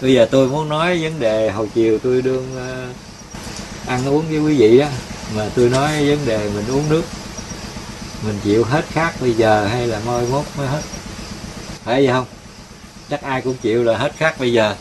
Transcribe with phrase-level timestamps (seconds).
[0.00, 2.86] bây giờ tôi muốn nói vấn đề hồi chiều tôi đương ờ,
[3.86, 4.86] ăn uống với quý vị đó.
[5.36, 7.02] Mà tôi nói vấn đề mình uống nước,
[8.26, 10.82] mình chịu hết khát bây giờ hay là mai mốt mới hết?
[11.84, 12.26] Phải vậy không?
[13.10, 14.74] Chắc ai cũng chịu là hết khát bây giờ,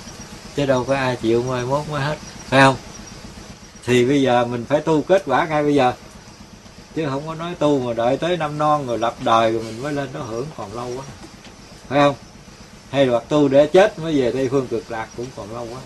[0.55, 2.75] chứ đâu có ai chịu mai mốt mới hết, phải không?
[3.86, 5.93] Thì bây giờ mình phải tu kết quả ngay bây giờ,
[6.95, 9.81] chứ không có nói tu mà đợi tới năm non rồi lập đời rồi mình
[9.84, 11.04] mới lên nó hưởng còn lâu quá,
[11.88, 12.15] phải không?
[12.91, 15.79] Hay là tu để chết mới về tây phương cực lạc cũng còn lâu quá.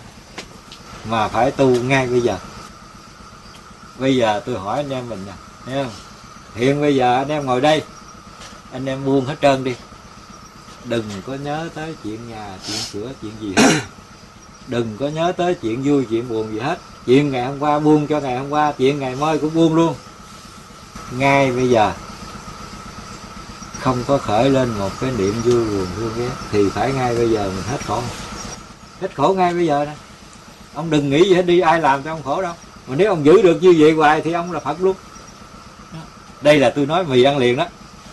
[1.04, 2.38] Mà phải tu ngay bây giờ.
[3.98, 5.32] Bây giờ tôi hỏi anh em mình nè,
[5.66, 5.92] thấy không?
[6.54, 7.82] Hiện bây giờ anh em ngồi đây,
[8.72, 9.74] anh em buông hết trơn đi.
[10.84, 13.80] Đừng có nhớ tới chuyện nhà, chuyện cửa chuyện gì hết.
[14.66, 16.78] Đừng có nhớ tới chuyện vui, chuyện buồn gì hết.
[17.06, 19.94] Chuyện ngày hôm qua buông cho ngày hôm qua, chuyện ngày mai cũng buông luôn.
[21.10, 21.92] Ngay bây giờ
[23.82, 27.30] không có khởi lên một cái niệm vui buồn thương ghét, thì phải ngay bây
[27.30, 28.02] giờ mình hết khổ.
[29.00, 29.92] Hết khổ ngay bây giờ nè.
[30.74, 32.54] Ông đừng nghĩ gì hết, đi ai làm cho ông khổ đâu.
[32.86, 34.96] Mà nếu ông giữ được như vậy hoài thì ông là phật luôn.
[36.40, 37.66] Đây là tôi nói mì ăn liền đó.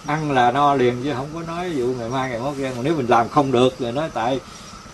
[0.06, 2.72] Ăn là no liền chứ không có nói vụ ngày mai, ngày mốt kia.
[2.76, 4.40] Còn nếu mình làm không được rồi nói tại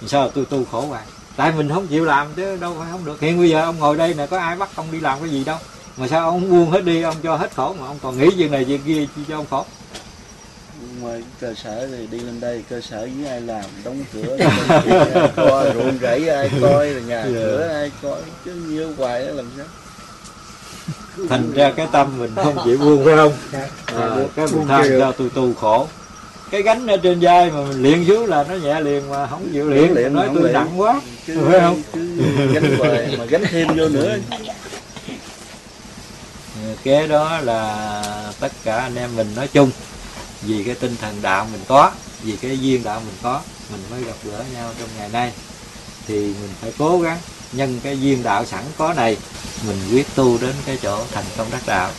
[0.07, 1.03] sao tôi tu khổ hoài.
[1.35, 3.21] Tại mình không chịu làm chứ đâu phải không được.
[3.21, 5.43] Hiện bây giờ ông ngồi đây nè, có ai bắt ông đi làm cái gì
[5.43, 5.57] đâu.
[5.97, 8.51] Mà sao ông buông hết đi, ông cho hết khổ mà ông còn nghĩ chuyện
[8.51, 9.65] này chuyện kia chi cho ông khổ?
[11.05, 14.37] Ngoài cơ sở thì đi lên đây cơ sở với ai làm đóng cửa
[15.35, 17.33] coi ruộng rẫy ai coi rồi nhà yeah.
[17.33, 19.65] cửa ai coi chứ nhiêu hoài đó làm sao?
[21.29, 23.33] Thành ra cái tâm mình không chịu buông phải không?
[23.85, 25.87] À, cái mình than cho tôi tu khổ.
[26.51, 29.49] Cái gánh ở trên vai mà mình luyện xuống là nó nhẹ liền mà không
[29.53, 29.93] chịu luyện.
[29.93, 31.01] luyện nói tôi nặng quá.
[31.27, 31.81] Chứ, phải không?
[31.93, 34.17] chứ gánh hoài mà gánh thêm vô nữa.
[36.83, 38.03] Cái đó là
[38.39, 39.71] tất cả anh em mình nói chung
[40.45, 41.91] vì cái tinh thần đạo mình có,
[42.23, 45.31] vì cái duyên đạo mình có, mình mới gặp gỡ nhau trong ngày nay.
[46.07, 47.17] Thì mình phải cố gắng
[47.51, 49.17] nhân cái duyên đạo sẵn có này,
[49.67, 51.91] mình quyết tu đến cái chỗ thành công đắc đạo.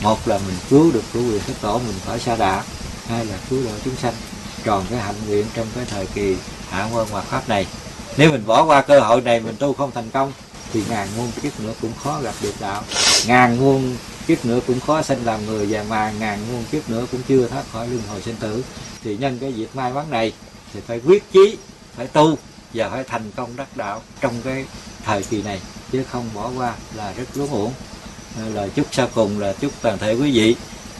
[0.00, 2.62] Một là mình cứu được cứu quyền thất tổ mình khỏi xa đạo
[3.08, 4.14] hai là cứu độ chúng sanh.
[4.64, 6.36] Tròn cái hạnh nguyện trong cái thời kỳ
[6.70, 7.66] hạ quân hoạt pháp này,
[8.16, 10.32] nếu mình bỏ qua cơ hội này mình tu không thành công,
[10.72, 12.82] thì ngàn muôn kiếp nữa cũng khó gặp được đạo.
[13.26, 17.06] Ngàn muôn kiếp nữa cũng khó sinh làm người và mà ngàn muôn kiếp nữa
[17.12, 18.64] cũng chưa thoát khỏi luân hồi sinh tử.
[19.04, 20.32] Thì nhân cái việc may mắn này
[20.72, 21.56] thì phải quyết chí
[21.96, 22.38] phải tu
[22.74, 24.64] và phải thành công đắc đạo trong cái
[25.04, 25.60] thời kỳ này
[25.92, 27.72] chứ không bỏ qua là rất lún uổng.
[28.54, 30.56] Lời chúc sau cùng là chúc toàn thể quý vị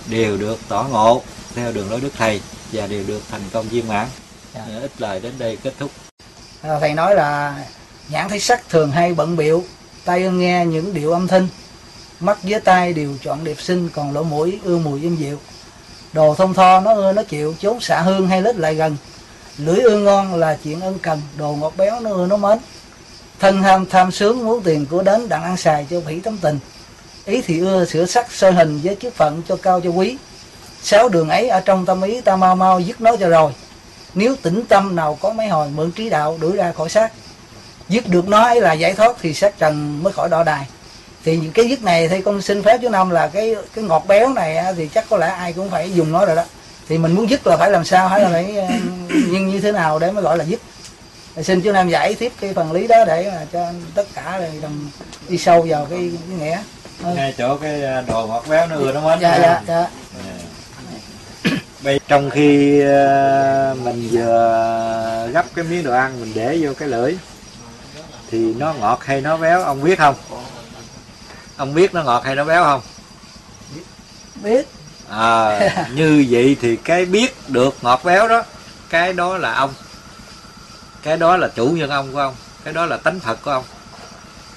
[0.09, 1.23] đều được tỏ ngộ
[1.55, 2.41] theo đường lối đức thầy
[2.73, 4.09] và đều được thành công viên mãn.
[4.55, 4.65] Dạ.
[4.81, 5.91] ít lời đến đây kết thúc.
[6.63, 7.65] À, thầy nói là
[8.09, 9.65] nhãn thấy sắc thường hay bận biệu
[10.05, 11.49] tai nghe những điệu âm thanh
[12.21, 15.39] mắt với tai đều chọn đẹp xinh, còn lỗ mũi ưa mùi êm dịu.
[16.13, 18.97] Đồ thông tho nó ưa, nó chịu, chốn xạ hương hay lết lại gần.
[19.59, 22.59] Lưỡi ưa ngon là chuyện ân cần, đồ ngọt béo nó ưa, nó mến.
[23.41, 26.59] Thân ham tham sướng, muốn tiền của đến, đặng ăn xài cho phỉ tấm tình.
[27.25, 30.17] Ý thì ưa sửa sắc sơ hình với chức phận cho cao cho quý.
[30.83, 33.53] Sáu đường ấy ở trong tâm ý ta mau mau dứt nó cho rồi.
[34.15, 37.13] Nếu tĩnh tâm nào có mấy hồi mượn trí đạo đuổi ra khỏi xác.
[37.89, 40.67] Dứt được nó ấy là giải thoát thì xác trần mới khỏi đọ đài
[41.25, 44.05] thì những cái dứt này thì con xin phép chú năm là cái cái ngọt
[44.09, 46.45] béo này thì chắc có lẽ ai cũng phải dùng nó rồi đó.
[46.89, 48.67] Thì mình muốn dứt là phải làm sao hay là phải ờ,
[49.09, 50.61] nhưng như thế nào để mới gọi là dứt
[51.43, 54.89] xin chú nam giải tiếp cái phần lý đó để mà cho tất cả đồng
[55.29, 56.59] đi sâu vào cái, cái nghĩa.
[57.15, 59.63] Ngay chỗ cái ờ, đồ ngọt béo nó ưa nó mến dạ dạ.
[59.69, 59.87] Dạ.
[61.83, 66.89] Bây trong khi ờ, mình vừa gấp cái miếng đồ ăn mình để vô cái
[66.89, 67.15] lưỡi
[68.31, 70.15] thì nó ngọt hay nó béo ông biết không
[71.57, 72.81] ông biết nó ngọt hay nó béo không?
[74.43, 74.67] Biết.
[75.09, 75.61] À,
[75.95, 78.43] như vậy thì cái biết được ngọt béo đó
[78.91, 79.75] cái đó là ông.
[81.03, 82.35] Cái đó là chủ nhân ông của ông.
[82.65, 83.65] Cái đó là tánh phật của ông.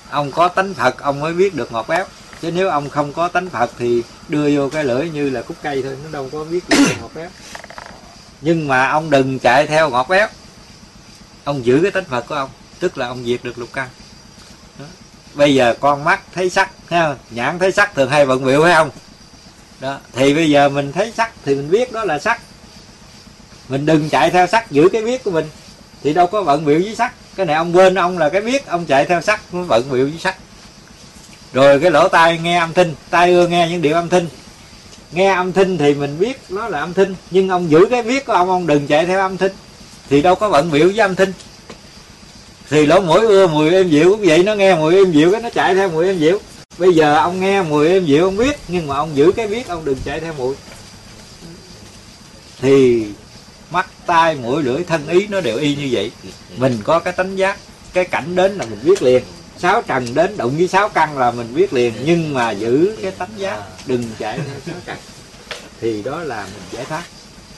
[0.09, 2.05] Ông có tánh phật ông mới biết được ngọt béo.
[2.41, 5.57] Chứ nếu ông không có tánh phật thì đưa vô cái lưỡi như là cúc
[5.61, 7.29] cây thôi nó đâu có biết được ngọt béo.
[8.41, 10.27] Nhưng mà ông đừng chạy theo ngọt béo.
[11.43, 12.49] Ông giữ cái tánh phật của ông
[12.79, 13.89] tức là ông diệt được lục căn
[15.37, 18.73] bây giờ con mắt thấy sắc ha nhãn thấy sắc thường hay vận biểu phải
[18.73, 18.89] không?
[19.79, 22.41] Đó, thì bây giờ mình thấy sắc thì mình biết đó là sắc.
[23.69, 25.49] Mình đừng chạy theo sắc giữ cái biết của mình.
[26.03, 27.13] Thì đâu có vận biểu với sắc.
[27.35, 30.05] Cái này ông quên, ông là cái biết, ông chạy theo sắc mới vận biểu
[30.05, 30.35] với sắc.
[31.53, 34.27] Rồi cái lỗ tai nghe âm thanh, tai ưa nghe những điệu âm thanh.
[35.11, 38.25] Nghe âm thanh thì mình biết nó là âm thanh, nhưng ông giữ cái biết
[38.25, 39.51] của ông ông đừng chạy theo âm thanh.
[40.09, 41.33] Thì đâu có vận biểu với âm thanh
[42.69, 45.41] thì lỗ mũi ưa, mùi êm dịu cũng vậy, nó nghe mùi êm dịu cái
[45.41, 46.39] nó chạy theo mùi êm dịu.
[46.77, 49.67] Bây giờ ông nghe mùi êm dịu, ông biết, nhưng mà ông giữ cái biết,
[49.67, 50.55] ông đừng chạy theo mùi.
[52.61, 53.05] Thì
[53.71, 56.11] mắt, tai, mũi, lưỡi, thân ý nó đều y như vậy.
[56.57, 57.57] Mình có cái tánh giác,
[57.93, 59.23] cái cảnh đến là mình biết liền.
[59.57, 63.11] Sáu trần đến đụng với sáu căn là mình biết liền, nhưng mà giữ cái
[63.11, 64.97] tánh giác, đừng chạy theo sáu trần
[65.81, 67.03] thì đó là mình giải thoát.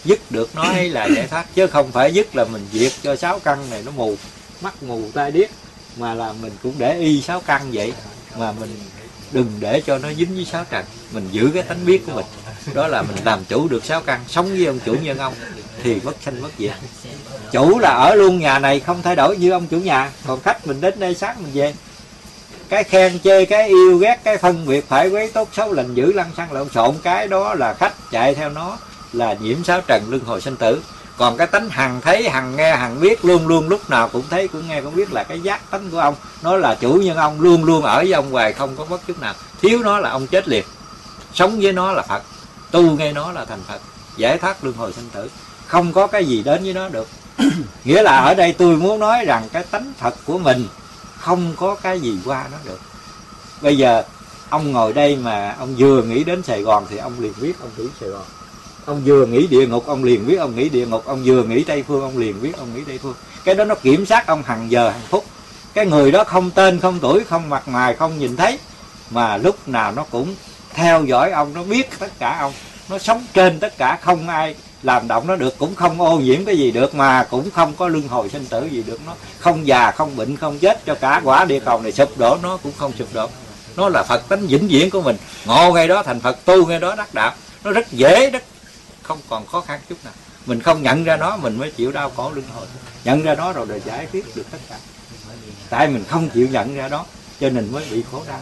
[0.06, 3.40] Dứt được nói là giải thoát, chứ không phải dứt là mình diệt cho sáu
[3.40, 4.16] căn này nó mù
[4.62, 5.50] mắt mù tai điếc,
[5.98, 7.94] mà là mình cũng để y sáu căn vậy,
[8.38, 8.80] mà mình
[9.32, 10.86] đừng để cho nó dính với sáu trần.
[11.12, 12.26] Mình giữ cái tánh biết của mình.
[12.74, 15.34] Đó là mình làm chủ được sáu căn, sống với ông chủ nhân ông
[15.84, 16.74] thì mất sanh mất diệt.
[17.52, 20.12] Chủ là ở luôn nhà này, không thay đổi như ông chủ nhà.
[20.28, 21.74] Còn khách mình đến đây sáng mình về.
[22.70, 26.14] Cái khen chê, cái yêu ghét, cái phân biệt phải quấy tốt xấu lành dữ
[26.14, 26.96] lăng xăng lộn xộn.
[27.04, 28.78] Cái đó là khách chạy theo nó
[29.14, 30.82] là nhiễm sáu trần luân hồi sinh tử
[31.20, 34.48] còn cái tánh hằng thấy hằng nghe hằng biết luôn luôn lúc nào cũng thấy
[34.48, 36.16] cũng nghe cũng biết là cái giác tánh của ông.
[36.42, 39.22] Nó là chủ nhân ông luôn luôn ở với ông hoài không có bất chút
[39.22, 39.34] nào.
[39.62, 40.64] Thiếu nó là ông chết liền.
[41.34, 42.24] Sống với nó là phật
[42.72, 43.82] tu nghe nó là thành phật
[44.18, 45.30] giải thoát luân hồi sinh tử.
[45.68, 47.08] Không có cái gì đến với nó được.
[47.84, 50.68] Nghĩa là ở đây tôi muốn nói rằng cái tánh phật của mình
[51.18, 52.80] không có cái gì qua nó được.
[53.62, 54.04] Bây giờ
[54.50, 57.72] ông ngồi đây mà ông vừa nghĩ đến sài gòn thì ông liền biết ông
[57.78, 58.26] nghĩ sài gòn
[58.90, 61.04] ông vừa nghĩ địa ngục, ông liền biết ông nghĩ địa ngục.
[61.06, 63.14] Ông vừa nghĩ tây phương, ông liền biết ông nghĩ tây phương.
[63.44, 65.26] Cái đó nó kiểm soát ông hàng giờ hàng phút.
[65.74, 68.60] Cái người đó không tên, không tuổi, không mặt mày, không nhìn thấy,
[69.10, 70.36] mà lúc nào nó cũng
[70.74, 72.54] theo dõi ông, nó biết tất cả ông.
[72.90, 76.46] Nó sống trên tất cả, không ai làm động nó được, cũng không ô nhiễm
[76.46, 79.00] cái gì được, mà cũng không có luân hồi sinh tử gì được.
[79.06, 82.38] Nó không già, không bệnh, không chết, cho cả quả địa cầu này sụp đổ,
[82.44, 83.28] nó cũng không sụp đổ.
[83.76, 85.18] Nó là phật tánh vĩnh viễn của mình.
[85.46, 87.34] Ngộ ngay đó, thành phật tu ngay đó, đắc đạo.
[87.64, 88.44] Nó rất dễ rất
[89.10, 90.14] không còn khó khăn chút nào.
[90.46, 92.66] Mình không nhận ra nó, mình mới chịu đau khổ luân hồi
[93.04, 94.76] nhận ra nó rồi để giải quyết được tất cả.
[95.70, 97.06] Tại mình không chịu nhận ra đó,
[97.40, 98.40] cho nên mới bị khổ đau.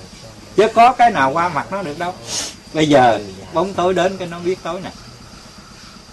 [0.56, 2.14] Chứ có cái nào qua mặt nó được đâu.
[2.74, 3.20] Bây giờ,
[3.54, 4.92] bóng tối đến cái nó biết tối nè.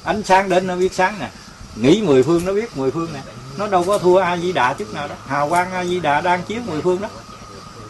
[0.04, 1.30] Ánh sáng đến nó biết sáng nè.
[1.76, 3.20] Nghĩ mười phương nó biết mười phương nè.
[3.58, 5.14] Nó đâu có thua a di đà chút nào đó.
[5.26, 7.08] Hào quang a di đà đang chiếu mười phương đó.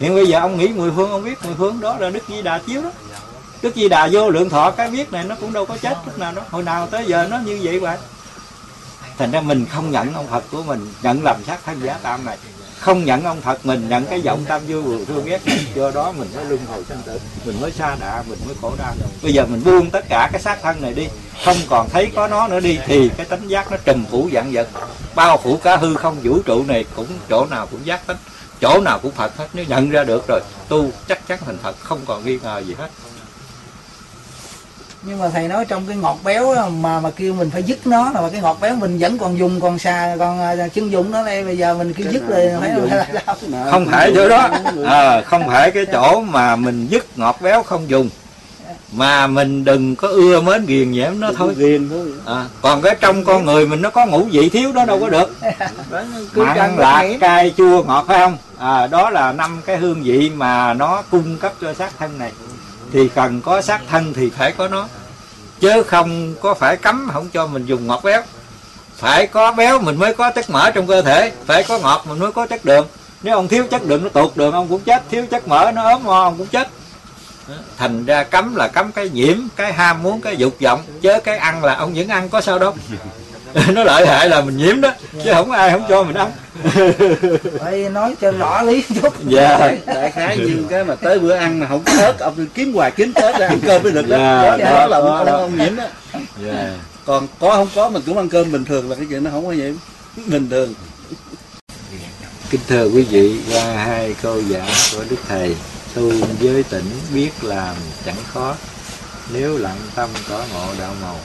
[0.00, 2.42] Hiện bây giờ ông nghĩ mười phương, ông biết mười phương đó là đức di
[2.42, 2.90] đà chiếu đó
[3.64, 6.18] đức di đà vô lượng thọ, cái biết này nó cũng đâu có chết lúc
[6.18, 6.42] nào đó.
[6.50, 7.96] Hồi nào tới giờ nó như vậy vậy
[9.18, 12.24] thành ra mình không nhận ông phật của mình, nhận làm sát thân giả tam
[12.24, 12.36] này.
[12.78, 15.40] Không nhận ông thật mình, nhận cái giọng tam vui buồn thương ghét
[15.74, 18.72] do đó mình mới luân hồi sinh tử, mình mới xa đạ mình mới khổ
[18.78, 18.94] đau.
[19.22, 21.08] Bây giờ mình buông tất cả cái xác thân này đi,
[21.44, 24.52] không còn thấy có nó nữa đi, thì cái tánh giác nó trùm phủ dạng
[24.52, 24.68] vật.
[25.14, 28.16] Bao phủ cả hư không, vũ trụ này cũng chỗ nào cũng giác hết
[28.60, 29.48] chỗ nào cũng phật hết.
[29.52, 32.74] Nếu nhận ra được rồi, tu chắc chắn thành phật, không còn nghi ngờ gì
[32.78, 32.88] hết
[35.06, 37.86] nhưng mà thầy nói trong cái ngọt béo đó, mà mà kêu mình phải dứt
[37.86, 41.10] nó là cái ngọt béo mình vẫn còn dùng còn xà còn à, chân dùng
[41.10, 43.86] nó đây bây giờ mình kêu dứt rồi phải là không?
[43.86, 44.48] Phải chỗ đó.
[44.86, 48.08] À, không phải cái chỗ mà mình dứt ngọt béo không dùng.
[48.92, 51.54] Mà mình đừng có ưa mến ghiền nhiễm nó thôi.
[51.56, 54.84] ghiền thôi à, còn cái trong con người mình nó có ngũ vị thiếu đó
[54.84, 55.36] đâu có được.
[56.34, 58.36] Mặn lạc cay chua ngọt phải không?
[58.58, 62.32] À, đó là năm cái hương vị mà nó cung cấp cho xác thân này
[62.94, 64.88] thì cần có xác thân thì phải có nó.
[65.60, 68.22] Chứ không có phải cấm, không cho mình dùng ngọt béo.
[68.96, 72.18] Phải có béo mình mới có chất mỡ trong cơ thể, phải có ngọt mình
[72.18, 72.86] mới có chất đường.
[73.22, 75.02] Nếu ông thiếu chất đường, nó tụt đường, ông cũng chết.
[75.10, 76.68] Thiếu chất mỡ, nó ốm ho, ông cũng chết.
[77.76, 80.82] Thành ra cấm là cấm cái nhiễm, cái ham muốn, cái dục vọng.
[81.00, 82.74] Chứ cái ăn là ông vẫn ăn, có sao đâu.
[83.72, 84.92] nó lợi hại là mình nhiễm đó
[85.24, 86.32] chứ không có ai không cho mình ăn.
[87.60, 89.14] Phải nói cho rõ lý chút.
[89.28, 89.72] Dạ.
[89.86, 92.90] Đại khái như cái mà tới bữa ăn mà không có ớt ông kiếm hoài
[92.90, 94.16] kiếm tết ra ăn cơm mới được đó.
[94.18, 95.36] Dạ, đó, đó, là đó, ông, đó.
[95.36, 95.84] ông nhiễm đó.
[96.44, 96.70] Dạ.
[97.04, 99.46] Còn có không có mình cũng ăn cơm bình thường là cái chuyện nó không
[99.46, 99.74] có nhiễm
[100.26, 100.74] bình thường.
[102.50, 105.56] Kính thưa quý vị, qua hai câu giảng của Đức Thầy,
[105.94, 106.84] tu giới tỉnh
[107.14, 107.74] biết làm
[108.06, 108.54] chẳng khó,
[109.32, 111.16] nếu lặng tâm có ngộ đạo màu.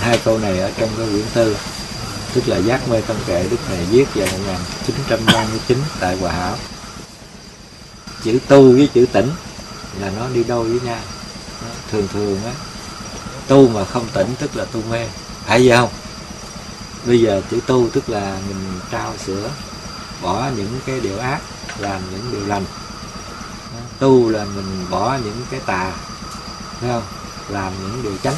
[0.00, 1.56] Hai câu này ở trong cái quyển tư,
[2.34, 6.56] tức là giác mê tâm kệ Đức Thầy viết vào 1939 tại Hòa Hảo.
[8.24, 9.30] Chữ tu với chữ tỉnh
[10.00, 11.00] là nó đi đôi với nhau.
[11.90, 12.52] Thường thường á,
[13.46, 15.08] tu mà không tỉnh tức là tu mê,
[15.46, 15.90] phải vậy không?
[17.06, 19.50] bây giờ chữ tu tức là mình trao sửa
[20.22, 21.40] bỏ những cái điều ác
[21.78, 22.64] làm những điều lành
[23.98, 25.92] tu là mình bỏ những cái tà
[26.80, 27.02] phải không
[27.48, 28.34] làm những điều chánh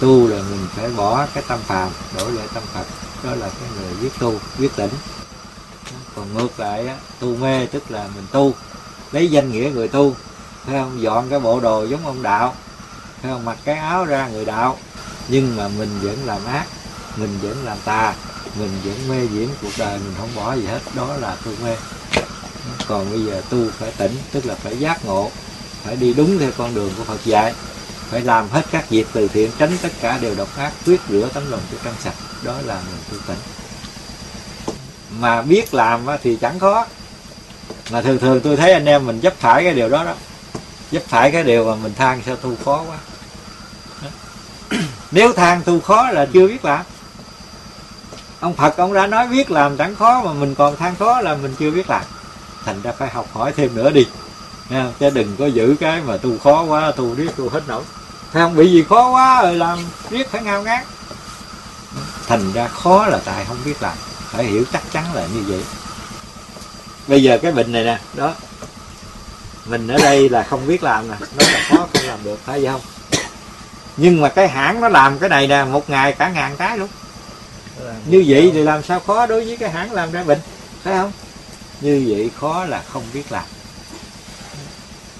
[0.00, 2.86] tu là mình phải bỏ cái tâm phàm đổi lại tâm phật.
[3.24, 4.90] Đó là cái người biết tu biết tỉnh
[6.16, 8.54] còn ngược lại á, tu mê tức là mình tu
[9.12, 10.16] lấy danh nghĩa người tu.
[10.64, 11.02] Phải không?
[11.02, 12.54] Dọn cái bộ đồ giống ông đạo.
[13.22, 13.44] Phải không?
[13.44, 14.78] Mặc cái áo ra người đạo.
[15.28, 16.66] Nhưng mà mình vẫn làm ác
[17.16, 18.14] mình vẫn làm tà
[18.58, 20.80] mình vẫn mê diễn cuộc đời mình không bỏ gì hết.
[20.94, 21.76] Đó là tu mê.
[22.88, 25.30] Còn bây giờ tu phải tỉnh tức là phải giác ngộ
[25.84, 27.54] phải đi đúng theo con đường của Phật dạy
[28.10, 31.28] phải làm hết các việc từ thiện, tránh tất cả đều độc ác, quyết rửa
[31.34, 32.14] tấm lòng cho trong sạch.
[32.42, 33.38] Đó là mình tu tỉnh.
[35.18, 36.86] Mà biết làm thì chẳng khó.
[37.90, 40.14] Mà thường thường tôi thấy anh em mình chấp phải cái điều đó đó.
[40.92, 42.96] Chấp phải cái điều mà mình than sao tu khó quá.
[45.10, 46.84] Nếu than tu khó là chưa biết làm.
[48.40, 51.34] Ông Phật, ông đã nói biết làm chẳng khó, mà mình còn than khó là
[51.34, 52.02] mình chưa biết làm.
[52.64, 54.06] Thành ra phải học hỏi thêm nữa đi.
[54.68, 57.82] Nha, chứ đừng có giữ cái mà tu khó quá, tu riết tu hết nổi
[58.32, 58.56] không?
[58.56, 59.78] Bị gì khó quá, rồi làm
[60.10, 60.84] riết phải ngao ngán.
[62.26, 63.96] Thành ra khó là tại không biết làm.
[64.30, 65.64] Phải hiểu chắc chắn là như vậy.
[67.06, 68.34] Bây giờ cái bệnh này nè, đó.
[69.66, 71.16] Mình ở đây là không biết làm nè.
[71.20, 72.40] Nó là khó, không làm được.
[72.44, 72.80] Phải vậy không?
[73.96, 76.88] Nhưng mà cái hãng nó làm cái này nè, một ngày cả ngàn cái luôn.
[78.06, 80.40] Như vậy thì làm sao khó đối với cái hãng làm ra bệnh?
[80.82, 81.12] Phải không?
[81.80, 83.44] Như vậy khó là không biết làm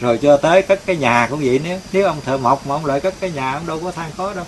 [0.00, 2.86] rồi cho tới cất cái nhà cũng vậy nếu nếu ông thợ mộc mà ông
[2.86, 4.44] lại cất cái nhà ông đâu có than khó đâu.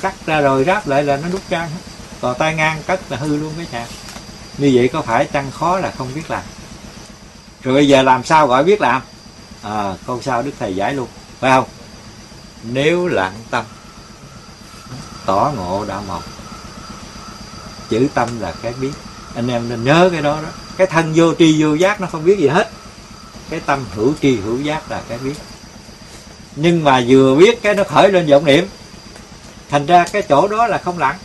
[0.00, 1.80] Cắt ra rồi ráp lại là nó đúc trang hết
[2.20, 3.86] còn tay ngang cất là hư luôn cái nhà.
[4.58, 6.42] Như vậy có phải chăng khó là không biết làm.
[7.62, 9.02] Rồi bây giờ làm sao gọi biết làm?
[9.62, 11.08] À, câu sao đức thầy giải luôn.
[11.40, 11.64] Phải không?
[12.62, 13.64] Nếu lặng tâm
[15.26, 16.22] tỏ ngộ đã mọc
[17.88, 18.92] chữ tâm là cái biết.
[19.34, 20.48] Anh em nên nhớ cái đó đó.
[20.76, 22.70] Cái thân vô tri vô giác nó không biết gì hết
[23.50, 25.34] cái tâm hữu tri, hữu giác là cái biết.
[26.56, 28.66] Nhưng mà vừa biết cái nó khởi lên vọng niệm.
[29.70, 31.16] Thành ra cái chỗ đó là không lặng.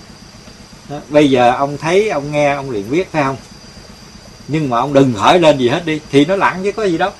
[0.89, 0.97] Đó.
[1.09, 3.37] bây giờ ông thấy, ông nghe, ông liền biết, phải không?
[4.47, 6.97] Nhưng mà ông đừng khởi lên gì hết đi, thì nó lặng chứ có gì
[6.97, 7.11] đâu.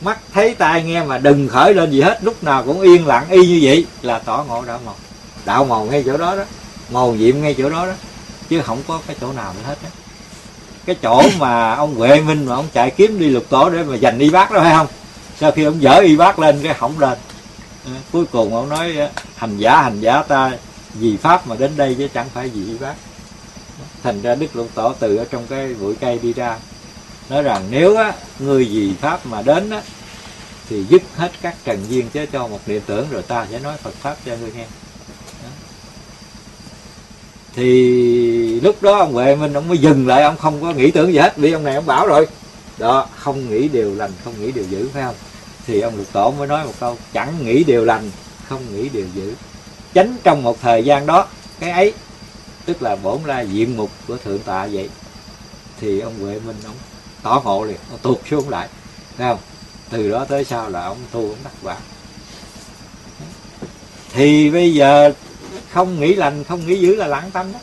[0.00, 3.26] Mắt thấy tai nghe mà đừng khởi lên gì hết, lúc nào cũng yên lặng,
[3.30, 4.96] y như vậy là tỏ ngộ đạo màu.
[5.44, 6.44] Đạo màu ngay chỗ đó đó,
[6.90, 7.92] màu nhiệm ngay chỗ đó đó,
[8.48, 9.88] chứ không có cái chỗ nào nữa hết đó
[10.86, 13.96] cái chỗ mà ông Huệ Minh mà ông chạy kiếm đi lục tổ để mà
[13.96, 14.86] giành y bác đó phải không?
[15.40, 17.18] Sau khi ông dở y bác lên cái hỏng lên.
[17.84, 20.52] Ờ, cuối cùng ông nói ờ, hành giả hành giả ta,
[20.94, 22.94] vì pháp mà đến đây chứ chẳng phải vì y bác.
[24.02, 26.56] Thành ra đức lục tổ từ ở trong cái bụi cây đi ra,
[27.30, 29.82] nói rằng nếu á người vì pháp mà đến á,
[30.68, 33.76] thì dứt hết các trần duyên chứ cho một niệm tưởng rồi ta sẽ nói
[33.82, 34.64] phật pháp cho ngươi nghe
[37.54, 41.12] thì lúc đó ông Huệ Minh ông mới dừng lại, ông không có nghĩ tưởng
[41.12, 42.26] gì hết, vì ông này ông bảo rồi.
[42.78, 45.14] Đó, không nghĩ điều lành, không nghĩ điều dữ, phải không?
[45.66, 48.10] Thì ông lục tổ mới nói một câu, chẳng nghĩ điều lành,
[48.48, 49.34] không nghĩ điều dữ.
[49.94, 51.26] Tránh trong một thời gian đó,
[51.60, 51.92] cái ấy,
[52.64, 54.88] tức là bổn ra diện mục của thượng tọa vậy.
[55.80, 56.76] Thì ông Huệ Minh ông
[57.22, 58.68] tỏ ngộ liền, ông tuột xuống lại
[59.18, 59.38] thấy không?
[59.90, 61.76] Từ đó tới sau là ông tu, ông đắc quả.
[64.12, 65.12] Thì bây giờ
[65.72, 67.58] không nghĩ lành, không nghĩ dữ là lặng tâm đó.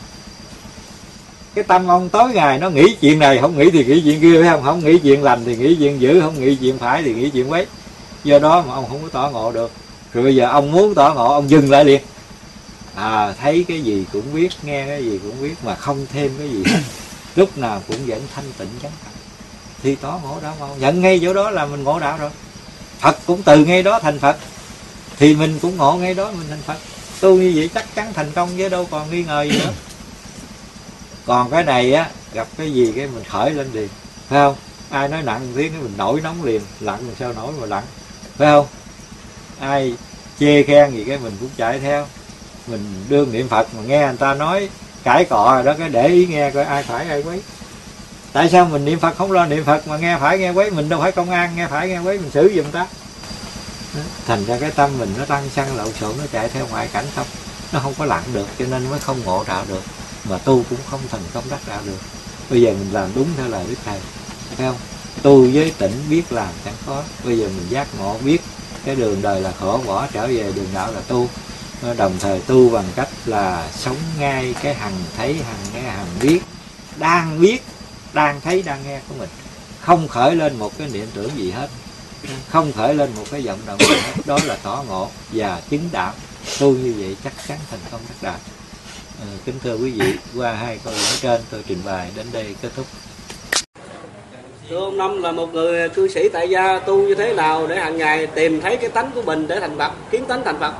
[1.54, 4.40] Cái tâm ông tối ngày nó nghĩ chuyện này, không nghĩ thì nghĩ chuyện kia,
[4.40, 4.62] phải không?
[4.64, 7.50] Không nghĩ chuyện lành thì nghĩ chuyện dữ, không nghĩ chuyện phải thì nghĩ chuyện
[7.50, 7.66] quấy.
[8.24, 9.70] Do đó mà ông không có tỏ ngộ được.
[10.12, 12.00] Rồi bây giờ ông muốn tỏ ngộ, ông dừng lại liền.
[12.94, 16.48] À thấy cái gì cũng biết, nghe cái gì cũng biết mà không thêm cái
[16.48, 16.64] gì.
[17.36, 19.10] Lúc nào cũng vẫn thanh tịnh chánh thật
[19.82, 20.78] thì tỏ ngộ đạo không.
[20.78, 22.30] nhận ngay chỗ đó là mình ngộ đạo rồi.
[22.98, 24.36] Phật cũng từ ngay đó thành phật.
[25.18, 26.76] Thì mình cũng ngộ ngay đó mình thành phật
[27.20, 29.72] tu như vậy chắc chắn thành công chứ đâu còn nghi ngờ gì nữa.
[31.26, 33.88] Còn cái này á gặp cái gì cái mình khởi lên liền
[34.28, 34.54] phải không?
[34.90, 37.84] Ai nói nặng tiếng cái mình nổi nóng liền lặng làm sao nổi mà lặng
[38.36, 38.66] phải không?
[39.60, 39.94] Ai
[40.40, 42.06] chê khen gì cái mình cũng chạy theo.
[42.66, 44.68] Mình đương niệm phật mà nghe người ta nói
[45.04, 47.42] cãi cọ rồi đó cái để ý nghe coi ai phải ai quấy.
[48.32, 50.70] Tại sao mình niệm phật không lo niệm phật mà nghe phải nghe quấy?
[50.70, 52.86] Mình đâu phải công an nghe phải nghe quấy mình xử giùm ta
[54.26, 57.06] thành ra cái tâm mình nó tăng xăng, lộn xộn, nó chạy theo ngoại cảnh
[57.16, 57.26] không?
[57.72, 59.82] Nó không có lặng được, cho nên mới không ngộ đạo được.
[60.24, 61.98] Mà tu cũng không thành công đắc đạo được.
[62.50, 63.98] Bây giờ mình làm đúng theo lời đức thầy,
[64.56, 64.76] thấy không?
[65.22, 68.38] Tu với tỉnh biết làm chẳng khó bây giờ mình giác ngộ, biết
[68.84, 71.28] cái đường đời là khổ, bỏ trở về đường đạo là tu.
[71.96, 76.40] Đồng thời tu bằng cách là sống ngay cái hằng thấy, hằng nghe, hằng biết.
[76.96, 77.62] Đang biết,
[78.12, 79.28] đang thấy, đang nghe của mình.
[79.80, 81.68] Không khởi lên một cái niệm tưởng gì hết
[82.48, 86.12] không khởi lên một cái vọng động hết đó là tỏ ngộ và chứng đạo
[86.60, 88.38] tu như vậy chắc chắn thành công đắc đạo
[89.20, 92.54] à, kính thưa quý vị qua hai câu nói trên tôi trình bày đến đây
[92.62, 92.86] kết thúc
[94.70, 97.76] Thưa ông Năm là một người cư sĩ tại gia tu như thế nào để
[97.76, 100.72] hàng ngày tìm thấy cái tánh của mình để thành Phật, kiến tánh thành Phật?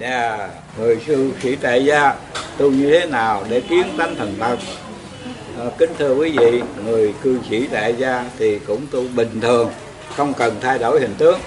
[0.00, 0.38] Yeah.
[0.38, 0.48] Dạ,
[0.78, 2.14] người sư sĩ tại gia
[2.56, 4.58] tu như thế nào để kiến tánh thành Phật?
[5.58, 9.70] À, kính thưa quý vị, người cư sĩ tại gia thì cũng tu bình thường,
[10.18, 11.40] không cần thay đổi hình tướng,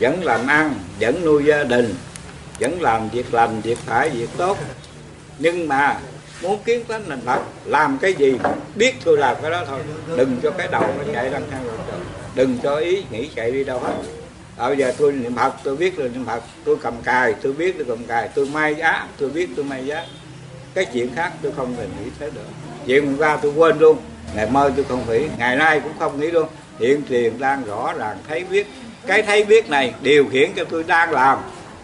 [0.00, 1.94] vẫn làm ăn, vẫn nuôi gia đình,
[2.60, 4.58] vẫn làm việc lành, việc phải, việc tốt.
[5.38, 5.98] Nhưng mà
[6.42, 8.34] muốn kiến tánh nền Phật làm cái gì
[8.74, 9.80] biết tôi làm cái đó thôi.
[10.16, 11.64] Đừng cho cái đầu nó chạy lăng thang
[12.34, 13.94] đừng cho ý nghĩ chạy đi đâu hết.
[14.56, 16.42] À, bây giờ tôi niệm Phật tôi biết là niệm Phật.
[16.64, 18.28] Tôi cầm cài tôi biết tôi cầm cài.
[18.34, 20.06] Tôi may giá tôi biết tôi may giá.
[20.74, 22.40] Cái chuyện khác tôi không thể nghĩ tới được.
[22.86, 23.96] Chuyện hôm qua tôi quên luôn.
[24.34, 25.26] Ngày mơ tôi không nghĩ.
[25.38, 26.48] Ngày nay cũng không nghĩ luôn
[26.82, 28.66] hiện tiền đang rõ ràng thấy biết
[29.06, 31.38] cái thấy biết này điều khiển cho tôi đang làm.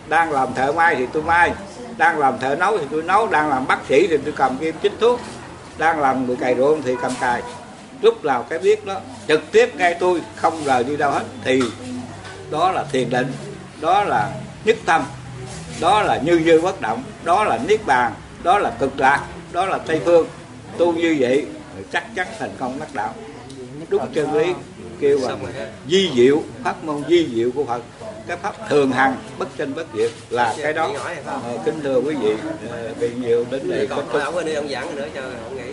[0.09, 1.53] Đang làm thợ may thì tôi may.
[1.97, 3.27] Đang làm thợ nấu thì tôi nấu.
[3.27, 5.21] Đang làm bác sĩ thì tôi cầm kim chích thuốc.
[5.79, 7.43] Đang làm người cày ruộng thì cầm cày.
[8.03, 11.63] Lúc nào cái biết đó, trực tiếp ngay tôi, không rời đi đâu hết, thì
[12.51, 13.33] đó là thiền định,
[13.81, 14.31] đó là
[14.65, 15.05] nhất tâm,
[15.81, 18.13] đó là như như bất động, đó là niết bàn,
[18.43, 20.27] đó là cực lạc, đó là tây phương.
[20.77, 21.47] Tu như vậy,
[21.93, 23.15] chắc chắn thành công đắc đạo.
[23.89, 24.55] Đúng chân lý
[25.01, 25.39] kêu bằng
[25.89, 27.83] di diệu pháp môn di diệu của phật.
[28.27, 30.93] Cái pháp thường hằng bất tranh bất diệt là cái đó.
[31.27, 32.35] Ờ, kính thưa quý vị
[32.71, 35.73] ờ, vì nhiều đến đây thúc ông đi ông giảng nữa cho ông nghĩ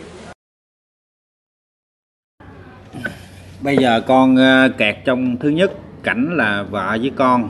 [3.61, 5.71] bây giờ con ờ, kẹt trong thứ nhất
[6.03, 7.49] cảnh là vợ với con.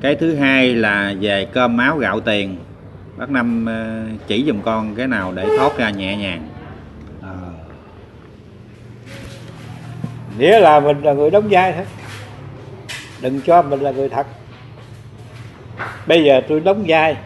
[0.00, 2.56] Cái thứ hai là về cơm máu gạo tiền.
[3.16, 6.48] Bác năm ờ, chỉ giùm con cái nào để thoát ra nhẹ nhàng
[10.38, 11.84] nghĩa là mình là người đóng vai thôi.
[13.20, 14.26] Đừng cho mình là người thật.
[16.06, 17.16] Bây giờ tôi đóng vai,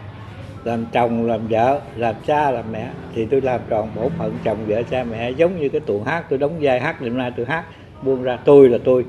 [0.64, 4.58] làm chồng, làm vợ, làm cha, làm mẹ, thì tôi làm tròn bổn phận chồng,
[4.66, 6.24] vợ, cha, mẹ, giống như cái tuồng hát.
[6.30, 7.64] Tôi đóng vai hát, đêm nay tôi hát,
[8.02, 9.04] buông ra tôi là tôi.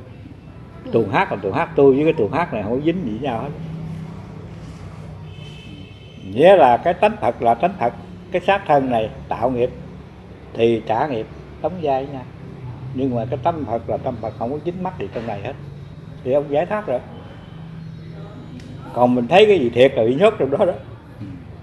[0.91, 3.39] Tuồng hát là tuồng hát tôi, với cái tuồng hát này không dính gì nhau
[3.39, 3.49] hết.
[6.33, 7.93] Nghĩa là cái tánh thật là tánh thật.
[8.31, 9.69] Cái xác thân này tạo nghiệp,
[10.53, 11.25] thì trả nghiệp,
[11.61, 12.19] đóng vai nha
[12.93, 15.41] nhưng mà cái tâm Phật là tâm Phật không có dính mắc gì trong này
[15.41, 15.53] hết.
[16.23, 16.99] Thì ông giải thoát rồi.
[18.93, 20.73] Còn mình thấy cái gì thiệt là bị nhốt trong đó đó.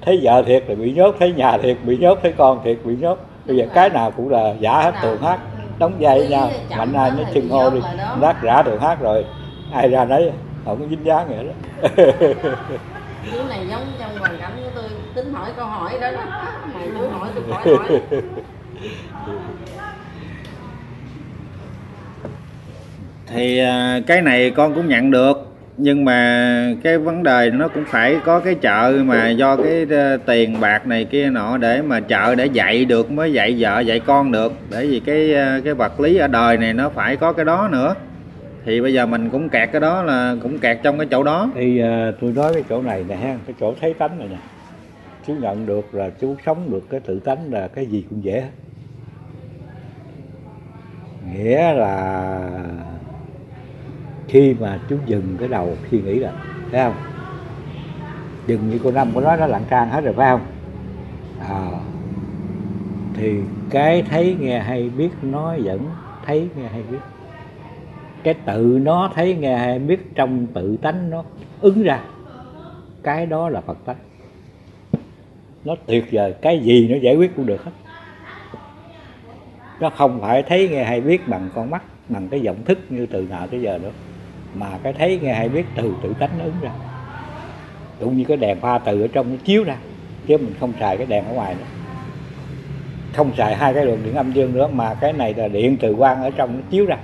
[0.00, 2.96] Thấy vợ thiệt là bị nhốt thấy nhà thiệt bị nhốt thấy con thiệt bị
[2.96, 3.18] nhốt.
[3.46, 5.40] Bây giờ cái nào cũng là giả hết tuồng hát
[5.78, 6.50] đóng vai với nhau.
[6.78, 7.80] mạnh ai nó chừng hô đi.
[8.20, 9.24] rác rã tuồng hát rồi.
[9.72, 10.32] Ai ra nấy
[10.64, 11.52] không có dính dáng nữa đó.
[13.32, 14.84] Chú này giống trong hoàn cảnh của tôi
[15.14, 16.20] tính hỏi câu hỏi đó đó.
[16.74, 18.00] Mà chú hỏi tôi hỏi hỏi
[23.34, 27.84] thì à, cái này con cũng nhận được nhưng mà cái vấn đề nó cũng
[27.86, 32.00] phải có cái chợ mà do cái ờ, tiền bạc này kia nọ để mà
[32.00, 34.52] chợ để dạy được mới dạy vợ dạy con được.
[34.70, 37.68] Bởi vì cái ờ, cái vật lý ở đời này nó phải có cái đó
[37.72, 37.94] nữa.
[38.64, 41.50] Thì bây giờ mình cũng kẹt cái đó là cũng kẹt trong cái chỗ đó.
[41.54, 44.36] Thì uh, tôi nói cái chỗ này nè ha cái chỗ thấy tánh này nè.
[45.26, 48.44] Chú nhận được là chú sống được cái tự tánh là cái gì cũng dễ
[51.34, 52.40] nghĩa là
[54.30, 56.32] khi mà chú dừng cái đầu suy nghĩ rồi
[56.72, 56.94] thấy không?
[58.46, 60.40] Dừng như cô năm có nói nó lặng trang hết rồi phải không?
[61.48, 61.70] À,
[63.14, 63.40] thì
[63.70, 65.80] cái thấy nghe hay biết nó vẫn
[66.26, 66.98] thấy nghe hay biết.
[68.22, 71.24] Cái tự nó thấy nghe hay biết trong tự tánh nó
[71.60, 72.00] ứng ra.
[73.02, 73.96] Cái đó là phật tánh.
[75.64, 77.72] Nó tuyệt vời cái gì nó giải quyết cũng được hết.
[79.80, 83.06] Nó không phải thấy nghe hay biết bằng con mắt bằng cái vọng thức như
[83.06, 83.90] từ nào tới giờ nữa
[84.54, 86.70] mà cái thấy nghe hay biết từ tự tánh nó ứng ra.
[88.00, 89.76] Cũng như cái đèn pha từ ở trong nó chiếu ra,
[90.26, 91.66] chứ mình không xài cái đèn ở ngoài nữa.
[93.12, 95.94] Không xài hai cái luồng điện âm dương nữa, mà cái này là điện từ
[95.94, 96.96] quang ở trong nó chiếu ra.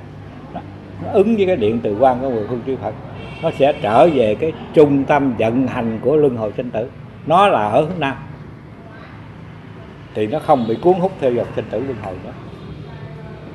[0.55, 0.61] Đó.
[1.05, 2.95] nó ứng với cái điện từ quang của người phương chư Phật.
[3.43, 6.91] Nó sẽ trở về cái trung tâm vận hành của luân hồi sinh tử.
[7.27, 8.17] Nó là ở hướng nam.
[10.15, 12.33] Thì nó không bị cuốn hút theo dòng sinh tử luân hồi nữa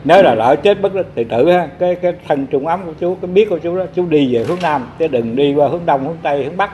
[0.03, 2.93] nếu là lỡ chết bất đắc thì tử ha, cái cái thân trung ấm của
[2.99, 5.67] chú, cái biết của chú đó, chú đi về hướng nam, chứ đừng đi qua
[5.67, 6.71] hướng đông, hướng tây, hướng bắc.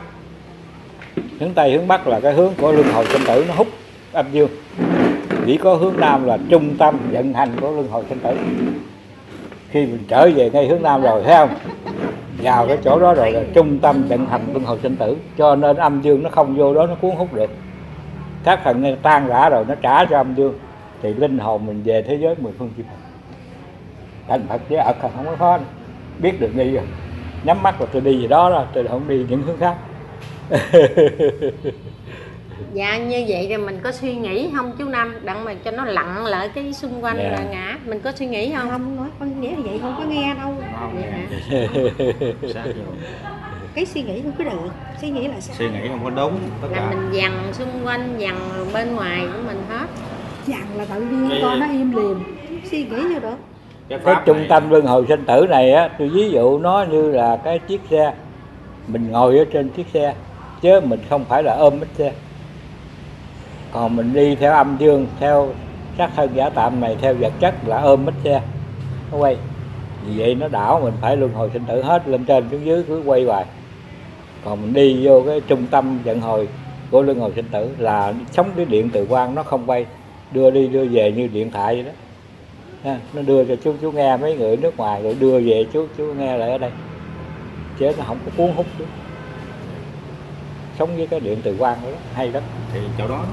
[1.39, 3.67] Hướng tây, hướng bắc là cái hướng của luân hồi sinh tử, nó hút
[4.13, 4.49] âm dương.
[5.45, 8.35] Chỉ có hướng nam là trung tâm vận hành của luân hồi sinh tử.
[9.69, 11.49] Khi mình trở về ngay hướng nam rồi, thấy không?
[12.43, 15.15] Vào cái chỗ đó rồi là trung tâm vận hành luân hồi sinh tử.
[15.37, 17.49] Cho nên âm dương nó không vô đó, nó cuốn hút được.
[18.43, 20.53] Các phần tan rã rồi, nó trả cho âm dương.
[21.01, 23.06] Thì linh hồn mình về thế giới mười phương chư Phật
[24.27, 25.59] thành Phật với ật không có khó.
[26.19, 26.83] Biết được đi rồi.
[27.43, 29.75] Nhắm mắt là tôi đi về đó rồi tôi không đi những hướng khác.
[32.73, 35.15] Dạ như vậy thì mình có suy nghĩ không chú năm?
[35.23, 37.29] Đặng mà cho nó lặng lại cái xung quanh Dạ.
[37.29, 37.77] là ngã.
[37.85, 38.69] Mình có suy nghĩ không?
[38.69, 40.55] Không nói con nghĩa là vậy không có nghe đâu.
[42.41, 42.65] Dạ.
[43.75, 44.69] cái suy nghĩ không có được.
[45.01, 45.55] Suy nghĩ là sao?
[45.59, 46.89] Suy nghĩ không có đúng tất là cả.
[46.89, 48.35] mình dằn xung quanh dằn
[48.73, 49.87] bên ngoài của mình hết.
[50.47, 52.23] Dặn là tự nhiên con nó im lìm.
[52.71, 53.35] Suy nghĩ vô được
[53.89, 57.11] cái cái trung tâm luân hồi sinh tử này á tôi ví dụ nó như
[57.11, 58.13] là cái chiếc xe.
[58.87, 60.13] Mình ngồi ở trên chiếc xe
[60.61, 62.11] chứ mình không phải là ôm bánh xe.
[63.71, 65.49] Còn mình đi theo âm dương theo
[65.97, 68.41] sắc thân giả tạm này theo vật chất là ôm bánh xe.
[69.11, 69.37] Nó quay.
[70.05, 72.83] Vì vậy nó đảo mình phải luân hồi sinh tử hết lên trên xuống dưới
[72.87, 73.45] cứ quay hoài.
[74.45, 76.47] Còn mình đi vô cái trung tâm vận hồi
[76.91, 79.85] của luân hồi sinh tử là sống cái điện từ quang nó không quay.
[80.31, 81.91] Đưa đi đưa về như điện thoại vậy đó
[82.83, 85.87] ha, nó đưa cho chú chú nghe mấy người nước ngoài rồi đưa về chú
[85.97, 86.71] chú nghe lại ở đây.
[87.79, 88.85] Chứ nó không có cuốn hút nữa
[90.79, 92.43] sống với cái điện từ quang đó hay lắm.
[92.73, 93.25] Thì chỗ đó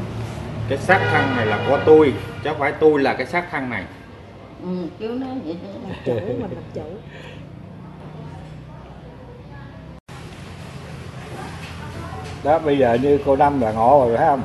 [0.69, 2.13] cái xác thân này là của tôi
[2.45, 3.85] chứ không phải tôi là cái xác thân này.
[4.63, 4.69] Ừ,
[5.01, 5.57] chú nói vậy
[6.05, 6.83] chủ mình làm chủ.
[12.45, 14.43] Đó bây giờ như cô năm là ngộ rồi phải không?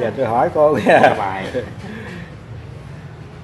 [0.00, 1.46] Giờ tôi hỏi cô Ra bài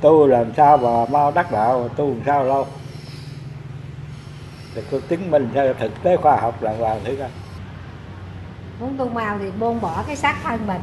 [0.03, 2.67] tu làm sao mà mau đắc đạo tu làm sao lâu?
[4.75, 7.29] Thì cô chứng minh theo thực tế khoa học là hoàng thử coi
[8.81, 10.81] muốn tu mau thì buông bỏ cái xác thân mình.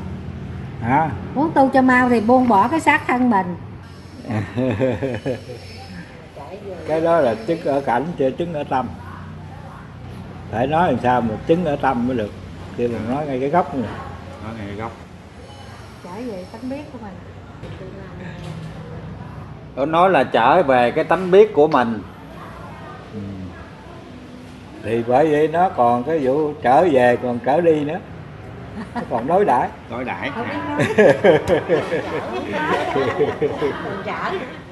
[0.82, 1.10] Hả?
[1.36, 3.56] Muốn tu cho mau thì buông bỏ cái xác thân mình.
[6.88, 8.88] Cái đó là chứng ở cảnh chưa chứng ở tâm.
[10.52, 12.32] Phải nói làm sao mà chứng ở tâm mới được.
[12.78, 13.90] Khi mình nói ngay cái gốc này
[14.44, 14.92] nó ngay góc
[16.04, 17.14] trở về tánh biết của mình
[19.80, 22.02] nó nói là trở về cái tánh biết của mình.
[24.84, 28.00] Thì bởi vậy nó còn cái vụ trở về còn trở đi nữa.
[28.96, 29.70] Nó còn đối đãi.
[29.89, 30.32] Đối đãi.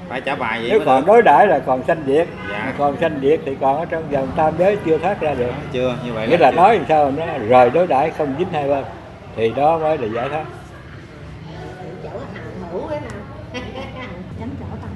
[0.08, 2.28] Phải trả bài vậy nếu còn đối đãi là còn sanh diệt.
[2.50, 2.72] Dạ.
[2.78, 5.52] còn sanh diệt thì còn ở trong dòng tam giới chưa thoát ra được.
[5.72, 8.68] Chưa như vậy nghĩa là nói làm sao nó rời đối đãi không dính hai
[8.68, 8.84] bên.
[9.36, 10.44] Thì đó mới là giải thoát
[12.02, 13.10] chỗ hằng hữu cái nào
[14.40, 14.90] chánh chỗ tâm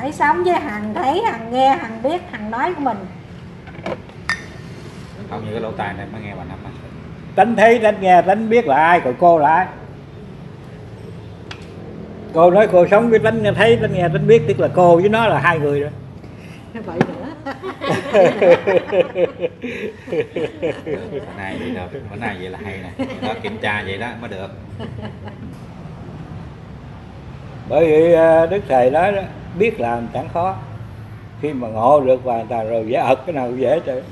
[0.00, 2.96] hãy sống với hằng thấy hằng nghe hằng biết hằng nói của mình.
[5.30, 6.70] Không như cái lỗ tai này mới nghe bà năm á.
[7.34, 9.66] Tánh thấy tánh nghe tánh biết là ai còn cô là ai.
[12.34, 14.96] Cô nói cô sống với tánh nghe thấy tánh nghe tánh biết tức là cô
[14.96, 15.90] với nó là hai người rồi.
[16.74, 17.26] Vậy nữa.
[21.12, 23.04] Bữa nay vậy được bữa nay vậy là hay nè.
[23.22, 24.50] Đó kiểm tra vậy đó mới được.
[27.68, 29.22] Bởi vì à, đức thầy nói đó
[29.58, 30.54] biết làm chẳng khó.
[31.42, 34.02] Khi mà ngộ được hoàn toàn rồi dễ ật cái nào cũng dễ trời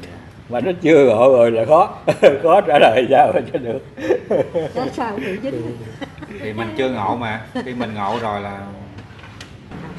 [0.49, 1.95] mà nó chưa ngộ rồi là khó.
[2.43, 3.79] Khó trả lời sao mà cho được.
[4.75, 5.77] Đó sao cũng bị dính
[6.41, 7.41] thì mình chưa ngộ mà.
[7.65, 8.61] Khi mình ngộ rồi là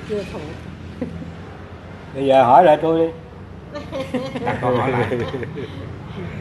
[0.10, 0.42] chưa thuộc
[2.16, 3.14] bây giờ hỏi lại tôi đi.
[4.46, 5.04] Đặt câu hỏi lại.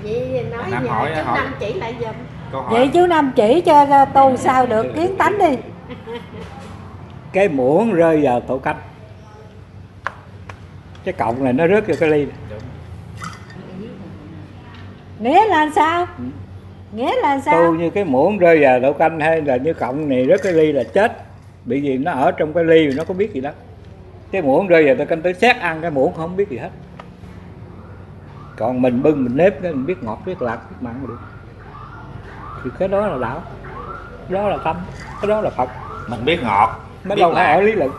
[0.02, 1.38] Vậy nói Nam giờ hỏi- chú hỏi.
[1.38, 2.14] Năm chỉ lại giùm.
[2.52, 2.70] Câu hỏi.
[2.74, 4.87] Vậy chú năm chỉ cho tu sao được?
[4.96, 5.56] Kiến tánh đi.
[7.32, 8.76] Cái muỗng rơi vào tổ canh
[11.08, 12.60] cái cọng này nó rớt vô cái ly này.
[15.18, 16.06] nghĩa là sao?
[16.92, 17.64] Nghĩa là sao?
[17.64, 20.52] Tu như cái muỗng rơi vào đậu canh hay là như cọng này rớt cái
[20.52, 21.24] ly là chết.
[21.64, 23.52] Bị gì nó ở trong cái ly nó có biết gì đâu.
[24.30, 26.70] Cái muỗng rơi vào đậu canh tới xét ăn cái muỗng không biết gì hết.
[28.56, 31.18] Còn mình bưng mình nếp cái mình biết ngọt biết lạc biết mặn được.
[32.64, 33.42] Thì cái đó là đạo.
[34.28, 34.76] Cái đó là tâm.
[35.20, 35.68] Cái đó là phật.
[36.08, 37.90] Mình biết ngọt nó biết đâu phải ở lý luận.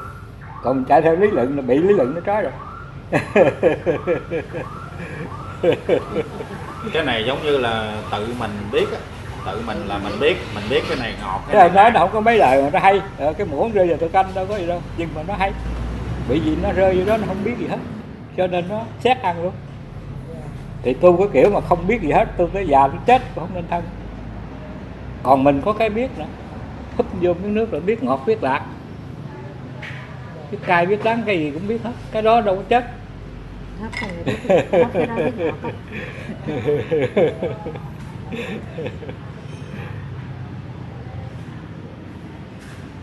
[0.63, 2.51] Còn mình chạy theo lý luận là bị lý luận nó trói rồi
[6.93, 8.97] cái này giống như là tự mình biết á.
[9.45, 12.09] Tự mình là mình biết mình biết cái này ngọt cái này nói nó không
[12.13, 13.01] có mấy lời mà nó hay.
[13.17, 15.51] Ờ, cái muỗng rơi vào tô canh đâu có gì đâu nhưng mà nó hay.
[16.29, 17.77] Bị gì nó rơi vô đó nó không biết gì hết
[18.37, 19.53] cho nên nó xét ăn luôn.
[20.81, 23.43] Thì tu cái kiểu mà không biết gì hết tu tới già tới chết cũng
[23.43, 23.83] không nên thân.
[25.23, 26.25] Còn mình có cái biết nữa
[26.97, 28.61] húp vô miếng nước là biết ngọt biết lạc.
[30.51, 31.91] Biết cay biết đắng cái gì cũng biết hết.
[32.11, 32.85] Cái đó đâu có chết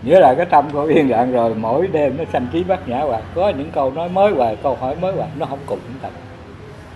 [0.03, 3.01] nghĩa là cái tâm của yên lặng rồi, mỗi đêm nó sanh trí bát nhã
[3.01, 3.23] hoài.
[3.35, 6.09] Có những câu nói mới hoài, câu hỏi mới hoài, nó không cùng chúng ta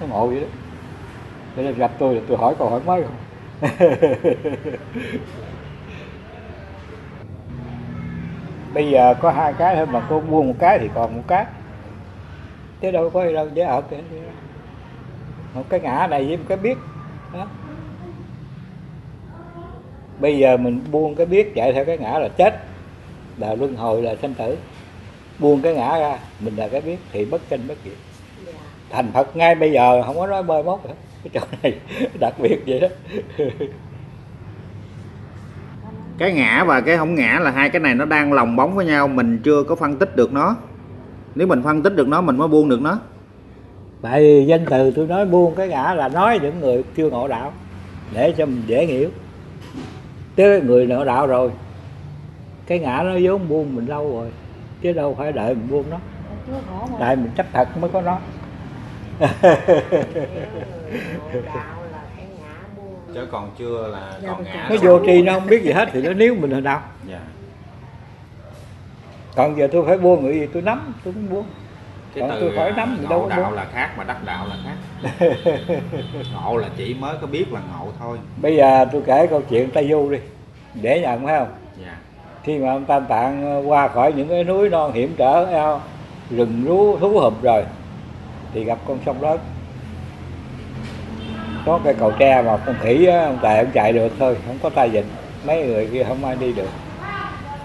[0.01, 0.47] nó ngộ vậy đó.
[1.57, 3.15] Cho nên gặp tôi là tôi hỏi câu hỏi mới không?
[8.75, 11.45] Bây giờ có hai cái thôi, mà cô buông một cái thì còn một cái
[12.81, 14.01] chứ đâu có gì đâu dễ ở cái
[15.55, 16.79] một cái ngã này với một cái biết,
[17.33, 17.47] đó.
[20.21, 22.65] Bây giờ mình buông cái biết chạy theo cái ngã là chết.
[23.37, 24.57] Là luân hồi là sanh tử.
[25.39, 27.97] Buông cái ngã ra, mình là cái biết, thì bất tranh bất diệt.
[28.91, 30.95] Thành phật ngay bây giờ, không có nói bơi mốt nữa.
[31.25, 31.79] Cái chỗ này
[32.21, 32.89] đặc biệt vậy đó.
[36.19, 38.87] Cái ngã và cái không ngã là hai cái này nó đang lồng bóng với
[38.87, 40.57] nhau, mình chưa có phân tích được nó
[41.35, 42.99] nếu mình phân tích được nó mình mới buông được nó.
[44.03, 47.29] Tại vì danh từ tôi nói buông cái ngã là nói những người chưa ngộ
[47.29, 47.53] đạo
[48.15, 49.11] để cho mình dễ hiểu.
[50.37, 51.51] Tới người ngộ đạo rồi
[52.67, 54.31] cái ngã nó vốn buông mình lâu rồi
[54.83, 55.99] chứ đâu phải đợi mình buông nó.
[56.99, 58.19] Tại mình chấp thật mới có nó.
[59.21, 59.35] Là
[63.15, 65.89] chứ còn chưa là Dạ, còn ngã nó vô tri nó không biết gì hết
[65.93, 66.83] thì nó níu mình hồi nào.
[67.09, 67.21] Dạ.
[69.37, 70.47] Còn giờ tôi phải buông người gì?
[70.53, 71.47] Tôi nắm tôi cũng buông.
[72.15, 73.55] Cái Còn từ tôi phải à, nắm đâu ngộ có đạo buông.
[73.55, 74.77] là khác mà đắc đạo là khác.
[76.35, 78.19] Ngộ là chỉ mới có biết là ngộ thôi.
[78.43, 80.19] Bây giờ tôi kể câu chuyện tây du đi.
[80.75, 81.49] Để nhận phải không?
[81.85, 81.97] Dạ.
[82.43, 85.81] Khi mà ông tam tạng qua khỏi những cái núi non hiểm trở eo
[86.31, 87.65] rừng rú thú hụp rồi
[88.55, 89.39] thì gặp con sông lớn.
[91.67, 94.59] Có cái cầu tre mà con khỉ á, ông tài ông chạy được thôi không
[94.63, 95.05] có tay vịn
[95.47, 96.69] mấy người kia không ai đi được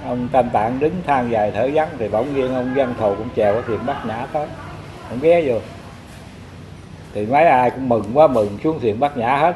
[0.07, 3.29] ông tam tạng đứng than dài thở vắng, thì bỗng nhiên ông văn thù cũng
[3.35, 4.47] chèo cái thuyền bắt nhã tới.
[5.09, 5.59] Ông ghé vô.
[7.13, 9.55] Thì mấy ai cũng mừng quá, mừng xuống thuyền bắt nhã hết.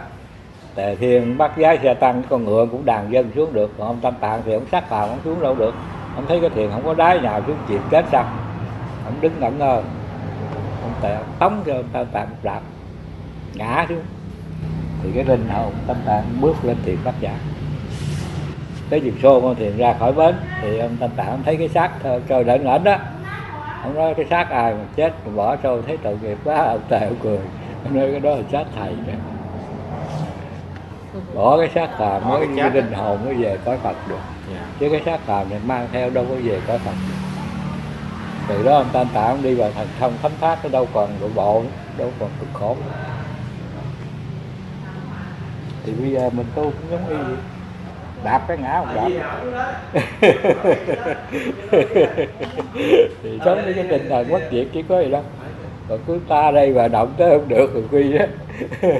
[0.75, 3.71] Tề Thiên bắt giá xe tăng, con ngựa cũng đàn dân xuống được.
[3.77, 5.73] Còn ông Tam Tạng thì ông sát vào, ông xuống đâu được.
[6.15, 8.25] Ông thấy cái thuyền không có đáy nào xuống, chìm chết sao?
[9.05, 9.81] Ông đứng ngẩn ngơ.
[10.81, 12.61] Ông Tề ông tống cho ông Tam Tạng một đạp,
[13.53, 14.01] ngã xuống.
[15.03, 17.31] Thì cái linh hồn Tam Tạng bước lên thuyền bắt giá
[18.89, 21.69] tới dịp xô con thuyền ra khỏi bến thì ông Tam Tạng ông thấy cái
[21.69, 21.91] xác
[22.27, 22.97] trời đỡ ngẩn đó.
[23.83, 26.81] Ông nói cái xác ai mà chết mà bỏ trôi thấy tội nghiệp quá ông
[26.89, 27.39] Tề ông cười.
[27.83, 29.13] Ông nói cái đó là xác thầy đó
[31.33, 34.19] bỏ cái xác phàm mới cái linh hồn mới về cõi Phật được.
[34.53, 34.65] Dạ.
[34.79, 37.15] Chứ cái xác phàm này mang theo đâu có về cõi Phật được.
[38.49, 41.09] từ đó ông Tam Tạng ông đi vào thần thông thánh thác nó đâu còn
[41.21, 41.63] nội bộ
[41.97, 42.75] đâu còn cực khổ
[45.85, 47.37] thì bây giờ mình tu cũng giống y vậy
[48.23, 49.09] đạp cái ngã không đạp.
[53.23, 55.23] thì sống với cái tinh thần bất diệt chỉ có gì đâu
[55.89, 58.27] còn cứ ta đây và động tới không được rồi quy á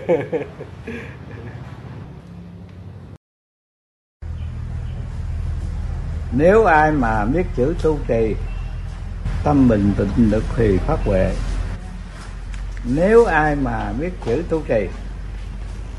[6.31, 8.35] nếu ai mà biết chữ tu trì
[9.43, 11.31] tâm bình tịnh lực thì phát huệ.
[12.95, 14.87] Nếu ai mà biết chữ tu trì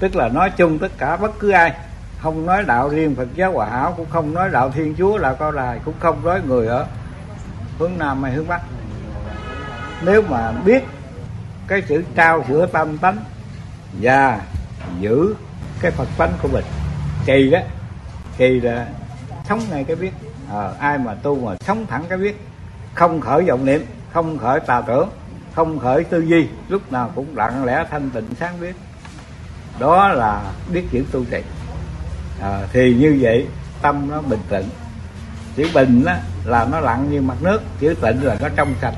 [0.00, 1.72] tức là nói chung tất cả bất cứ ai
[2.22, 5.34] không nói đạo riêng Phật giáo Hòa Hảo cũng không nói đạo Thiên Chúa là
[5.34, 6.86] Cao Đài cũng không nói người ở
[7.78, 8.60] hướng Nam hay hướng Bắc.
[10.02, 10.84] Nếu mà biết
[11.66, 13.16] cái chữ trao sửa tâm tánh
[14.00, 14.40] và
[15.00, 15.34] giữ
[15.80, 16.64] cái Phật tánh của mình
[17.26, 17.58] kỳ đó
[18.38, 18.86] kỳ là
[19.48, 20.12] sống ngay cái biết.
[20.52, 22.40] À, ai mà tu mà sống thẳng cái biết
[22.94, 25.08] không khởi vọng niệm không khởi tà tưởng
[25.54, 28.76] không khởi tư duy lúc nào cũng lặng lẽ thanh tịnh sáng biết.
[29.78, 31.42] Đó là biết chữ tu trì
[32.42, 33.46] à, thì như vậy
[33.82, 34.68] tâm nó bình tĩnh.
[35.56, 37.62] Chữ bình đó là nó lặng như mặt nước.
[37.80, 38.94] Chữ tịnh là nó trong sạch.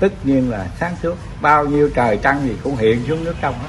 [0.00, 1.14] Tất nhiên là sáng suốt.
[1.40, 3.68] Bao nhiêu trời trăng gì cũng hiện xuống nước trong hết.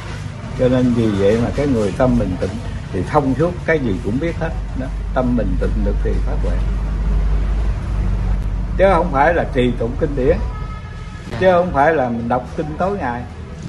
[0.60, 2.50] Cho nên vì vậy mà cái người tâm bình tĩnh
[2.92, 4.52] thì thông suốt cái gì cũng biết hết.
[4.80, 6.58] Đó tâm bình tĩnh được thì phát huệ.
[8.78, 10.38] Chứ không phải là trì tụng kinh điển.
[11.40, 13.22] Chứ không phải là mình đọc kinh tối ngày.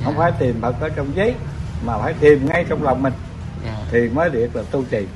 [0.04, 1.34] Không phải tìm Phật ở trong giấy
[1.84, 3.12] mà phải tìm ngay trong lòng mình
[3.90, 5.06] thì mới được là tu trì.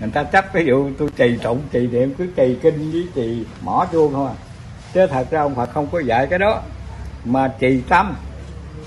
[0.00, 3.44] Người ta chấp cái vụ tu trì tụng trì niệm cứ trì kinh với trì
[3.62, 4.36] mỏ chuông thôi à.
[4.94, 6.62] chứ thật ra ông Phật không có dạy cái đó.
[7.24, 8.14] Mà trì tâm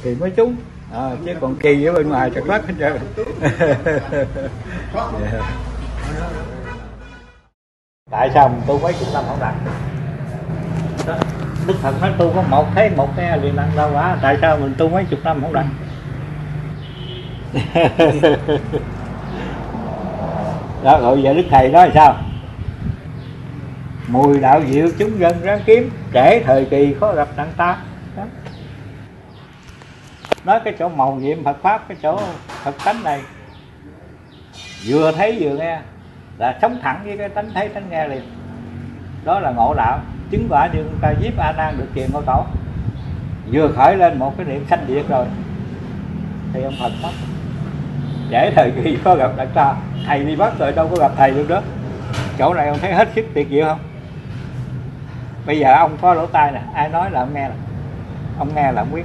[0.03, 0.55] thì mới trúng
[0.93, 2.97] à, chứ còn trì ở bên ngoài trật lất hết trơn.
[8.11, 9.53] Tại sao mình tu mấy chục năm không đạt
[11.07, 11.15] Đó.
[11.67, 14.57] Đức Phật nói tu có một thấy một cái liền đăng đâu quá tại sao
[14.57, 15.65] mình tu mấy chục năm không đạt
[20.83, 22.15] đó, rồi giờ đức thầy nói sao?
[24.07, 27.77] Mùi đạo diệu chúng dân ráng kiếm trễ thời kỳ khó gặp đặng ta.
[28.17, 28.23] Đó.
[30.45, 33.21] nói cái chỗ màu nhiệm Phật pháp, cái chỗ Phật tánh này.
[34.87, 35.79] Vừa thấy vừa nghe,
[36.37, 38.21] là sống thẳng với cái tánh, thấy tánh nghe liền.
[39.25, 39.99] Đó là ngộ đạo.
[40.31, 42.43] Chứng quả như ta giúp a nan được kiền ngô tổ.
[43.51, 45.25] Vừa khởi lên một cái niệm sanh diệt rồi.
[46.53, 47.11] Thì ông Phật pháp
[48.29, 49.75] để thời kỳ có gặp đặng ta
[50.07, 51.61] thầy đi bắt rồi đâu có gặp thầy được đó.
[52.37, 53.79] Chỗ này ông thấy hết sức tuyệt diệu không?
[55.45, 57.53] Bây giờ ông có lỗ tai nè, ai nói là ông nghe nè
[58.39, 59.03] ông nghe là ông biết.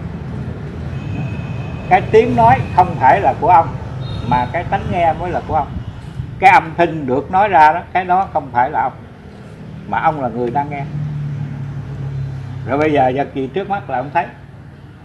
[1.88, 3.68] Cái tiếng nói không phải là của ông,
[4.28, 5.68] mà cái tánh nghe mới là của ông.
[6.38, 8.92] Cái âm thanh được nói ra đó, cái đó không phải là ông,
[9.88, 10.84] mà ông là người đang nghe.
[12.66, 14.26] Rồi bây giờ vật gì trước mắt là ông thấy.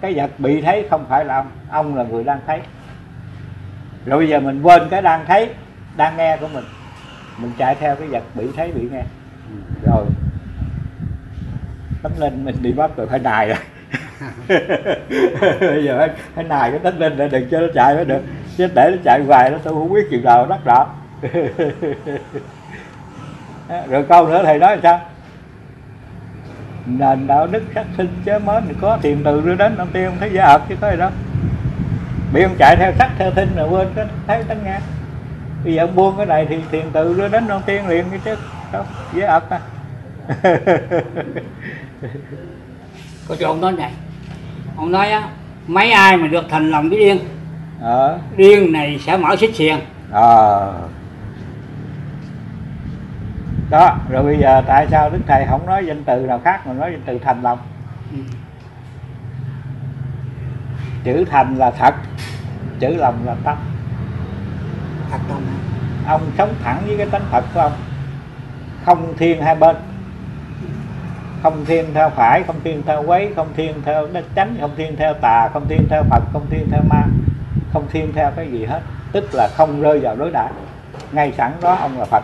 [0.01, 2.61] Cái vật bị thấy không phải là ông ông là người đang thấy
[4.09, 5.49] rồi bây giờ mình quên cái đang thấy
[5.97, 6.63] đang nghe của mình.
[7.37, 9.03] Mình chạy theo cái vật bị thấy bị nghe.
[9.85, 10.05] Rồi.
[12.03, 13.57] Tấm linh mình đi bắt rồi phải đài rồi
[15.59, 18.21] bây giờ phải, phải nài cái tấm linh để đừng cho nó chạy mới được.
[18.57, 20.95] Chứ để nó chạy hoài nó tôi không biết chừng nào đắc đạo
[23.89, 25.01] rồi câu nữa thầy nói sao?
[26.85, 30.05] Nền đạo đức sắc sinh chớ mến thì có tiền từ đưa đến ông tiên
[30.05, 31.09] không thấy giả hợp chứ có gì đâu
[32.33, 34.79] bị ông chạy theo sắc theo thinh rồi quên cái thấy tánh nghe
[35.63, 38.19] bây giờ ông buông cái này thì thiền tự đưa đến non tiên liền cái
[38.25, 38.35] chứ.
[38.71, 39.59] Đâu dễ ập à
[43.27, 43.91] có chỗ ông nói này
[44.77, 45.29] ông nói á
[45.67, 47.19] mấy ai mà được thành lòng với điên
[47.81, 48.19] ờ.
[48.37, 49.79] điên này sẽ mở xích xiềng.
[50.11, 50.73] Ờ.
[53.69, 56.73] Đó rồi bây giờ tại sao đức thầy không nói danh từ nào khác mà
[56.73, 57.59] nói danh từ thành lòng?
[58.11, 58.17] Ừ.
[61.03, 61.95] chữ thành là thật
[62.79, 63.57] chữ lòng là tâm.
[65.11, 65.43] Thật lòng
[66.07, 67.71] ông sống thẳng với cái tánh thật của ông.
[68.85, 69.75] Không thiên hai bên.
[71.43, 74.95] Không thiên theo phải không thiên theo quấy không thiên theo đất chánh không thiên
[74.95, 77.03] theo tà không thiên theo phật không thiên theo ma
[77.73, 78.81] không thiên theo cái gì hết.
[79.11, 80.49] Tức là không rơi vào đối đãi.
[81.11, 82.23] Ngay sẵn đó ông là phật.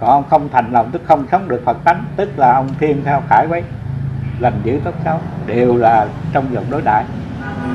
[0.00, 3.04] Còn ông không thành lòng tức không sống được phật tánh tức là ông thiên
[3.04, 3.62] theo khải quấy.
[4.38, 7.04] Lành dữ tốt xấu đều là trong vòng đối đãi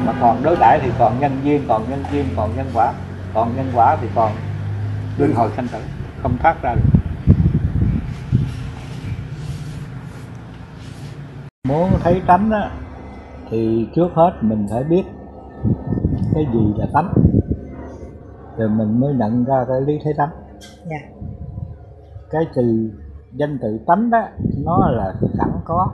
[0.05, 2.93] mà còn đối đãi thì còn nhân duyên còn nhân duyên còn nhân quả.
[3.33, 4.31] Còn nhân quả thì còn
[5.17, 5.79] luân hồi sanh tử
[6.23, 6.99] không thoát ra được.
[11.67, 12.71] Muốn thấy tánh á
[13.49, 15.03] thì trước hết mình phải biết
[16.33, 17.13] cái gì là tánh.
[18.57, 20.29] Rồi mình mới nhận ra cái lý thấy tánh.
[20.85, 20.97] Dạ.
[22.29, 22.91] cái từ
[23.33, 24.27] danh từ tánh đó
[24.65, 25.87] nó là sẵn có.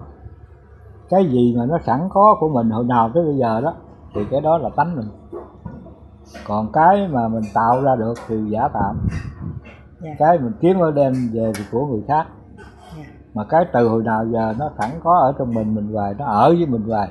[1.10, 3.74] Cái gì mà nó sẵn có của mình hồi nào tới bây giờ đó
[4.14, 5.08] thì cái đó là tánh mình.
[6.48, 8.98] Còn cái mà mình tạo ra được thì giả tạm
[10.04, 10.16] Dạ.
[10.20, 12.28] cái mình kiếm ở đem về thì của người khác.
[12.98, 13.04] Dạ.
[13.34, 16.26] mà cái từ hồi nào giờ nó sẵn có ở trong mình mình hoài nó
[16.26, 17.10] ở với mình hoài.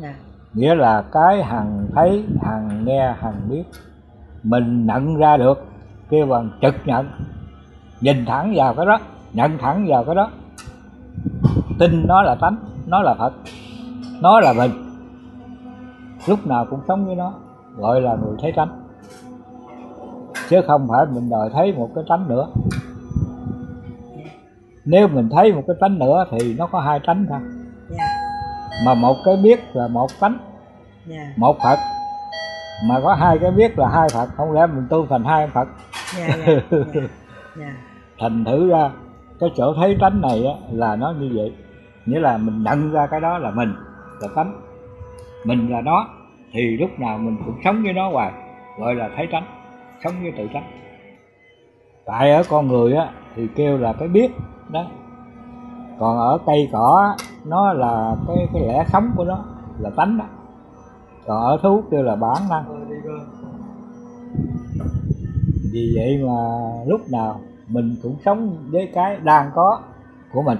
[0.00, 0.14] Dạ.
[0.52, 3.64] nghĩa là cái hằng thấy hằng nghe hằng biết
[4.42, 5.64] mình nhận ra được
[6.10, 7.10] kêu bằng trực nhận.
[8.00, 8.98] Nhìn thẳng vào cái đó
[9.32, 10.30] nhận thẳng vào cái đó.
[11.78, 12.56] Tin nó là tánh
[12.86, 13.32] nó là phật
[14.22, 14.87] nó là mình
[16.28, 17.32] lúc nào cũng sống với nó
[17.76, 18.80] gọi là người thấy tánh
[20.48, 22.46] chứ không phải mình đòi thấy một cái tánh nữa
[24.84, 27.38] nếu mình thấy một cái tánh nữa thì nó có hai tánh thôi
[27.88, 28.04] Dạ.
[28.86, 30.38] mà một cái biết là một tánh
[31.06, 31.32] Dạ.
[31.36, 31.78] một phật
[32.88, 35.68] mà có hai cái biết là hai phật không lẽ mình tu thành hai phật
[36.18, 36.28] Dạ.
[36.46, 36.52] Dạ.
[36.70, 36.78] Dạ.
[37.58, 37.72] Dạ.
[38.18, 38.90] thành thử ra
[39.40, 41.54] cái chỗ thấy tánh này á, là nó như vậy
[42.06, 43.74] nghĩa là mình nhận ra cái đó là mình
[44.20, 44.60] là tánh
[45.44, 46.08] mình là nó
[46.52, 48.32] thì lúc nào mình cũng sống với nó hoài
[48.78, 49.44] gọi là thấy tránh
[50.04, 50.64] sống với tự tránh
[52.08, 54.30] tại ở con người á thì kêu là cái biết
[54.68, 54.86] đó.
[55.98, 59.44] Còn ở cây cỏ á, nó là cái cái lẽ sống của nó
[59.78, 60.24] là tánh đó.
[61.26, 62.64] Còn ở thú kêu là bản năng.
[65.72, 69.80] Vì vậy mà lúc nào mình cũng sống với cái đang có
[70.32, 70.58] của mình.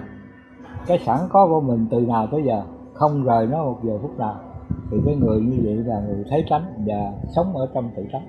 [0.86, 2.62] Cái sẵn có của mình từ nào tới giờ
[2.94, 4.36] không rời nó một giờ phút nào
[4.90, 8.28] thì cái người như vậy là người thấy tránh và sống ở trong tự tánh.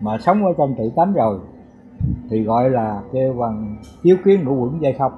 [0.00, 1.38] Mà sống ở trong tự tánh rồi
[2.30, 5.12] thì gọi là kêu bằng chiếu kiến ngũ quẩn dây không.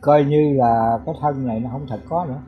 [0.00, 2.40] Coi như là cái thân này nó không thật có nữa.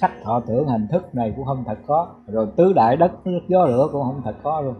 [0.00, 2.08] Sắc thọ tưởng hành thức này cũng không thật có.
[2.26, 4.74] Rồi tứ đại đất nước gió lửa cũng không thật có luôn.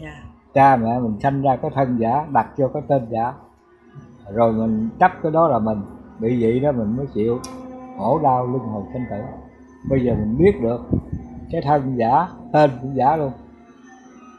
[0.00, 0.22] Dạ.
[0.54, 3.32] cha mẹ mình sanh ra cái thân giả đặt cho cái tên giả.
[4.32, 5.78] Rồi mình chấp cái đó là mình.
[6.18, 7.38] Bị vậy đó mình mới chịu
[7.98, 9.16] khổ đau luân hồi sanh tử.
[9.90, 10.80] Bây giờ mình biết được
[11.52, 13.32] cái thân giả tên cũng giả luôn.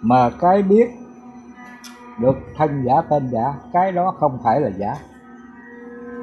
[0.01, 0.89] Mà cái biết
[2.19, 4.95] được thân giả tên giả cái đó không phải là giả.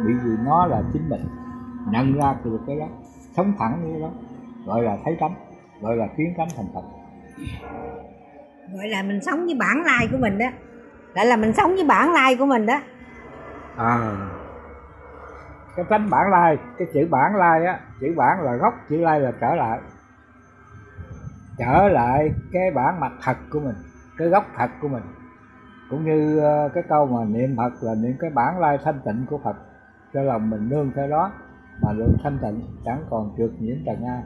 [0.05, 1.29] Bởi vì nó là chính mình
[1.91, 2.87] nhận ra được cái đó
[3.37, 4.09] sống thẳng như đó
[4.67, 5.35] gọi là thấy tánh
[5.81, 6.85] gọi là kiến tánh thành phật.
[8.77, 10.47] Gọi là mình sống với bản lai của mình đó.
[11.15, 12.81] Lại là mình sống với bản lai của mình đó.
[13.77, 14.17] À
[15.77, 19.21] cái tánh bản lai, cái chữ bản lai á, chữ bản là gốc, chữ lai
[19.21, 19.81] là trở lại.
[21.59, 23.75] Trở lại cái bản mặt thật của mình,
[24.19, 25.03] cái gốc thật của mình.
[25.91, 29.27] Cũng như ờ, cái câu mà niệm phật là niệm cái bản lai thanh tịnh
[29.31, 29.57] của phật.
[30.15, 31.33] Cho lòng mình nương theo đó
[31.83, 34.23] mà lượng thanh tịnh, chẳng còn trượt nhiễm trần ai.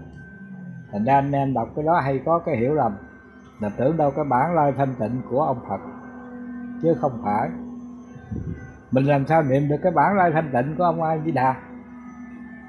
[0.93, 2.97] Thành ra anh em đọc cái đó hay có cái hiểu lầm
[3.61, 5.81] là tưởng đâu cái bản lai thanh tịnh của ông phật,
[6.83, 7.51] chứ không phải
[8.91, 11.55] mình làm sao niệm được cái bản lai thanh tịnh của ông a di đà?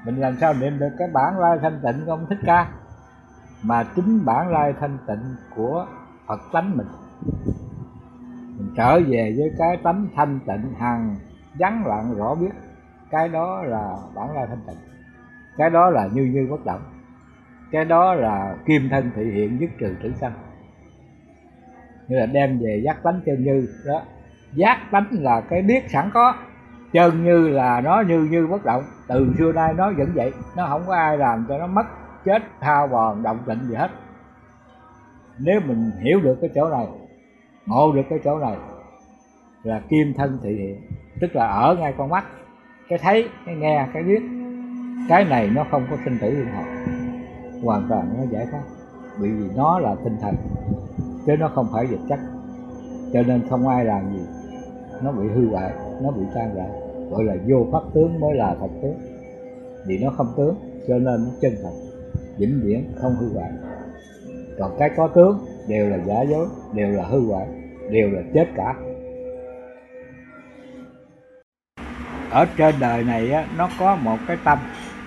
[0.04, 2.68] Mình làm sao niệm được cái bản lai thanh tịnh của ông thích ca?
[3.62, 5.86] Mà chính bản lai thanh tịnh của
[6.26, 6.86] phật tánh mình.
[8.58, 11.16] Mình trở về với cái tánh thanh tịnh hằng,
[11.58, 12.52] vắng lặng, rõ biết.
[13.10, 14.76] Cái đó là bản lai thanh tịnh.
[15.56, 16.80] Cái đó là như như bất động.
[17.70, 20.32] Cái đó là kim thân thị hiện dứt trừ tử sanh.
[22.08, 24.02] Như là đem về giác tánh chân như, đó
[24.52, 26.34] giác tánh là cái biết sẵn có.
[26.92, 28.82] Chân như là nó như như bất động.
[29.08, 30.32] Từ xưa nay nó vẫn vậy.
[30.56, 31.86] Nó không có ai làm cho nó mất
[32.24, 33.90] chết thao bòn động tịnh gì hết.
[35.38, 36.86] Nếu mình hiểu được cái chỗ này,
[37.66, 38.56] ngộ được cái chỗ này,
[39.62, 40.80] là kim thân thị hiện.
[41.20, 42.24] Tức là ở ngay con mắt.
[42.88, 44.22] Cái thấy, cái nghe, cái biết.
[45.08, 46.64] Cái này nó không có sinh tử luân hồi
[47.62, 48.62] hoàn toàn nó giải thoát.
[49.20, 50.34] Bởi vì nó là tinh thần.
[51.26, 52.18] Chứ nó không phải vật chất.
[53.12, 54.21] Cho nên không ai làm gì
[55.02, 55.72] nó bị hư hoại
[56.02, 56.64] nó bị tan rã.
[57.10, 58.98] Gọi là vô pháp tướng mới là thật tướng.
[59.86, 60.54] Vì nó không tướng
[60.88, 61.72] cho nên nó chân thật
[62.38, 63.50] vĩnh viễn không hư hoại.
[64.58, 67.46] Còn cái có tướng đều là giả dối đều là hư hoại
[67.90, 68.74] đều là chết cả.
[72.30, 74.58] Ở trên đời này á, nó có một cái tâm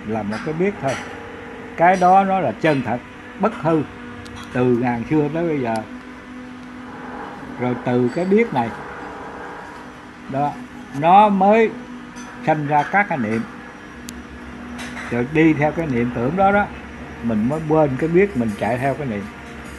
[0.08, 0.92] là một cái biết thôi.
[1.76, 2.98] Cái đó nó là chân thật
[3.40, 3.82] bất hư
[4.54, 5.74] từ ngàn xưa tới bây giờ.
[7.60, 8.68] Rồi từ cái biết này
[10.30, 10.52] đó.
[11.00, 11.70] Nó mới
[12.46, 13.40] sanh ra các cái niệm.
[15.10, 16.66] Rồi đi theo cái niệm tưởng đó đó,
[17.22, 19.22] mình mới quên cái biết mình chạy theo cái niệm.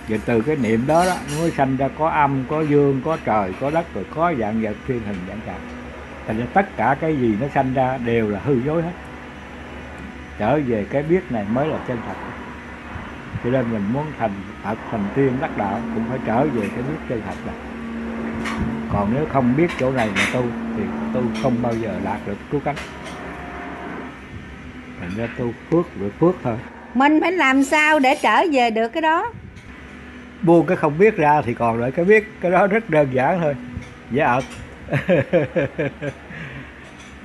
[0.08, 3.18] Rồi từ cái niệm đó đó, nó mới sanh ra có âm, có dương, có
[3.26, 5.60] trời, có đất, rồi có dạng vật, thiên hình, dạng trạng
[6.28, 8.92] thành ra tất cả cái gì nó sanh ra đều là hư dối hết.
[10.40, 12.14] Trở về cái biết này mới là chân thật.
[13.44, 14.32] Cho nên mình muốn thành
[14.64, 17.56] Phật, thành tiên đắc đạo cũng phải trở về cái biết chân thật này
[18.94, 20.44] còn nếu không biết chỗ này mà tu
[20.78, 20.84] thì
[21.14, 22.76] tu không bao giờ đạt được cứu cánh.
[25.00, 26.58] Thành ra tu phước được phước thôi.
[26.94, 29.32] Mình phải làm sao để trở về được cái đó?
[30.42, 33.40] Buông cái không biết ra thì còn lại cái biết cái đó rất đơn giản
[33.42, 33.56] thôi.
[34.12, 34.44] Dễ ợt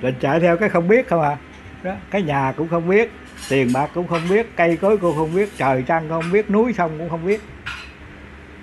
[0.01, 1.37] định chạy theo cái không biết không à?
[1.83, 3.11] Đó cái nhà cũng không biết
[3.49, 6.51] tiền bạc cũng không biết cây cối cũng không biết trời trăng cũng không biết
[6.51, 7.41] núi sông cũng không biết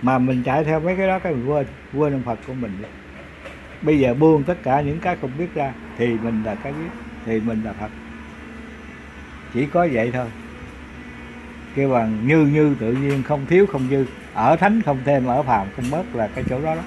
[0.01, 2.71] mà mình chạy theo mấy cái đó cái mình quên quên ông phật của mình
[3.81, 6.89] bây giờ buông tất cả những cái không biết ra thì mình là cái biết
[7.25, 7.89] thì mình là phật.
[9.53, 10.25] Chỉ có vậy thôi.
[11.75, 14.05] Kêu bằng như như tự nhiên không thiếu không dư.
[14.33, 16.81] Ở thánh không thêm ở phàm không bớt là cái chỗ đó đó.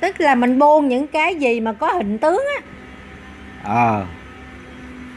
[0.00, 2.66] Tức là mình buông những cái gì mà có hình tướng á.
[3.62, 4.06] Ờ.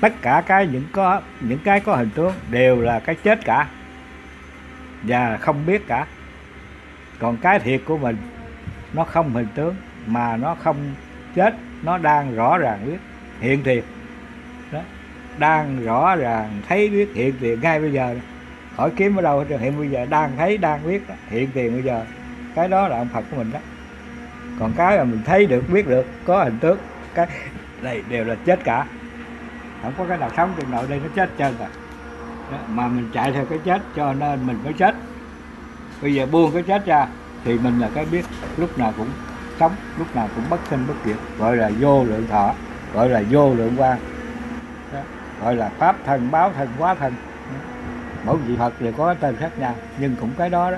[0.02, 3.68] Tất cả cái những có những cái có hình tướng đều là cái chết cả.
[5.04, 6.06] Và không biết cả
[7.20, 8.18] còn cái thiệt của mình,
[8.94, 10.78] nó không hình tướng, mà nó không
[11.36, 11.54] chết,
[11.84, 12.98] nó đang rõ ràng biết,
[13.40, 13.84] hiện thiệt
[14.72, 14.80] đó,
[15.38, 17.60] đang rõ ràng thấy biết, hiện tiền.
[17.62, 18.16] Ngay bây giờ
[18.76, 21.16] khỏi kiếm ở đâu hết hiện bây giờ đang thấy, đang biết, đó.
[21.30, 22.06] hiện tiền bây giờ.
[22.56, 23.60] Cái đó là ông Phật của mình đó.
[24.60, 26.78] Còn cái mà mình thấy được, biết được, có hình tướng,
[27.14, 27.28] cái
[27.82, 28.86] này đều là chết cả.
[29.82, 31.70] Không có cái nào sống trên nội đây nó chết chân cả à.
[32.52, 32.58] đó.
[32.68, 34.96] mà mình chạy theo cái chết cho nên mình mới chết
[36.02, 37.08] bây giờ buông cái chết ra
[37.44, 38.26] thì mình là cái biết
[38.58, 39.08] lúc nào cũng
[39.60, 41.18] sống lúc nào cũng bất sinh bất diệt.
[41.40, 42.54] Gọi là vô lượng thọ
[42.94, 44.00] gọi là vô lượng quan
[45.42, 47.14] gọi là pháp thần báo thần quá thần.
[48.26, 50.78] Mỗi vị phật đều có tên khác nhau nhưng cũng cái đó đó.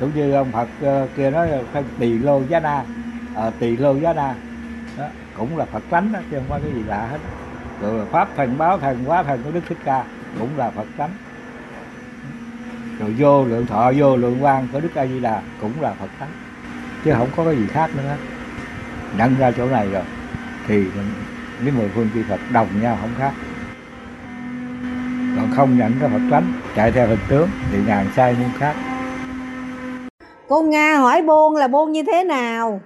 [0.00, 2.84] Cũng như ông phật ờ, kia nói là tỳ lô giá na.
[3.36, 4.34] À, tỳ lô giá na.
[4.98, 5.04] Đó
[5.36, 7.18] cũng là phật tánh đó chứ không có cái gì lạ hết.
[7.82, 10.04] Rồi là pháp thần báo thần quá thần của đức thích ca
[10.38, 11.10] cũng là phật tánh
[13.00, 16.10] rồi vô lượng thọ vô lượng quan của đức a di đà cũng là phật
[16.18, 16.30] tánh
[17.04, 18.16] chứ không có cái gì khác nữa.
[19.18, 20.02] Nhận ra chỗ này rồi
[20.66, 20.84] thì
[21.62, 23.32] với mười phương chư phật đồng nhau không khác.
[25.36, 28.76] Còn không nhận cái phật tánh chạy theo hình tướng thì ngàn sai nhưng khác.
[30.48, 32.80] Cô nga hỏi buông là buông như thế nào?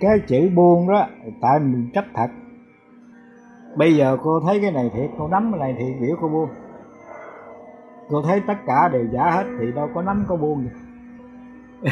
[0.00, 1.06] Cái chữ buông đó
[1.42, 2.28] tại mình chấp thật.
[3.76, 6.48] Bây giờ cô thấy cái này thiệt cô nắm cái này thì biểu cô buông
[8.10, 10.70] cô thấy tất cả đều giả hết thì đâu có nắm có buông gì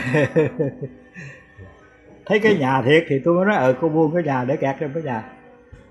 [2.28, 4.76] thấy cái nhà thiệt thì tôi mới nói ờ cô buông cái nhà để kẹt
[4.80, 5.24] trong cái nhà.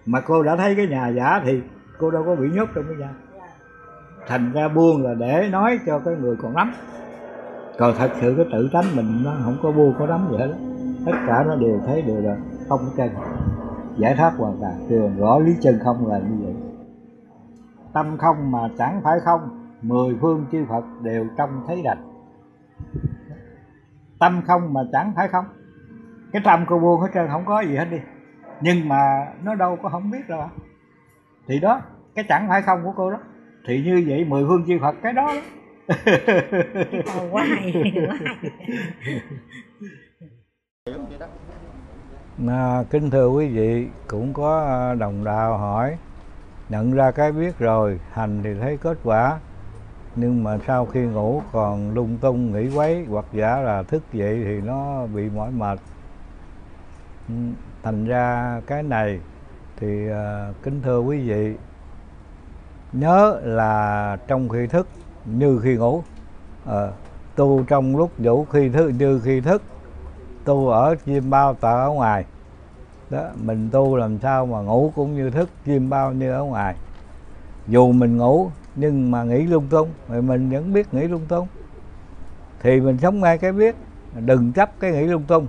[0.05, 1.61] Mà cô đã thấy cái nhà giả thì
[1.99, 3.09] cô đâu có bị nhốt trong cái nhà.
[4.28, 6.73] Thành ra buông là để nói cho cái người còn nắm.
[7.78, 10.53] Còn thật sự cái tự tánh mình nó không có buông có nắm gì hết.
[11.05, 12.38] Tất cả nó đều thấy đều là
[12.69, 13.09] không chân.
[13.97, 14.73] Giải thoát hoàn toàn.
[14.89, 16.55] Trường rõ lý chân không là như vậy.
[17.93, 22.11] Tâm không mà chẳng phải không mười phương chư phật đều trông thấy rành.
[24.19, 25.45] Tâm không mà chẳng phải không?
[26.34, 27.97] Cái tâm cô buông hết trơn không có gì hết đi.
[28.61, 30.49] Nhưng mà nó đâu có không biết đâu
[31.47, 31.82] thì đó
[32.15, 33.17] cái chẳng phải không của cô đó.
[33.67, 35.34] Thì như vậy mười phương chư phật cái đó,
[35.88, 35.93] đó.
[37.32, 38.17] quá hay quá
[39.01, 39.21] hay.
[42.47, 45.97] À, kính thưa quý vị cũng có đồng đạo hỏi
[46.69, 49.39] nhận ra cái biết rồi hành thì thấy kết quả
[50.20, 54.41] nhưng mà sau khi ngủ còn lung tung nghĩ quấy hoặc giả là thức dậy
[54.43, 55.80] thì nó bị mỏi mệt.
[57.84, 59.20] Thành ra cái này
[59.78, 61.55] thì à, kính thưa quý vị
[62.93, 64.88] nhớ là trong khi thức
[65.26, 66.03] như khi ngủ.
[66.65, 66.88] À,
[67.36, 69.61] tu trong lúc ngủ khi thức như khi thức
[70.45, 72.26] tu ở chim bao tờ ở ngoài.
[73.09, 76.76] Đó mình tu làm sao mà ngủ cũng như thức chim bao như ở ngoài.
[77.68, 78.49] Dù mình ngủ
[78.80, 81.47] nhưng mà nghĩ lung tung thì mình vẫn biết nghĩ lung tung.
[82.59, 83.75] Thì mình sống ngay cái biết
[84.25, 85.47] đừng chấp cái nghĩ lung tung.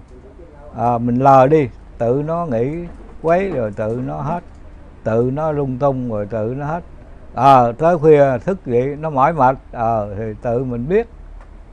[0.76, 1.68] À, mình lờ đi
[1.98, 2.84] tự nó nghĩ
[3.22, 4.42] quấy rồi tự nó hết.
[5.04, 6.82] Tự nó lung tung rồi tự nó hết.
[7.34, 9.56] À, tới khuya thức dậy nó mỏi mệt.
[9.72, 11.08] À, thì tự mình biết.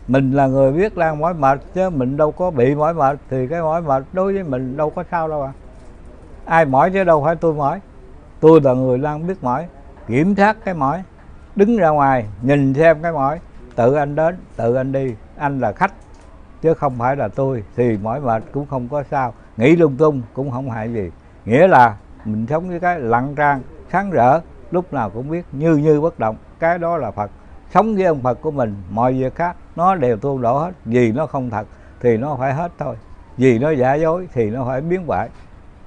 [0.08, 3.18] Mình là người biết đang mỏi mệt chứ mình đâu có bị mỏi mệt.
[3.30, 5.52] Thì cái mỏi mệt đối với mình đâu có sao đâu à.
[6.46, 7.80] Ai mỏi chứ đâu phải tôi mỏi.
[8.40, 9.68] Tôi là người đang biết mỏi
[10.08, 11.04] kiểm soát cái mỏi
[11.56, 13.40] đứng ra ngoài, nhìn xem cái mỏi.
[13.76, 15.16] Tự anh đến, tự anh đi.
[15.38, 15.94] Anh là khách,
[16.62, 17.64] chứ không phải là tôi.
[17.76, 19.34] Thì mỏi mệt cũng không có sao.
[19.58, 21.12] Nghĩ lung tung cũng không hại gì.
[21.46, 21.96] Nghĩa là
[22.26, 24.40] mình sống với cái lặng trang, sáng rỡ,
[24.72, 26.36] lúc nào cũng biết, như như bất động.
[26.60, 27.32] Cái đó là phật.
[27.74, 30.72] Sống với ông phật của mình, mọi việc khác, nó đều tuôn đổ hết.
[30.86, 31.68] Vì nó không thật,
[32.00, 32.96] thì nó phải hết thôi.
[33.38, 35.30] Vì nó giả dối, thì nó phải biến bại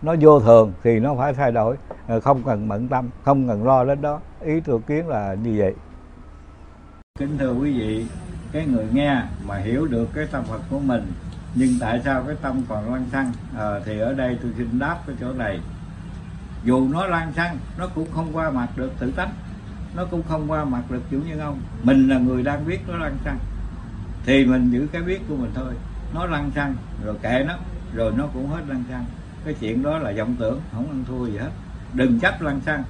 [0.02, 1.76] nó vô thường, thì nó phải thay đổi.
[2.08, 4.20] Ờ, không cần bận tâm không cần lo đến đó.
[4.40, 5.74] Ý tôi kiến là như vậy.
[7.18, 8.06] Kính thưa quý vị
[8.52, 11.12] cái người nghe mà hiểu được cái tâm Phật của mình
[11.54, 14.78] nhưng tại sao cái tâm còn lăng xăng à, ờ, thì ở đây tôi xin
[14.78, 15.60] đáp cái chỗ này.
[16.64, 19.30] Dù nó lăng xăng nó cũng không qua mặt được tự tánh.
[19.96, 21.60] Nó cũng không qua mặt được chủ nhân ông.
[21.82, 23.38] Mình là người đang biết nó lăng xăng
[24.26, 25.74] thì mình giữ cái biết của mình thôi.
[26.14, 27.54] Nó lăng xăng rồi kệ nó
[27.94, 29.04] rồi nó cũng hết lăng xăng
[29.44, 31.50] cái chuyện đó là vọng tưởng không ăn thua gì hết
[31.94, 32.84] đừng chấp lăng xăng,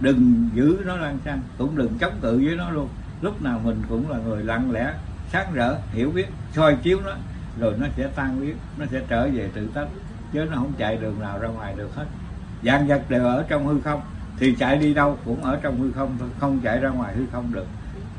[0.00, 2.88] đừng giữ nó lăng xăng, cũng đừng chống cự với nó luôn.
[3.20, 4.94] Lúc nào mình cũng là người lặng lẽ,
[5.32, 7.12] sáng rỡ, hiểu biết, soi chiếu nó,
[7.60, 9.88] rồi nó sẽ tan biến, nó sẽ trở về tự tánh.
[10.32, 12.06] Chứ nó không chạy đường nào ra ngoài được hết.
[12.64, 14.00] Dạng vật đều ở trong hư không,
[14.38, 17.52] thì chạy đi đâu cũng ở trong hư không không chạy ra ngoài hư không
[17.52, 17.66] được.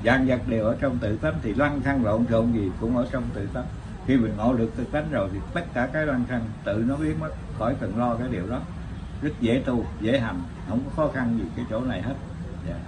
[0.06, 3.08] Dạng vật đều ở trong tự tánh thì lăng xăng lộn xộn gì cũng ở
[3.12, 3.66] trong tự tánh.
[4.08, 6.96] Khi mình ngộ được tự tánh rồi thì tất cả cái lăng xăng tự nó
[6.96, 8.60] biến mất khỏi cần lo cái điều đó
[9.26, 12.16] rất dễ tu dễ hành không có khó khăn gì cái chỗ này hết.
[12.68, 12.80] Yeah.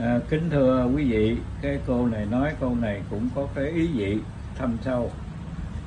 [0.00, 3.86] à, kính thưa quý vị cái cô này nói câu này cũng có cái ý
[3.86, 4.18] vị
[4.58, 5.10] thâm sâu.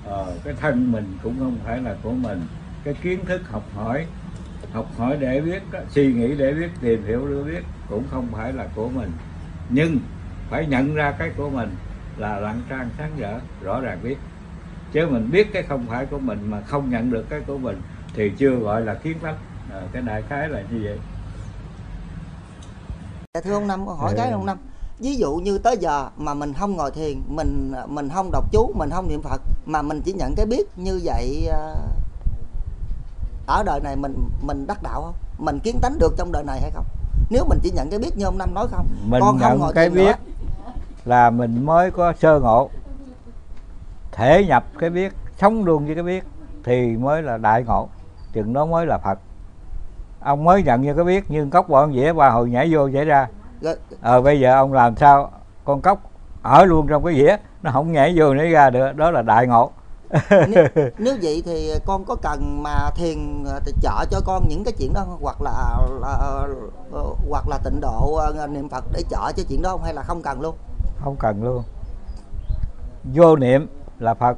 [0.09, 2.41] À, cái thân mình cũng không phải là của mình.
[2.83, 4.05] Cái kiến thức học hỏi
[4.73, 8.27] học hỏi để biết đó, suy nghĩ để biết tìm hiểu để biết cũng không
[8.31, 9.11] phải là của mình.
[9.69, 9.97] Nhưng
[10.49, 11.69] phải nhận ra cái của mình
[12.17, 14.17] là lặng trang sáng dở rõ ràng biết.
[14.91, 17.81] Chứ mình biết cái không phải của mình mà không nhận được cái của mình
[18.17, 19.35] thì chưa gọi là kiến tánh
[19.71, 20.99] à, cái đại khái là như vậy
[23.33, 24.17] Dạ thưa ông Năm, hỏi Ừ.
[24.17, 24.57] cái ông Năm.
[24.99, 28.71] Ví dụ như tới giờ mà mình không ngồi thiền, mình mình không đọc chú,
[28.75, 31.73] mình không niệm Phật mà mình chỉ nhận cái biết như vậy à,
[33.47, 35.15] ở đời này mình mình đắc đạo không?
[35.45, 36.85] Mình kiến tánh được trong đời này hay không?
[37.29, 38.87] Nếu mình chỉ nhận cái biết như ông Năm nói không?
[39.05, 40.03] mình con không nhận ngồi cái thiền nữa.
[40.05, 40.15] biết
[41.05, 42.69] là mình mới có sơ ngộ
[44.11, 46.23] thể nhập cái biết sống luôn với cái biết
[46.63, 47.89] thì mới là đại ngộ
[48.33, 49.19] chừng đó mới là phật.
[50.19, 53.05] Ông mới nhận như cái biết nhưng cốc bọn dĩa ba hồi nhảy vô nhảy
[53.05, 53.27] ra.
[53.61, 55.31] Rồi, ờ bây giờ ông làm sao?
[55.65, 56.11] Con cốc
[56.41, 59.47] ở luôn trong cái dĩa nó không nhảy vô nhảy ra được đó là đại
[59.47, 59.71] ngộ.
[60.47, 60.67] Nếu,
[60.97, 64.93] nếu vậy thì con có cần mà thiền thì trợ cho con những cái chuyện
[64.93, 66.17] đó hoặc là, là
[66.91, 69.83] ờ, hoặc là tịnh độ ờ, niệm Phật để trợ cho chuyện đó không?
[69.83, 70.55] Hay là không cần luôn?
[70.99, 71.63] không cần luôn.
[73.13, 73.67] Vô niệm
[73.99, 74.37] là phật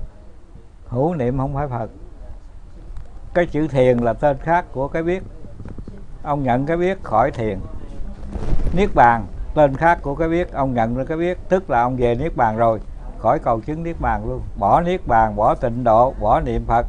[0.87, 1.89] hữu niệm không phải phật
[3.39, 5.23] cái chữ thiền là tên khác của cái biết
[6.23, 7.59] ông nhận cái biết khỏi thiền.
[8.75, 9.25] Niết bàn
[9.55, 12.35] tên khác của cái biết ông nhận ra cái biết tức là ông về niết
[12.35, 12.79] bàn rồi
[13.17, 14.41] khỏi cầu chứng niết bàn luôn.
[14.57, 16.85] Bỏ niết bàn bỏ tịnh độ bỏ niệm phật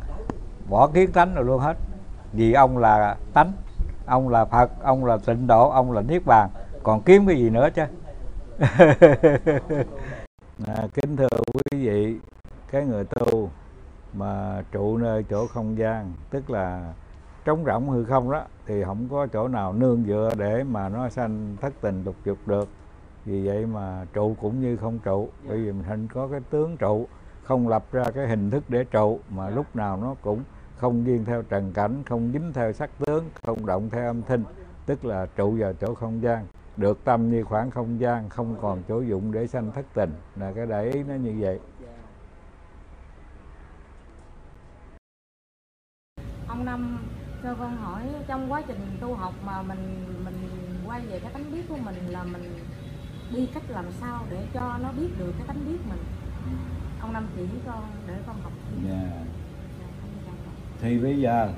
[0.68, 1.76] bỏ kiến tánh rồi luôn hết.
[2.32, 3.52] Vì ông là tánh
[4.06, 6.48] ông là phật ông là tịnh độ ông là niết bàn.
[6.82, 7.84] Còn kiếm cái gì nữa chứ?
[10.66, 12.16] À, kính thưa quý vị
[12.70, 13.50] cái người tu
[14.12, 16.94] mà trụ nơi chỗ không gian tức là
[17.44, 21.08] trống rỗng hư không đó thì không có chỗ nào nương dựa để mà nó
[21.08, 22.68] sanh thất tình lục dục được.
[23.24, 25.28] Vì vậy mà trụ cũng như không trụ.
[25.48, 27.06] Bởi vì mình hình có cái tướng trụ
[27.44, 30.42] không lập ra cái hình thức để trụ mà lúc nào nó cũng
[30.76, 34.42] không duyên theo trần cảnh không dính theo sắc tướng không động theo âm thanh.
[34.86, 36.46] Tức là trụ vào chỗ không gian.
[36.76, 40.10] Được tâm như khoảng không gian không còn chỗ dụng để sanh thất tình.
[40.36, 41.60] Là cái đại ý nó như vậy
[46.50, 46.98] ông năm
[47.42, 50.34] cho con hỏi trong quá trình tu học mà mình mình
[50.86, 52.58] quay về cái tánh biết của mình là mình
[53.34, 55.98] đi cách làm sao để cho nó biết được cái tánh biết mình
[57.00, 58.52] ông năm chỉ con để con học
[58.88, 58.90] Dạ.
[58.92, 59.26] Dạ, ơn.
[60.80, 61.52] thì bây giờ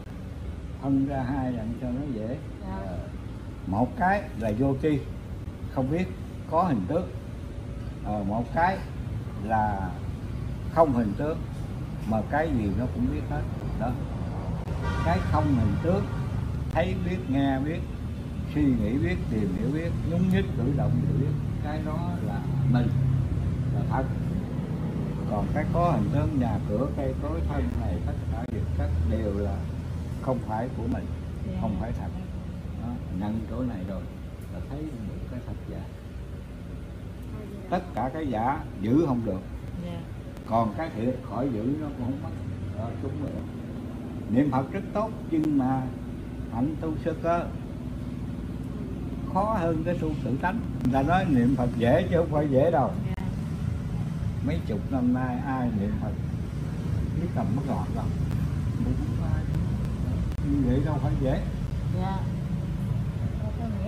[0.82, 2.76] phân ra hai lần cho nó dễ Dạ.
[2.86, 2.98] Ờ,
[3.66, 4.98] một cái là vô tri
[5.74, 6.04] không biết
[6.50, 7.08] có hình tướng
[8.04, 8.78] ờ, một cái
[9.44, 9.90] là
[10.74, 11.38] không hình tướng
[12.10, 13.42] mà cái gì nó cũng biết hết
[13.80, 13.90] đó
[15.04, 16.04] cái không hình tướng
[16.72, 17.80] thấy biết nghe biết
[18.54, 21.34] suy nghĩ biết tìm hiểu biết nhúng nhích cử động đều biết.
[21.64, 22.40] Cái đó là
[22.72, 22.88] mình
[23.74, 24.04] là thật
[25.30, 28.88] còn cái có hình tướng nhà cửa cây cối thân này tất cả việc tất
[29.10, 29.56] đều là
[30.22, 31.04] không phải của mình
[31.60, 32.08] không phải thật.
[32.82, 32.88] Đó,
[33.20, 34.02] nhận chỗ này rồi
[34.54, 35.80] là thấy được cái thật giả.
[37.70, 39.40] Tất cả cái giả giữ không được.
[40.46, 42.30] Còn cái thiệt khỏi giữ nó cũng không mất.
[42.78, 43.30] Đó, chúng rồi.
[43.30, 43.61] đó.
[44.32, 45.82] Niệm phật rất tốt nhưng mà
[46.52, 47.46] hạnh tu sơ cơ
[49.34, 50.60] khó hơn cái tu tự tánh.
[50.84, 52.90] Người ta nói niệm phật dễ chứ không phải dễ đâu.
[54.46, 56.12] Mấy chục năm nay ai niệm phật?
[57.20, 58.04] Biết tầm mất ngọt đâu.
[60.50, 61.40] Như vậy đâu phải dễ.
[62.00, 62.18] Dạ.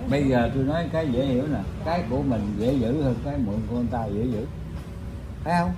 [0.09, 1.59] Bây giờ tôi nói cái dễ hiểu nè.
[1.85, 4.45] Cái của mình dễ giữ hơn cái mượn của người ta dễ giữ.
[5.43, 5.71] Thấy không?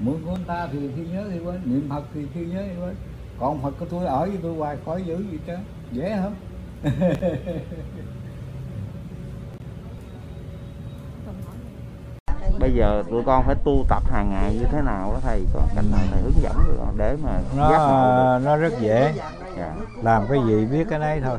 [0.00, 2.80] Mượn của người ta thì khi nhớ thì quên niệm phật thì khi nhớ thì
[2.80, 2.94] quên
[3.40, 5.54] còn phật của tôi ở với tôi hoài khỏi giữ gì chứ.
[5.92, 6.34] Dễ không?
[12.60, 15.40] Bây giờ tụi con phải tu tập hàng ngày như thế nào đó thầy?
[15.54, 18.44] Còn cách nào thầy hướng dẫn tụi con để mà nó được?
[18.44, 19.14] nó rất dễ.
[19.58, 19.74] Dạ.
[20.02, 21.38] làm cái gì biết cái nấy thôi.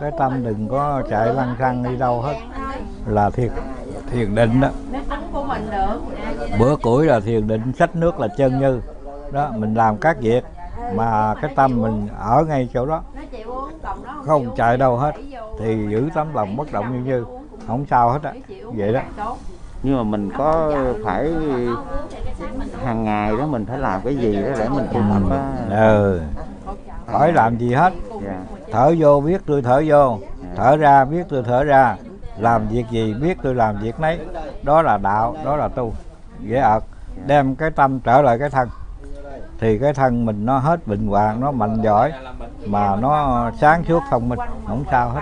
[0.00, 2.34] Cái tâm đừng có chạy lăng xăng đi đâu hết.
[3.06, 3.50] Là thiền
[4.10, 4.70] thiền định đó.
[6.58, 8.80] Bữa củi là thiền định sách nước là chân như.
[9.32, 10.44] Đó mình làm các việc
[10.94, 13.02] mà cái tâm mình ở ngay chỗ đó.
[14.26, 15.12] Không chạy đâu hết.
[15.58, 17.24] thì giữ tấm lòng bất động như như
[17.66, 18.32] không sao hết á.
[18.64, 19.36] vậy đó.
[19.82, 20.72] nhưng mà mình có
[21.04, 21.32] phải
[22.84, 25.52] hàng ngày đó mình phải làm cái gì đó để mình tu tập á
[25.90, 26.20] ừ.
[27.06, 27.92] Khỏi làm gì hết.
[28.24, 28.40] Dạ.
[28.72, 30.18] thở vô biết tôi thở vô.
[30.56, 31.96] Thở ra biết tôi thở ra.
[32.38, 34.18] Làm việc gì biết tôi làm việc nấy.
[34.62, 35.92] Đó là đạo đó là tu.
[36.40, 36.82] Dễ ợt.
[37.26, 38.68] Đem cái tâm trở lại cái thân
[39.60, 42.12] thì cái thân mình nó hết bệnh hoạn, nó mạnh giỏi,
[42.66, 45.20] mà nó sáng suốt thông minh, không sao hết.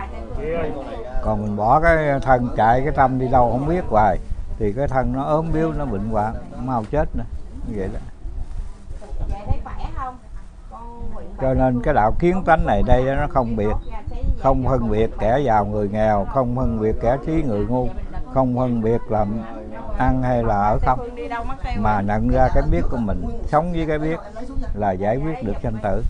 [1.22, 4.18] Còn mình bỏ cái thân chạy cái tâm đi đâu không biết hoài,
[4.59, 6.34] thì cái thân nó ốm biếu nó bệnh hoạn,
[6.64, 7.24] mau chết nữa.
[7.66, 8.01] Như vậy đó.
[11.41, 13.72] Cho nên cái đạo kiến tánh này đây nó không biệt,
[14.41, 17.89] không phân biệt kẻ giàu người nghèo, không phân biệt kẻ trí người ngu
[18.39, 19.43] không phân biệt làm
[19.99, 21.09] ăn hay là ở không
[21.76, 24.16] mà nhận ra cái biết của mình sống với cái biết
[24.74, 26.03] là giải quyết được sanh tử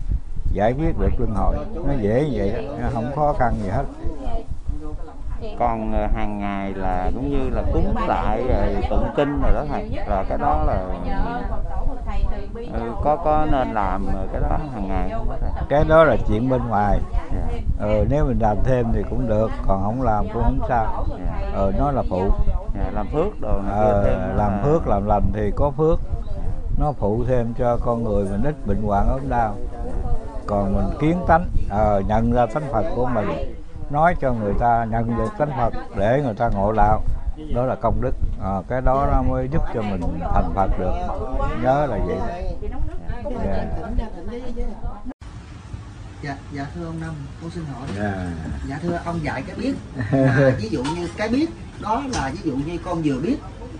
[0.53, 1.55] giải quyết được luân hồi.
[1.75, 3.83] Nó dễ như vậy nó không khó khăn gì hết.
[5.59, 9.65] Còn ờ, hàng ngày là cũng như là cúng lại rồi tụng kinh rồi đó
[9.69, 9.91] thầy.
[10.07, 10.85] Rồi cái đó là
[12.73, 15.11] ừ, có có nên làm cái đó hàng ngày
[15.69, 16.99] cái đó là chuyện bên ngoài
[17.33, 17.59] dạ.
[17.79, 21.05] ừ, nếu mình làm thêm thì cũng được còn không làm cũng không sao.
[21.53, 22.21] Ừ, nó là phụ.
[22.75, 25.99] Dạ, làm phước đồ này Ờ, thêm làm là- phước làm lành thì có phước.
[26.79, 29.55] Nó phụ thêm cho con người mình ít bệnh hoạn ốm đau.
[30.47, 33.27] Còn mình kiến tánh ờ, nhận ra tánh phật của mình
[33.89, 37.01] nói cho người ta nhận được tánh phật để người ta ngộ đạo
[37.55, 38.15] đó là công đức.
[38.41, 40.01] Ờ, cái đó nó mới giúp cho mình
[40.33, 40.93] thành phật được.
[41.63, 42.17] Nhớ là vậy.
[43.45, 43.65] Dạ.
[46.23, 48.31] Dạ dạ thưa ông năm con xin hỏi Dạ.
[48.69, 49.73] dạ thưa ông dạy cái biết
[50.11, 51.45] là ví dụ như cái biết
[51.81, 53.35] đó là ví dụ như con vừa biết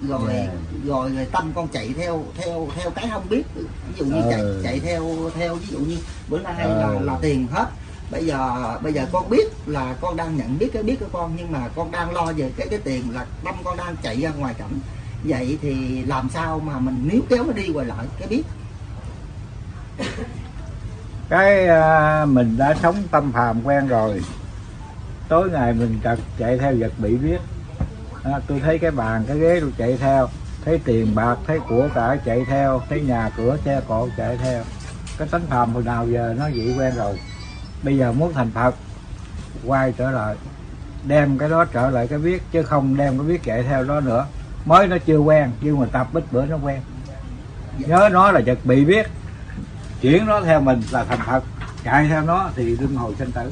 [0.08, 0.48] rồi Dạ.
[0.86, 4.40] rồi, rồi tâm con chạy theo theo theo cái không biết ví dụ như chạy
[4.40, 4.62] Ờ.
[4.64, 5.98] chạy theo theo ví dụ như
[6.30, 6.78] bữa nay Ờ.
[6.94, 7.68] là là tiền hết
[8.12, 11.34] bây giờ bây giờ con biết là con đang nhận biết cái biết của con
[11.38, 14.30] nhưng mà con đang lo về cái cái tiền là tâm con đang chạy ra
[14.30, 14.80] ngoài cảnh
[15.24, 18.44] vậy thì làm sao mà mình níu kéo nó đi hoài lại cái biết
[21.30, 24.22] cái à, mình đã sống tâm phàm quen rồi.
[25.28, 27.38] Tối ngày mình chật chạy theo vật bị biết
[28.24, 30.28] à, tôi thấy cái bàn cái ghế tôi chạy theo.
[30.66, 32.82] Thấy tiền bạc thấy của cải chạy theo.
[32.90, 34.64] Thấy nhà cửa xe cộ chạy theo.
[35.18, 37.20] Cái tánh phàm hồi nào giờ nó vậy quen rồi.
[37.84, 38.76] Bây giờ muốn thành phật
[39.66, 40.36] quay trở lại.
[41.04, 44.00] Đem cái đó trở lại cái biết chứ không đem cái biết chạy theo đó
[44.00, 44.26] nữa.
[44.66, 46.80] Mới nó chưa quen nhưng mà tập ít bữa nó quen.
[47.78, 49.08] Nhớ nó là vật bị biết
[50.02, 51.44] chuyển nó theo mình là thành phật.
[51.84, 53.52] Chạy theo nó thì luân hồi sinh tử.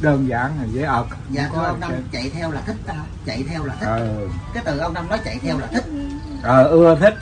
[0.00, 1.06] Đơn giản là dễ ợt.
[1.30, 2.94] Dạ thưa có ông năm chạy theo là thích ta
[3.26, 3.86] chạy theo là thích.
[3.86, 4.16] Ờ
[4.54, 5.84] cái từ ông năm nói chạy theo là thích.
[6.42, 7.14] Ờ, ưa thích.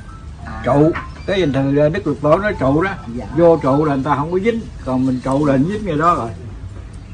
[0.47, 0.91] À, trụ.
[1.27, 2.91] Cái bình thường đức lục tổ nói trụ đó.
[3.15, 3.27] Dạ.
[3.37, 4.61] vô trụ là người ta không có dính.
[4.85, 6.31] Còn mình trụ là dính người đó rồi.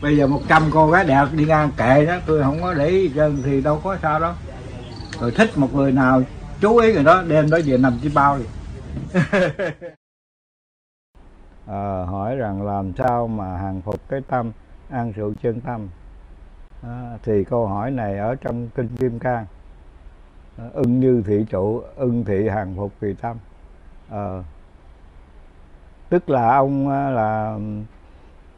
[0.02, 3.10] Bây giờ 100 cô gái đẹp đi ngang kệ đó tôi không có để ý
[3.14, 4.32] trơn thì đâu có sao đâu.
[5.20, 6.22] Rồi thích một người nào
[6.60, 8.44] chú ý người đó đem đó về nằm trên bao đi
[11.66, 14.52] à, hỏi rằng làm sao mà hàng phục cái tâm
[14.90, 15.88] an trụ chân tâm?
[16.82, 19.46] À, thì câu hỏi này ở trong kinh kim cang.
[20.58, 23.36] À, ưng như thị trụ ưng thị hàng phục kỳ tâm.
[24.10, 24.42] À,
[26.08, 27.58] tức là ông là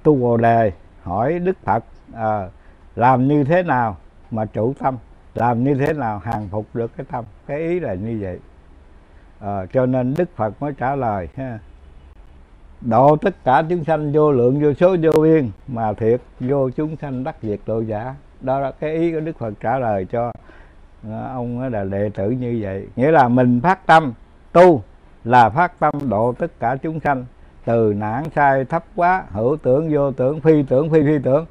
[0.03, 2.49] tu bồ đề hỏi đức phật à,
[2.97, 3.97] làm như thế nào
[4.31, 4.97] mà trụ tâm?
[5.35, 7.25] Làm như thế nào hàng phục được cái tâm?
[7.47, 8.39] Cái ý là như vậy.
[9.41, 11.59] À, cho nên đức phật mới trả lời ha
[12.85, 16.97] độ tất cả chúng sanh vô lượng, vô số vô biên, mà thiệt vô chúng
[16.97, 18.15] sanh đắc diệt độ giả.
[18.41, 20.33] Đó là cái ý của đức phật trả lời cho
[21.11, 22.87] à, ông là đệ tử như vậy.
[22.97, 24.13] Nghĩa là mình phát tâm,
[24.53, 24.83] tu
[25.25, 27.25] là phát tâm độ tất cả chúng sanh.
[27.65, 31.47] Từ nạn sai thấp quá, hữu tưởng, vô tưởng, phi tưởng, phi phi tưởng,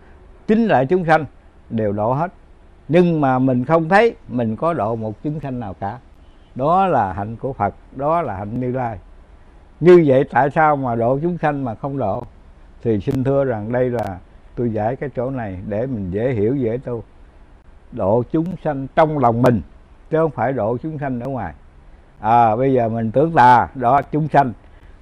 [0.47, 1.25] chính lại chúng sanh
[1.69, 2.33] đều độ hết.
[2.87, 5.97] Nhưng mà mình không thấy, mình có độ một chúng sanh nào cả.
[6.55, 8.99] Đó là hạnh của phật, đó là hạnh như lai
[9.83, 12.23] như vậy tại sao mà độ chúng sanh mà không độ?
[12.83, 14.17] Thì xin thưa rằng đây là
[14.55, 17.03] tôi giải cái chỗ này để mình dễ hiểu dễ tu.
[17.91, 19.61] Độ chúng sanh trong lòng mình
[20.09, 21.53] chứ không phải độ chúng sanh ở ngoài.
[22.19, 24.53] À bây giờ mình tưởng tà đó chúng sanh.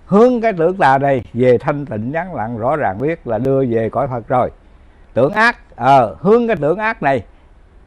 [0.06, 3.66] Hướng cái tưởng tà đây về thanh tịnh nhắn lặng rõ ràng biết là đưa
[3.66, 4.52] về cõi phật rồi.
[5.14, 7.24] Tưởng ác ờ à, hướng cái tưởng ác này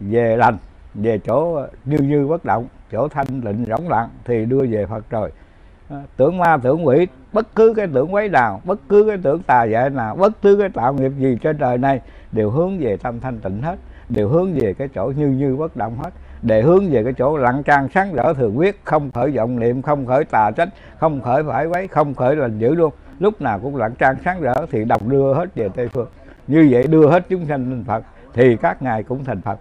[0.01, 0.57] về lành
[0.95, 4.87] về chỗ ờ, như như bất động chỗ thanh tịnh rỗng lặng thì đưa về
[4.87, 5.31] phật rồi.
[5.89, 9.43] Ờ, tưởng ma, tưởng quỷ, bất cứ cái tưởng quấy nào, bất cứ cái tưởng
[9.43, 12.01] tà dại nào, bất cứ cái tạo nghiệp gì trên đời này
[12.33, 13.77] đều hướng về tâm thanh tịnh hết,
[14.09, 16.11] đều hướng về cái chỗ như như bất động hết
[16.43, 19.83] để hướng về cái chỗ lặng trang sáng rỡ thường quyết, không khởi vọng niệm,
[19.83, 20.69] không khởi tà trách,
[20.99, 22.93] không khởi phải quấy, không khởi lành dữ luôn.
[23.19, 26.09] Lúc nào cũng lặng trang sáng rỡ thì đồng đưa hết về tây phương.
[26.47, 28.05] Như vậy đưa hết chúng sanh lên phật
[28.35, 29.59] thì các ngài cũng thành phật.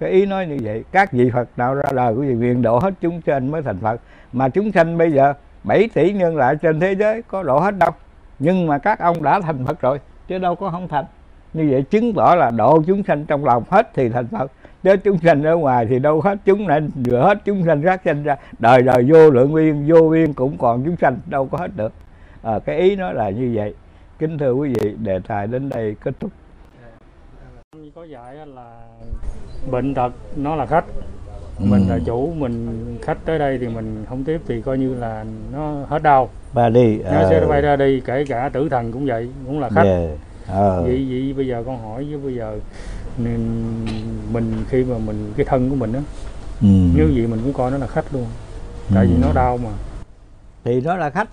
[0.00, 2.78] Cái ý nói như vậy, các vị phật nào ra đời của vị nguyện độ
[2.78, 4.00] hết chúng sanh mới thành phật.
[4.32, 5.32] Mà chúng sanh bây giờ
[5.64, 7.90] 7 tỷ nhân lại trên thế giới có độ hết đâu.
[8.38, 11.04] Nhưng mà các ông đã thành phật rồi chứ đâu có không thành.
[11.52, 14.52] Như vậy chứng tỏ là độ chúng sanh trong lòng hết thì thành phật.
[14.82, 18.00] Chứ chúng sanh ở ngoài thì đâu hết chúng nên vừa hết chúng sanh rác
[18.04, 18.36] sanh ra.
[18.58, 21.92] Đời đời vô lượng viên vô biên cũng còn chúng sanh đâu có hết được.
[22.42, 23.74] À, cái ý nó là như vậy.
[24.18, 26.30] Kính thưa quý vị đề tài đến đây kết thúc.
[27.94, 28.80] Có dạy là
[29.70, 30.84] bệnh tật nó là khách
[31.60, 32.68] mình là chủ mình
[33.02, 36.28] khách tới đây thì mình không tiếp thì coi như là nó hết đau.
[36.52, 39.68] Ba đi nó sẽ bay ra đi kể cả tử thần cũng vậy cũng là
[39.68, 39.82] khách.
[39.84, 40.10] Yeah.
[40.48, 40.82] ờ.
[40.82, 42.58] vậy vậy bây giờ con hỏi với bây giờ
[43.18, 43.40] nên
[44.32, 46.00] mình khi mà mình cái thân của mình á
[46.60, 46.68] ừ.
[46.94, 48.24] nếu vậy mình cũng coi nó là khách luôn.
[48.94, 49.18] Tại vì Ừ.
[49.22, 49.70] nó đau mà.
[50.64, 51.28] Thì nó là khách.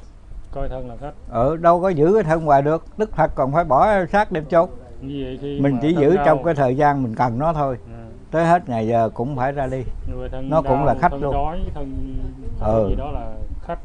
[0.51, 1.11] Coi thân là khách.
[1.30, 2.86] Ở đâu có giữ cái thân hoài được.
[2.97, 4.69] Đức phật còn phải bỏ xác đem chôn.
[5.01, 7.78] Như vậy khi mình chỉ giữ trong cái thời gian mình cần nó thôi.
[7.93, 7.97] À,
[8.32, 9.84] tới hết ngày giờ cũng phải ra đi.
[10.32, 11.34] Nó cũng đau, là khách thân luôn.
[11.34, 12.15] đói thân
[12.61, 12.88] Ừ.
[12.89, 13.80] gì đó là khách.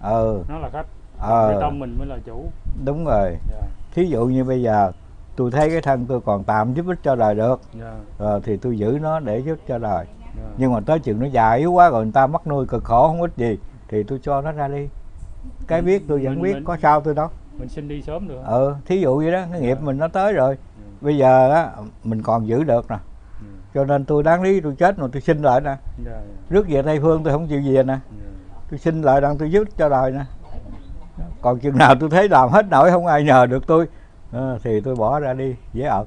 [0.00, 0.86] Ờ nó là khách.
[1.18, 1.48] Ờ.
[1.50, 2.44] cái tâm mình mới là chủ.
[2.84, 3.36] Đúng rồi.
[3.50, 3.62] Dạ.
[3.94, 4.92] Thí dụ như bây giờ
[5.36, 7.60] tôi thấy cái thân tôi còn tạm giúp ích cho đời được.
[7.80, 7.94] Dạ.
[8.18, 10.06] Ờ, thì tôi giữ nó để giúp cho đời.
[10.36, 10.42] Dạ.
[10.56, 13.08] Nhưng mà tới chừng nó già yếu quá rồi người ta mất nuôi cực khổ
[13.08, 13.58] không ích gì
[13.88, 14.88] thì tôi cho nó ra đi.
[15.66, 17.28] Cái biết tôi vẫn Mình- biết mình- có sao tôi đâu.
[17.58, 18.40] mình xin đi sớm được.
[18.44, 19.84] Ờ thí dụ vậy đó cái nghiệp Dạ.
[19.86, 20.56] mình nó tới rồi.
[21.00, 21.70] Bây giờ á
[22.04, 22.96] mình còn giữ được nè.
[22.96, 23.07] Ừ.
[23.74, 25.76] cho nên tôi đáng lý tôi chết mà tôi xin lại nè.
[26.04, 27.98] Dạ dạ, rước về tây phương tôi không chịu về nè.
[28.10, 28.28] Dạ.
[28.70, 30.24] tôi xin lại đang tôi giúp cho đời nè.
[31.40, 33.86] Còn chừng nào tôi thấy làm hết nổi không ai nhờ được tôi
[34.32, 36.06] ờ, thì tôi bỏ ra đi dễ ợt.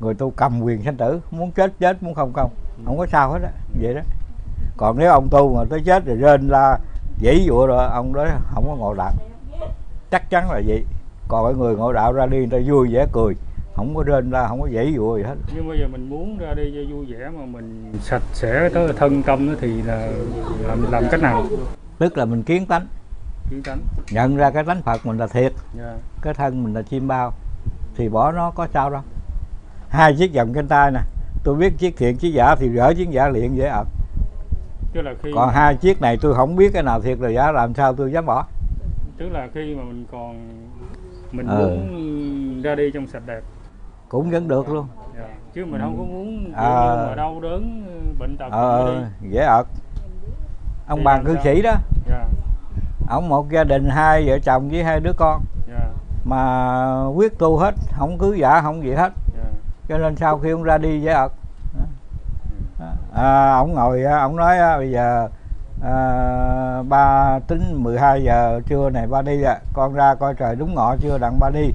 [0.00, 2.50] Người tôi cầm quyền sanh tử muốn chết chết muốn không không.
[2.84, 4.00] Không có sao hết á vậy đó.
[4.76, 6.78] Còn nếu ông tu mà tới chết rồi rên la
[7.22, 9.12] dãy dụa rồi ông đó không có ngộ đạo.
[10.10, 10.84] Chắc chắn là vậy.
[11.28, 13.34] Còn cái người ngộ đạo ra đi người ta vui vẻ cười
[13.74, 15.34] không có rên la không có dãy dụa gì hết.
[15.54, 18.92] Nhưng bây giờ mình muốn ra đi cho vui vẻ mà mình sạch sẽ tới
[18.96, 20.08] thân tâm thì là
[20.68, 21.44] làm làm cách nào?
[21.98, 22.86] Tức là mình kiến tánh.
[23.50, 23.78] Kiến tánh.
[24.10, 25.94] Nhận ra cái tánh phật mình là thiệt dạ.
[26.22, 27.32] cái thân mình là chim bao
[27.96, 29.02] thì bỏ nó có sao đâu.
[29.88, 31.00] Hai chiếc vòng trên tay nè
[31.44, 33.70] tôi biết chiếc thiện chiếc giả thì gỡ chiếc giả liền dễ
[35.02, 37.74] là khi còn hai chiếc này tôi không biết cái nào thiệt là giả làm
[37.74, 38.46] sao tôi dám bỏ?
[39.18, 40.48] Tức là khi mà mình còn
[41.32, 41.68] mình Ờ.
[41.68, 43.40] muốn ra đi trong sạch đẹp
[44.14, 44.86] cũng vẫn được luôn.
[45.18, 45.24] Dạ.
[45.54, 47.06] chứ mình không có muốn kiểu À.
[47.08, 47.82] mà đau đớn
[48.18, 49.28] bệnh tật ờ đi.
[49.30, 49.66] dễ ợt.
[50.88, 51.74] Ông Thì bàn làm cư sĩ đó.
[52.08, 52.24] Dạ.
[53.08, 55.42] Ông một gia đình hai vợ chồng với hai đứa con.
[55.68, 55.88] Dạ.
[56.24, 59.12] Mà quyết tu hết không cứ giả không gì hết.
[59.88, 61.32] Cho nên sau khi ông ra đi dễ ợt.
[63.14, 65.28] À, ông ngồi á, ông nói á, bây giờ
[65.84, 65.96] à,
[66.88, 69.58] ba tính 12 giờ trưa này ba đi ạ.
[69.72, 71.70] Con ra coi trời đúng ngọ chưa đặng ba đi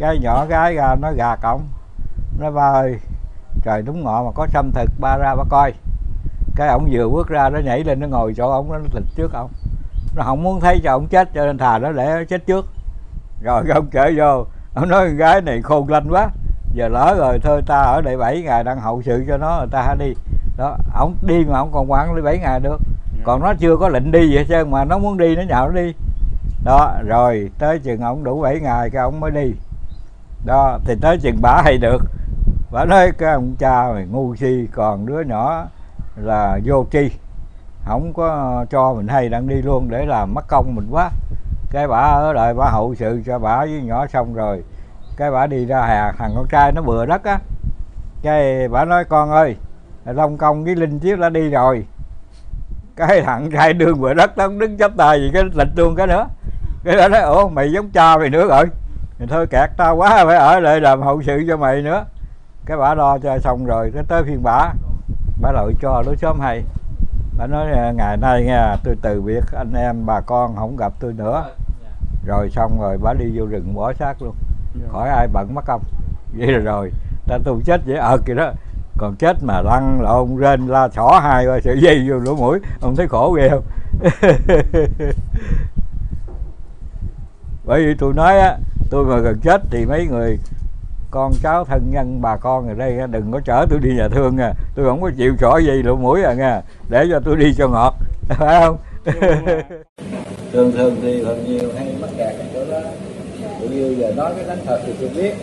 [0.00, 1.62] cái nhỏ gái ra nó gà cổng.
[2.38, 2.98] Nó ba ơi
[3.62, 5.72] trời đúng ngọ mà có xâm thực ba ra ba coi.
[6.56, 9.32] Cái ổng vừa bước ra nó nhảy lên nó ngồi chỗ ổng nó thịt trước
[9.32, 9.50] ổng.
[10.16, 12.66] Nó không muốn thấy cho ổng chết cho nên thà nó để chết trước.
[13.42, 14.44] Rồi ông chở vô.
[14.74, 16.28] Ông nói con gái này khôn lanh quá.
[16.74, 19.68] Giờ lỡ rồi thôi ta ở đây 7 ngày đang hậu sự cho nó người
[19.70, 20.14] ta hãy đi.
[20.56, 22.80] Đó ổng đi mà ổng còn quản lý 7 ngày được.
[23.24, 25.74] Còn nó chưa có lệnh đi vậy chứ mà nó muốn đi nó nhạo nó
[25.74, 25.94] đi.
[26.64, 29.52] Đó rồi tới chừng ổng đủ 7 ngày cái ổng mới đi
[30.44, 32.02] đó, thì tới chừng bả hay được.
[32.70, 35.64] Bả nói cái ông cha mày ngu si, còn đứa nhỏ
[36.16, 37.10] là vô tri.
[37.86, 41.10] Không có cho mình hay đang đi luôn để làm mất công mình quá.
[41.70, 44.62] Cái bả ở lại bả hậu sự cho bả với nhỏ xong rồi,
[45.16, 47.38] cái bả đi ra hà thằng con trai nó bừa đất á.
[48.22, 49.56] Cái bả nói, con ơi,
[50.04, 51.86] long công với linh chiếc đã đi rồi.
[52.96, 56.06] Cái thằng trai đương bừa đất, nó đứng chắp tay gì, cái lịch luôn cái
[56.06, 56.26] nữa.
[56.84, 58.64] Cái đó nói, ủa, mày giống cha mày nữa rồi
[59.20, 62.04] thì thôi kẹt tao quá phải ở lại làm hậu sự cho mày nữa.
[62.66, 64.72] Cái bả lo cho xong rồi cái tới phiên bả.
[65.40, 66.64] Bả lợi cho nó sớm hay.
[67.38, 71.12] Bả nói ngày nay nghe tôi từ biệt anh em bà con không gặp tôi
[71.12, 71.44] nữa.
[72.26, 74.34] Rồi xong rồi bả đi vô rừng bỏ xác luôn.
[74.92, 75.82] Khỏi ai bận mất công.
[76.38, 76.92] Vậy là rồi.
[77.26, 78.52] Ta tu chết dễ ợt kìa đó.
[78.98, 82.60] Còn chết mà lăn lộn rên la xỏ hai ba sợi dây vô lỗ mũi.
[82.80, 83.62] Ông thấy khổ ghê không
[87.70, 88.56] bởi vì tôi nói á
[88.90, 90.38] tôi mà gần chết thì mấy người,
[91.10, 94.36] con cháu thân nhân, bà con ở đây đừng có chở tôi đi nhà thương
[94.36, 94.46] à.
[94.46, 97.54] nha tôi không có chịu xỏ gì lỗ mũi à nha để cho tôi đi
[97.58, 97.94] cho ngọt.
[98.28, 98.76] Phải không?
[100.52, 102.80] Thường thường thì phần nhiều hay mắc kẹt ở chỗ đó.
[103.60, 105.34] Cũng như giờ nói cái đánh thật thì tôi biết.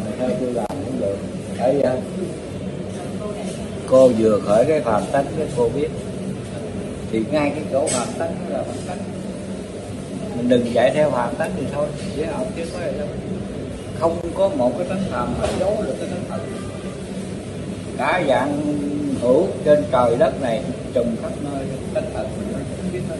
[0.00, 1.16] Mà theo tôi làm cũng được.
[1.58, 2.00] Thấy không?
[3.88, 5.88] Cô vừa khởi cái phàm tánh cái cô biết.
[7.10, 9.13] Thì ngay cái chỗ phàm tánh là phàm tánh
[10.36, 11.86] mình đừng chạy theo phạm tánh thì thôi.
[12.16, 13.08] Dễ học chứ có gì đâu.
[14.00, 16.40] Không có một cái tánh phạm mà giấu được cái tánh phật
[17.98, 18.62] cả dạng
[19.20, 20.62] hữu trên trời đất này
[20.94, 21.64] trùm khắp nơi
[21.94, 23.18] tánh phật mình không biết thôi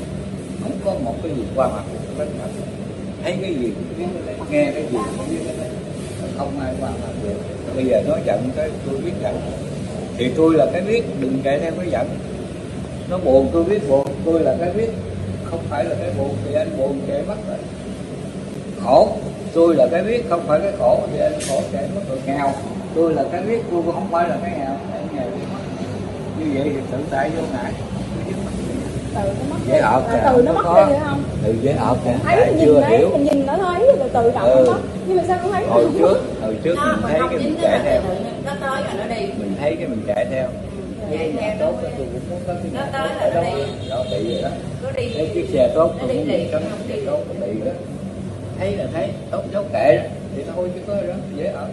[0.62, 2.50] không có một cái gì qua mặt của tánh phật
[3.22, 4.06] thấy cái gì cũng biết
[4.50, 5.52] nghe cái gì cũng biết
[6.38, 7.36] không ai qua mặt được.
[7.74, 9.40] Bây giờ nó giận cái tôi biết giận.
[10.16, 12.08] Thì tôi là cái biết, đừng chạy theo cái giận.
[13.10, 14.88] Nó buồn, tôi biết buồn, tôi là cái biết
[15.51, 17.59] không phải là cái buồn thì anh buồn chạy mất rồi.
[18.84, 19.09] Khổ.
[19.55, 21.01] Tôi là cái biết không phải cái khổ.
[21.12, 22.18] Thì anh khổ chạy mất rồi.
[22.26, 22.53] Nghèo.
[22.95, 24.76] Tôi là cái biết tôi cũng không phải là cái nghèo.
[24.92, 25.24] Anh nghèo
[26.38, 27.72] như vậy thì tự tại vô ngại.
[29.66, 31.22] Dễ ợt từ từ nó mất đi phải không?
[31.45, 33.09] Từ dễ ợt nè thấy mình nhìn thấy hiểu.
[33.12, 34.64] mình nhìn nó thấy từ từ động Ừ.
[34.66, 34.78] nó mất.
[35.07, 35.64] Nhưng mà sao không thấy?
[35.66, 36.20] Hồi nó trước mất?
[36.42, 38.01] hồi trước mình thấy cái mình chạy theo.
[38.45, 39.26] nó tới rồi nó đi.
[39.38, 40.49] Mình thấy cái mình chạy theo
[41.11, 43.88] theo muốn có cái Nó tới là nó đó đi.
[43.90, 44.48] đó bị rồi đó.
[44.82, 45.11] Nó đi.
[45.14, 47.00] Thấy chiếc xe tốt Nó đi liền, đi cấm không đi.
[47.07, 47.72] tốt nó bị đó.
[48.59, 49.96] Thấy là thấy tốt dấu kệ.
[49.96, 50.02] Đó
[50.36, 51.68] thì thôi chứ có đó dễ ở.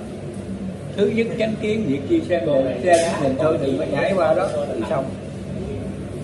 [0.97, 4.34] Thứ nhất chánh kiến việc chi xe đồ xe mình thôi đừng có nhảy qua
[4.34, 5.05] đó thì xong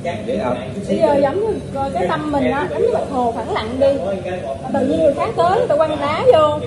[0.03, 0.55] dễ ở
[0.87, 1.59] bây giờ giống như
[1.93, 3.87] cái tâm mình á giống như bạch hồ phẳng lặng đi.
[4.73, 6.59] Tự nhiên người khác tới người ta quăng đá vô.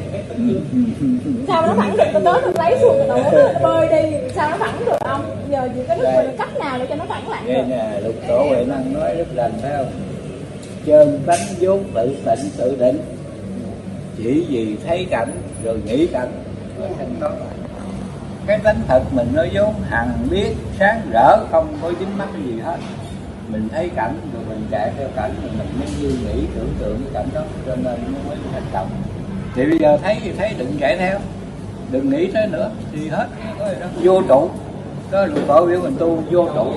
[1.49, 2.05] Sao nó thẳng được?
[2.13, 3.19] Nó tới nó lấy xuống nó
[3.63, 4.17] bơi đi.
[4.35, 5.25] Sao nó thẳng được ông?
[5.51, 7.63] Giờ chỉ có cái cách nào để cho nó thẳng lặng được?
[7.69, 9.91] nè lục tổ huệ năng nói rất rành phải không?
[10.87, 13.01] Chân tánh vốn tự tịnh tự định.
[14.17, 15.33] Chỉ vì thấy cảnh
[15.65, 16.31] rồi nghĩ cảnh
[16.79, 17.31] rồi thành lại
[18.47, 22.61] cái tánh thật mình nó vốn hằng biết sáng rỡ không có dính cái gì
[22.61, 22.77] hết
[23.53, 27.01] mình thấy cảnh rồi mình chạy theo cảnh rồi mình mới như nghĩ tưởng tượng
[27.03, 27.41] cái cảnh đó.
[27.67, 28.91] Cho nên nó mới thành công.
[29.55, 31.19] Thì bây giờ thấy thì thấy đừng chạy theo.
[31.91, 33.27] Đừng nghĩ tới nữa thì hết.
[33.59, 33.89] Gì đâu.
[34.03, 34.51] Vô trụ.
[35.11, 36.73] Đó lục tổ biểu mình tu vô trụ.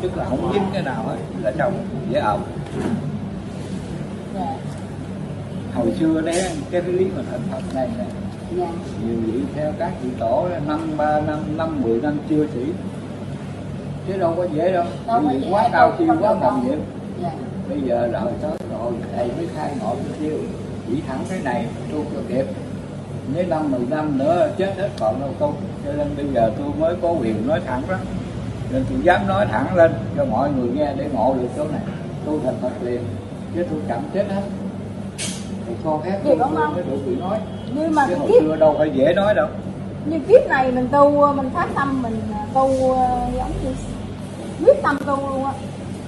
[0.00, 1.16] Tức là không dính cái nào hết.
[1.42, 1.72] Là trong
[2.10, 2.40] dễ ẩm
[5.74, 8.04] hồi xưa đấy cái lý mà thành thật này nè.
[9.06, 12.60] Nhiều vị theo các vị tổ năm ba năm năm mười năm chưa chỉ
[14.08, 14.84] chứ đâu có dễ đâu.
[15.06, 16.52] Đâu có dễ, quá cao siêu quá đâu.
[16.64, 16.78] nhiệm
[17.22, 17.30] Dạ.
[17.68, 18.92] bây giờ đợi tới rồi?
[19.16, 20.38] Thầy mới khai ngộ cái chiêu
[20.88, 22.46] chỉ thẳng cái này tu cho kịp.
[23.34, 25.54] Nếu năm mười năm nữa chết hết còn đâu tu.
[25.86, 27.96] Cho nên bây giờ tôi mới có quyền nói thẳng đó.
[28.72, 31.80] Nên tôi dám nói thẳng lên cho mọi người nghe để ngộ được chỗ này.
[32.26, 33.00] Tu thành thật liền
[33.54, 34.42] chứ tôi chậm chết hết.
[35.66, 37.38] Thì con khác tôi mới được bị nói.
[37.74, 39.48] Nhưng mà chứ hồi kiếp xưa đâu phải dễ nói đâu.
[40.06, 42.20] Như kiếp này mình tu mình phát tâm mình
[42.54, 43.70] tu ờ, giống như
[44.64, 45.52] quyết tâm tu luôn á.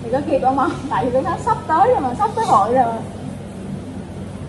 [0.02, 2.74] Thì có kịp không không tại vì thấy sắp tới rồi mà sắp tới hội
[2.74, 2.94] rồi.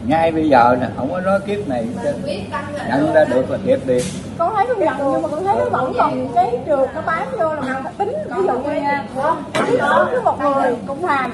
[0.08, 1.88] Ngay bây giờ nè không có nói kiếp này.
[2.26, 4.04] Biết tâm là nhận ra được là kịp liền
[4.38, 7.28] con thấy con giận nhưng mà con thấy nó vẫn còn cái trượt nó bám
[7.40, 8.14] vô là mình phải tính.
[8.30, 9.06] Ví dụ như nha
[9.54, 11.32] tiếp xúc với một người cũng hàm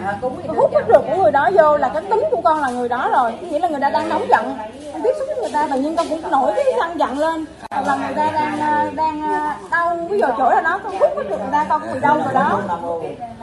[0.48, 3.10] hút cái trượt của người đó vô là cái tính của con là người đó
[3.14, 3.34] rồi.
[3.42, 4.58] Nghĩa là người ta đang nóng giận
[5.04, 7.46] tiếp xúc với người ta tự nhiên con cũng nổi cái răng giận lên.
[7.72, 10.92] Hoặc là người ta đang ờ, đang ờ, đau ví dụ chỗ nào đó con
[11.00, 12.62] hút cái trượt người ta con cũng bị đau rồi đó.
[13.02, 13.36] Thì, thì,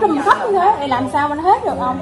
[0.00, 2.00] trùm khắp như thế thì làm sao mà nó hết được không?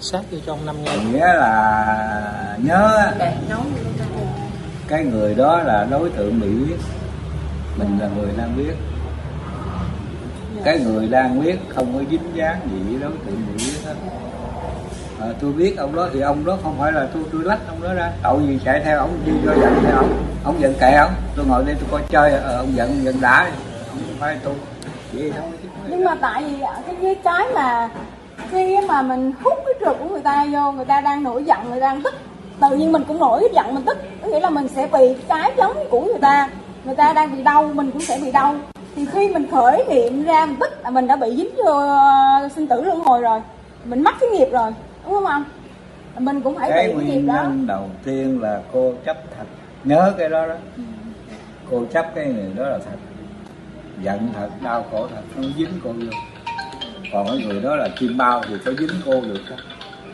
[0.00, 3.12] Sát vô cho ông năm nghe nghĩa là nhớ á,
[4.88, 6.76] cái người đó là đối tượng bị biết
[7.76, 8.74] mình là người đang biết
[10.64, 13.94] cái người đang biết không có dính dáng gì với đối tượng biết hết
[15.20, 17.82] à, tôi biết ông đó thì ông đó không phải là tôi tôi lách ông
[17.82, 18.12] đó ra.
[18.22, 20.24] Tội gì chạy theo ông đi cho giận theo ông.
[20.44, 21.12] Ông giận kệ ông.
[21.36, 23.50] Tôi ngồi đây tôi coi chơi ờ, ông giận ông giận đã
[23.90, 24.54] không phải tôi.
[25.12, 25.50] Vậy thôi
[25.88, 27.88] nhưng mà tại vì cái cái cái mà
[28.50, 31.58] khi mà mình hút cái trượt của người ta vô người ta đang nổi giận
[31.70, 32.14] người ta đang tức.
[32.60, 33.98] Tự nhiên mình cũng nổi giận mình tức.
[34.22, 36.48] Có nghĩa là mình sẽ bị cái giống của người ta.
[36.84, 38.54] Người ta đang bị đau mình cũng sẽ bị đau
[38.98, 42.48] thì khi mình khởi niệm ra mình tức là mình đã bị dính vô ờ,
[42.54, 43.40] sinh tử luân hồi rồi.
[43.84, 44.72] Mình mắc cái nghiệp rồi
[45.04, 45.44] đúng không ông
[46.24, 47.50] mình cũng phải cái bị cái nghiệp đó.
[47.66, 49.44] đầu tiên là cô chấp thật.
[49.84, 50.54] Nhớ cái đó đó.
[51.70, 52.96] Cô chấp cái người đó là thật.
[54.02, 56.10] Giận thật đau khổ thật nó dính cô vô.
[57.12, 59.58] Còn cái người đó là chim bao thì có dính cô được không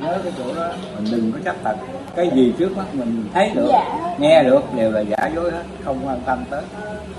[0.01, 1.77] nhớ cái chỗ đó mình đừng có chấp thật.
[2.17, 4.15] Cái gì trước mắt mình thấy được Dạ.
[4.19, 6.63] nghe được đều là giả dối hết không quan tâm tới.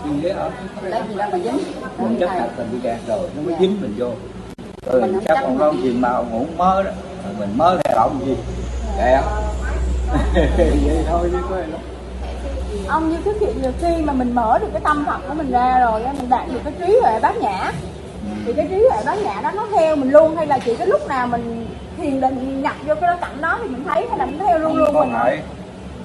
[0.05, 0.35] Như thế
[1.09, 1.57] gì mà dính.
[1.97, 4.09] Mình chấp thật là bị kẹt rồi nó mới dính mình vô.
[4.85, 6.91] Ừ, chấp ông đó chim bao ngủ mớ đó.
[7.39, 8.35] Mình mớ theo ông gì?
[8.97, 9.43] Kệ không?
[10.57, 11.81] Vậy thôi chứ có gì đâu.
[12.87, 15.51] Ông như cái chuyện nhiều khi mà mình mở được cái tâm thật của mình
[15.51, 17.71] ra rồi mình đạt được cái trí huệ bát nhã.
[18.45, 20.87] Thì cái trí huệ bát nhã đó nó theo mình luôn hay là chỉ cái
[20.87, 21.67] lúc nào mình
[22.05, 24.59] thiền định nhập vô cái đó cảnh đó thì mình thấy hay là mình theo
[24.59, 25.41] luôn không luôn có mình phải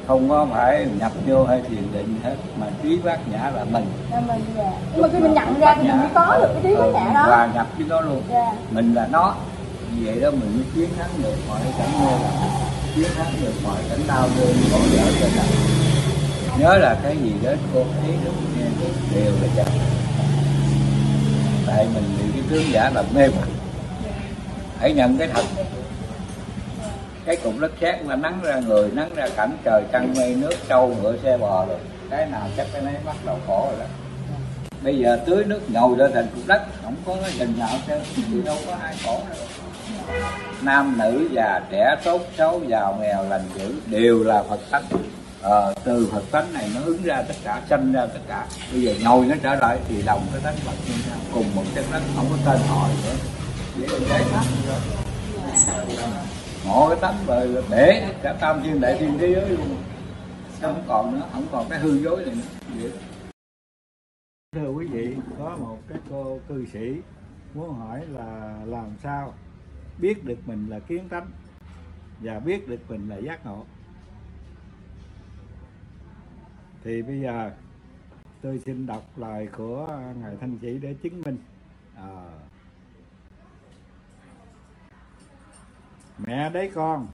[0.07, 3.87] không có phải nhập vô hay thiền định hết mà trí bát nhã là mình.
[4.11, 4.73] Là mình dạ.
[4.93, 7.13] nhưng mà khi mình nhận ra thì mình mới có được cái trí bát nhã
[7.15, 7.23] đó.
[7.27, 8.23] hòa nhập với nó luôn.
[8.31, 8.53] Dạ.
[8.71, 9.35] mình là nó.
[10.05, 12.13] Vậy đó mình mới chiến thắng được mọi cảnh mê
[12.95, 15.47] chiến thắng được mọi cảnh đau thương khổ đỡ trên đời
[16.59, 19.67] nhớ là cái gì đó cô thấy được nghe được đều là chân
[21.67, 23.49] tại mình bị cái tướng giả là mê hoặc
[24.81, 25.45] hãy nhận cái thật
[27.31, 30.55] cái cục đất sét mà nắng ra người nắng ra cảnh trời trăng mây nước
[30.69, 31.79] trâu ngựa xe bò rồi.
[32.11, 33.87] Cái nào chắc cái nấy bắt đầu khổ rồi đó.
[34.83, 37.95] Bây giờ tưới nước ngồi lên thành cục đất không có cái hình nào chứ
[38.17, 39.39] thì đâu có ai khổ đâu.
[40.63, 44.85] Nam nữ già trẻ tốt xấu giàu nghèo lành dữ đều là phật tánh
[45.43, 48.47] ờ, từ phật tánh này nó ứng ra tất cả sanh ra tất cả.
[48.73, 51.65] Bây giờ ngồi nó trở lại thì đồng cái tánh phật như nhau cùng một
[51.75, 53.15] chất đất không có tên họ nữa.
[53.77, 54.45] Để là giải thoát
[56.67, 59.77] ngộ cái tánh rồi để cả tam thiên đại thiên thế giới luôn
[60.61, 62.43] không còn nữa không còn cái hư dối này nữa
[62.81, 62.93] vậy.
[64.53, 67.01] Thưa quý vị, có một cái cô cư sĩ
[67.55, 69.35] muốn hỏi là làm sao
[69.99, 71.31] biết được mình là kiến tánh
[72.21, 73.65] và biết được mình là giác ngộ.
[76.85, 77.51] Thì bây giờ
[78.43, 81.37] tôi xin đọc lời của Ngài Thanh Chỉ để chứng minh.
[81.97, 82.30] À,
[86.27, 87.07] Mẹ đấy con,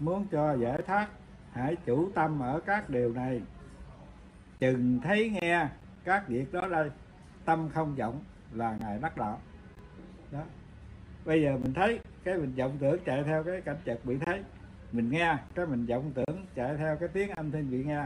[0.00, 1.08] muốn cho giải thoát,
[1.52, 3.42] hãy chủ tâm ở các điều này.
[4.60, 5.68] Chừng thấy nghe
[6.04, 6.90] các việc đó đây
[7.44, 8.20] tâm không vọng
[8.52, 9.40] là ngài đắc đạo.
[10.32, 10.42] Đó.
[11.24, 14.42] Bây giờ mình thấy, cái mình vọng tưởng chạy theo cái cảnh chợt bị thấy.
[14.92, 18.04] Mình nghe, cái mình vọng tưởng chạy theo cái tiếng âm thanh bị nghe.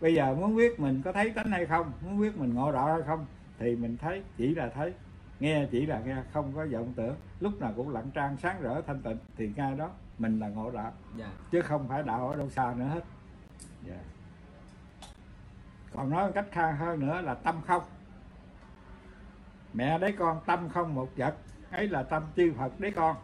[0.00, 2.86] Bây giờ muốn biết mình có thấy tánh hay không, muốn biết mình ngộ đạo
[2.86, 3.26] hay không,
[3.58, 4.92] thì mình thấy, chỉ là thấy
[5.40, 7.16] nghe chỉ là nghe không có vọng tưởng.
[7.40, 9.18] Lúc nào cũng lặng trang sáng rỡ thanh tịnh.
[9.36, 10.92] Thì ngay đó mình là ngộ đạo.
[11.16, 11.30] Dạ.
[11.50, 13.04] chứ không phải đạo ở đâu xa nữa hết.
[13.86, 13.98] Dạ.
[15.94, 17.82] còn nói một cách khác hơn nữa là tâm không.
[19.72, 21.34] Mẹ đấy con tâm không một vật.
[21.70, 23.16] Ấy là tâm chư phật đấy con.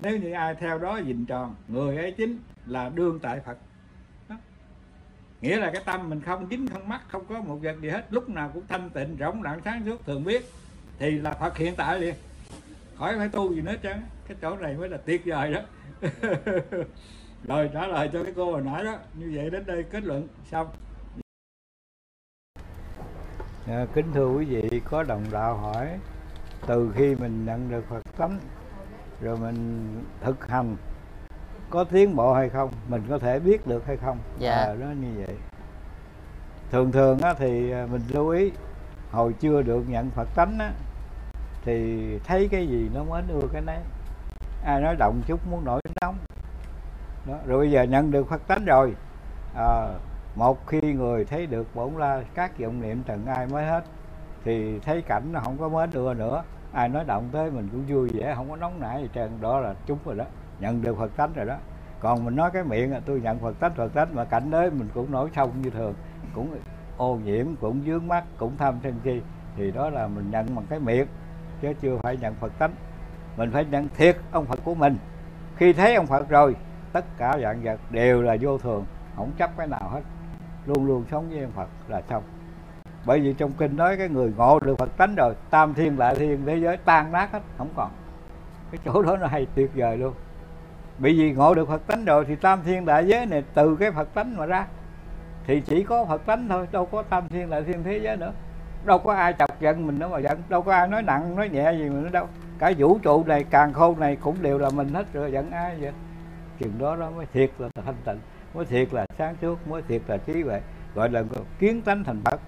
[0.00, 3.58] Nếu như ai theo đó dình tròn người ấy chính là đương tại phật.
[4.28, 4.36] Đó.
[5.40, 8.06] nghĩa là cái tâm mình không dính không mắc không có một vật gì hết.
[8.10, 10.44] Lúc nào cũng thanh tịnh rỗng lặng sáng suốt thường biết
[11.00, 12.14] thì là phật hiện tại liền
[12.98, 13.90] khỏi phải tu gì nữa chứ
[14.28, 15.60] cái chỗ này mới là tuyệt vời đó
[17.44, 20.28] rồi trả lời cho cái cô hồi nãy đó như vậy đến đây kết luận
[20.50, 20.66] xong
[23.68, 25.88] À, kính thưa quý vị, có đồng đạo hỏi
[26.66, 28.38] từ khi mình nhận được Phật tánh
[29.20, 29.88] rồi mình
[30.20, 30.76] thực hành
[31.70, 34.18] có tiến bộ hay không, mình có thể biết được hay không?
[34.38, 34.54] Dạ.
[34.54, 35.36] À, đó như vậy.
[36.70, 38.52] Thường thường á, thì à, mình lưu ý
[39.10, 40.72] hồi chưa được nhận Phật tánh á,
[41.64, 43.78] thì thấy cái gì nó mến ưa cái nấy.
[44.64, 46.16] Ai nói động chút muốn nổi nóng.
[47.26, 47.34] Đó.
[47.46, 48.94] Rồi bây giờ nhận được Phật tánh rồi,
[49.56, 49.88] à,
[50.34, 53.84] một khi người thấy được bổn la các vọng niệm trần ai mới hết.
[54.44, 56.42] Thì thấy cảnh nó không có mến ưa nữa.
[56.72, 59.30] Ai nói động tới mình cũng vui vẻ không có nóng nảy gì trơn.
[59.40, 60.24] Đó là chúng rồi đó.
[60.60, 61.56] Nhận được phật tánh rồi đó.
[62.00, 64.70] Còn mình nói cái miệng là tôi nhận phật tánh phật tánh mà cảnh đấy
[64.70, 65.94] mình cũng nổi sông như thường.
[66.34, 66.56] Cũng
[66.96, 69.20] ô nhiễm cũng dướng mắt cũng tham sân si.
[69.56, 71.06] Thì đó là mình nhận bằng cái miệng
[71.62, 72.70] chứ chưa phải nhận phật tánh.
[73.36, 74.96] Mình phải nhận thiệt ông phật của mình.
[75.56, 76.56] Khi thấy ông phật rồi,
[76.92, 78.84] tất cả dạng vật đều là vô thường,
[79.16, 80.00] không chấp cái nào hết.
[80.66, 82.22] Luôn luôn sống với ông phật là xong.
[83.04, 86.14] Bởi vì trong kinh nói cái người ngộ được phật tánh rồi, tam thiên lại
[86.14, 87.90] thiên, thế giới tan nát hết, không còn.
[88.70, 90.14] Cái chỗ đó nó hay tuyệt vời luôn.
[90.98, 93.90] Bởi vì ngộ được phật tánh rồi thì tam thiên đại giới này, từ cái
[93.90, 94.66] phật tánh mà ra.
[95.46, 98.32] Thì chỉ có phật tánh thôi, đâu có tam thiên đại thiên, thế giới nữa
[98.84, 100.42] đâu có ai chọc giận mình nữa mà giận.
[100.48, 102.26] Đâu có ai nói nặng nói nhẹ gì mình đâu.
[102.58, 105.76] Cả vũ trụ này càng khôn này cũng đều là mình hết rồi giận ai
[105.80, 105.92] vậy?
[106.58, 108.18] Chừng đó đó mới thiệt là thanh tịnh
[108.54, 110.60] mới thiệt là sáng suốt mới thiệt là trí huệ.
[110.94, 111.22] Gọi là
[111.58, 112.40] kiến tánh thành phật.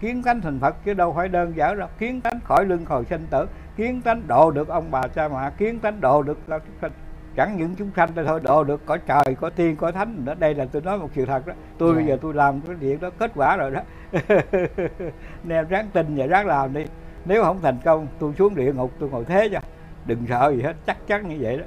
[0.00, 1.88] Kiến tánh thành phật chứ đâu phải đơn giản đâu.
[1.98, 5.50] Kiến tánh khỏi lưng hồi sinh tử kiến tánh độ được ông bà cha mẹ
[5.58, 6.38] kiến tánh độ được
[7.36, 10.24] chẳng những chúng sanh thôi độ được có trời có tiên có thánh.
[10.24, 11.52] Nữa đây là tôi nói một sự thật đó.
[11.78, 12.08] Tôi bây Dạ.
[12.08, 13.80] giờ tôi làm cái chuyện đó kết quả rồi đó
[15.44, 16.84] nên ráng tin và ráng làm đi
[17.24, 19.60] nếu không thành công tôi xuống địa ngục tôi ngồi thế cho
[20.06, 21.64] đừng sợ gì hết chắc chắn như vậy đó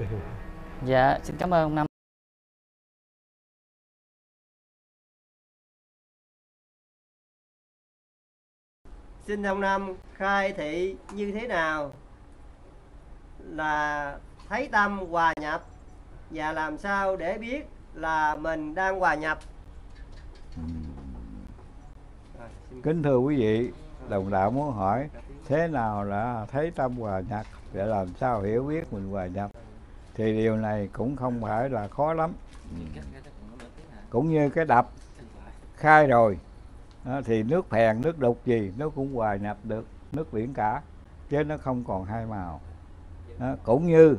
[0.86, 1.86] Dạ, xin cảm ơn ông Năm.
[9.26, 11.92] Xin ông Năm khai thị như thế nào
[13.40, 14.18] là
[14.48, 15.64] thấy tâm hòa nhập
[16.30, 19.38] và làm sao để biết là mình đang hòa nhập.
[22.82, 23.70] Kính thưa quý vị
[24.08, 25.08] đồng đạo muốn hỏi
[25.48, 27.46] thế nào là thấy tâm hòa nhập?
[27.72, 29.50] Để làm sao hiểu biết mình hòa nhập?
[30.14, 32.32] Thì điều này cũng không phải là khó lắm.
[34.10, 34.88] Cũng như cái đập
[35.74, 36.38] khai rồi
[37.04, 40.82] đó, thì nước phèn nước đục gì nó cũng hòa nhập được nước biển cả
[41.28, 42.60] chứ nó không còn hai màu.
[43.38, 44.16] Đó, cũng như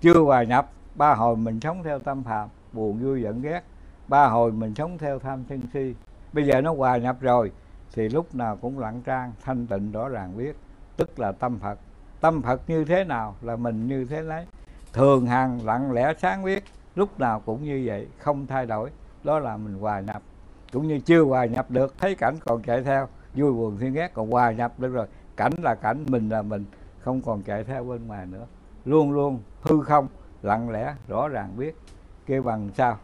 [0.00, 3.62] chưa hòa nhập ba hồi mình sống theo tâm phạm buồn vui giận ghét
[4.08, 5.94] ba hồi mình sống theo tham sân si.
[6.32, 7.52] Bây giờ nó hòa nhập rồi,
[7.94, 10.56] thì lúc nào cũng lặng trang, thanh tịnh, rõ ràng biết.
[10.96, 11.78] Tức là tâm phật.
[12.20, 14.46] Tâm phật như thế nào là mình như thế đấy
[14.92, 16.64] thường hằng, lặng lẽ, sáng biết.
[16.94, 18.90] Lúc nào cũng như vậy, không thay đổi.
[19.24, 20.22] Đó là mình hòa nhập.
[20.72, 23.08] Cũng như chưa hòa nhập được, thấy cảnh còn chạy theo.
[23.34, 25.06] Vui buồn thiên ghét, còn hòa nhập được rồi.
[25.36, 26.64] Cảnh là cảnh, mình là mình,
[27.00, 28.46] không còn chạy theo bên ngoài nữa.
[28.84, 30.08] Luôn luôn hư không,
[30.42, 31.76] lặng lẽ, rõ ràng biết.
[32.26, 32.98] Kêu bằng sao?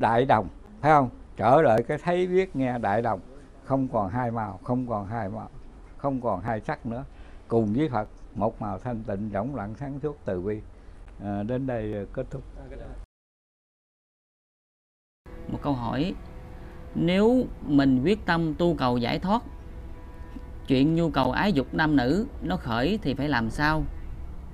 [0.00, 0.48] Đại đồng
[0.82, 1.10] thấy không?
[1.36, 3.20] Trở lại cái thấy biết nghe đại đồng.
[3.64, 5.48] Không còn hai màu không còn hai màu
[5.96, 7.04] không còn hai sắc nữa.
[7.48, 10.60] Cùng với phật một màu thanh tịnh rỗng lặng sáng suốt từ bi.
[11.24, 12.42] À, đến đây kết thúc.
[15.48, 16.14] Một câu hỏi.
[16.94, 19.42] Nếu mình quyết tâm tu cầu giải thoát
[20.66, 23.82] Chuyện nhu cầu ái dục nam nữ Nó khởi thì phải làm sao?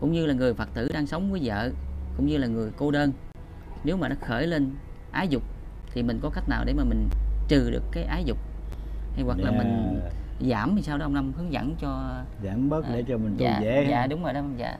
[0.01, 1.71] Cũng như là người Phật tử đang sống với vợ
[2.17, 3.13] Cũng như là người cô đơn.
[3.85, 4.75] Nếu mà nó khởi lên
[5.17, 5.43] ái dục
[5.93, 7.09] Thì mình có cách nào để mà mình
[7.49, 8.39] trừ được cái ái dục
[9.15, 9.59] Hay hoặc là Dạ.
[9.59, 10.01] mình
[10.51, 13.45] giảm thì sao đó ông Năm hướng dẫn cho giảm bớt để cho mình tu
[13.45, 14.77] dạ, dễ Dạ đúng rồi đó dạ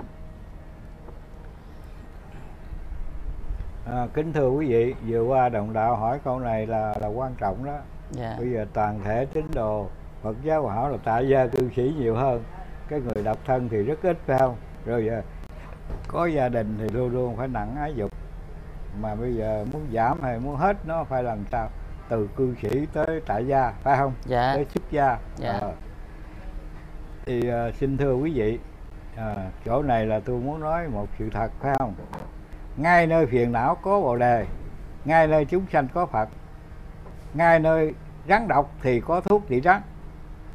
[3.93, 7.35] À, kính thưa quý vị, vừa qua đồng đạo hỏi câu này là là quan
[7.39, 7.79] trọng đó.
[8.11, 8.35] Dạ.
[8.39, 9.89] Bây giờ toàn thể tín đồ
[10.23, 12.43] Phật giáo bảo là tại gia cư sĩ nhiều hơn,
[12.89, 14.57] cái người độc thân thì rất ít phải không?
[14.87, 15.23] Rồi giờ
[16.09, 18.11] có gia đình thì luôn luôn phải nặng ái dục,
[19.01, 21.69] mà bây giờ muốn giảm hay muốn hết nó phải làm sao?
[22.09, 24.13] Từ cư sĩ tới tại gia phải không?
[24.25, 24.53] Dạ.
[24.55, 25.19] Tới xuất gia.
[25.37, 25.53] Dạ.
[25.53, 25.73] Ờ.
[27.27, 28.59] Thì ờ, xin thưa quý vị,
[29.17, 31.95] à, chỗ này là tôi muốn nói một sự thật phải không?
[32.77, 34.47] ngay nơi phiền não có bồ đề
[35.05, 36.29] ngay nơi chúng sanh có phật
[37.35, 37.95] ngay nơi
[38.29, 39.83] rắn độc thì có thuốc trị rắn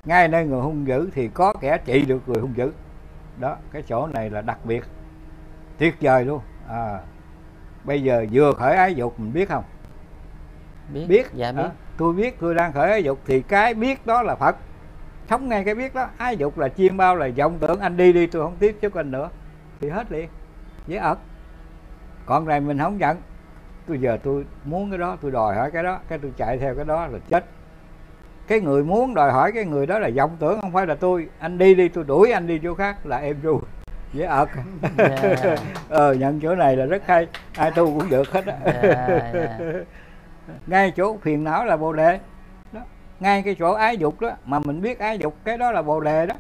[0.06, 2.72] ngay nơi người hung dữ thì có kẻ trị được người hung dữ
[3.40, 4.84] đó cái chỗ này là đặc biệt
[5.78, 6.99] tuyệt vời luôn à,
[7.84, 9.64] bây giờ vừa khởi ái dục mình biết không?
[10.94, 11.06] Biết.
[11.08, 11.70] Biết dạ biết.
[11.98, 14.56] Tôi biết tôi đang khởi ái dục thì cái biết đó là phật.
[15.30, 16.08] Sống ngay cái biết đó.
[16.18, 17.80] Ái dục là chiêm bao là vọng tưởng.
[17.80, 19.30] Anh đi đi tôi không tiếp xúc anh nữa.
[19.82, 20.30] Thì hết liền.
[20.88, 21.18] Dễ ợt
[22.26, 23.18] còn này mình không nhận
[23.88, 25.99] tôi giờ tôi muốn cái đó tôi đòi hỏi cái đó.
[26.08, 27.45] Cái tôi chạy theo cái đó là chết.
[28.48, 31.28] Cái người muốn đòi hỏi cái người đó là vọng tưởng không phải là tôi.
[31.40, 33.62] Anh đi đi tôi đuổi anh đi chỗ khác là em ru
[34.14, 34.50] dễ ợt
[34.98, 35.56] Dạ.
[35.90, 37.28] ờ nhận chỗ này là rất hay.
[37.58, 38.58] Ai tu cũng được hết á.
[38.66, 39.60] Dạ, dạ.
[40.68, 42.20] ngay chỗ phiền não là bồ đề.
[42.72, 42.82] Đó.
[43.20, 46.00] Ngay cái chỗ ái dục đó mà mình biết ái dục cái đó là bồ
[46.00, 46.36] đề đó.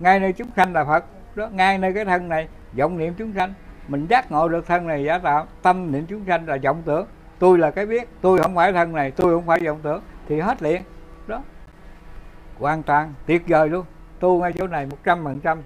[0.00, 1.04] Ngay nơi chúng sanh là phật.
[1.34, 3.54] Đó ngay nơi cái thân này vọng niệm chúng sanh.
[3.88, 7.06] Mình giác ngộ được thân này giả tạo tâm niệm chúng sanh là vọng tưởng.
[7.38, 10.40] Tôi là cái biết tôi không phải thân này tôi không phải vọng tưởng thì
[10.40, 10.82] hết liền.
[11.26, 11.42] Đó.
[12.58, 13.84] Hoàn toàn tuyệt vời luôn.
[14.20, 15.62] Tu ngay chỗ này một trăm phần trăm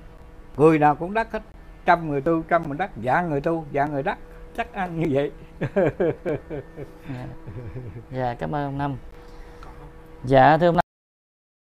[0.61, 1.43] người nào cũng đắc hết.
[1.85, 2.91] Trăm người tu trăm người đắc.
[3.05, 4.19] Dạng người tu dạng người đắc.
[4.57, 5.33] Chắc ăn như vậy.
[7.09, 7.27] Dạ.
[8.11, 8.97] dạ cảm ơn ông Năm.
[10.25, 10.85] Dạ thưa ông Năm.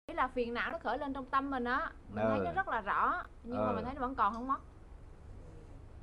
[0.07, 1.91] Ý là phiền não nó khởi lên trong tâm mình á.
[2.09, 2.29] Mình Ờ.
[2.29, 3.73] thấy nó rất là rõ nhưng mà Ờ.
[3.75, 4.59] mình thấy nó vẫn còn không mất.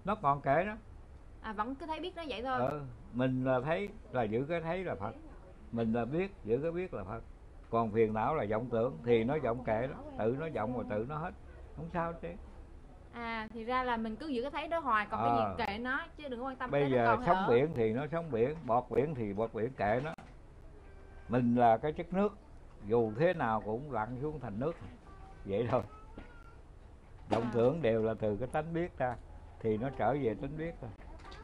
[0.04, 0.72] Nó còn kệ đó.
[1.42, 2.60] À vẫn cứ thấy biết nó vậy thôi.
[2.70, 2.80] Ừ,
[3.12, 5.12] mình là thấy là giữ cái thấy là phật.
[5.72, 7.20] Mình là biết giữ cái biết là phật.
[7.70, 9.96] Còn phiền não là vọng tưởng thì nó vọng kệ đó.
[10.18, 11.30] Tự nó vọng rồi tự nó hết.
[11.76, 12.28] Không sao chứ
[13.12, 15.36] à thì ra là mình cứ giữ cái thấy đó hoài còn cái À.
[15.36, 17.50] gì kệ nó chứ đừng quan tâm bây cái nó giờ còn sống ở.
[17.50, 20.14] biển thì nó sống biển bọt biển thì bọt biển kệ nó.
[21.28, 22.36] Mình là cái chất nước
[22.86, 24.72] dù thế nào cũng lặn xuống thành nước.
[25.44, 25.82] Vậy thôi.
[27.30, 27.50] Vọng À.
[27.54, 29.16] tưởng đều là từ cái tánh biết ra
[29.60, 30.90] thì nó trở về tánh biết rồi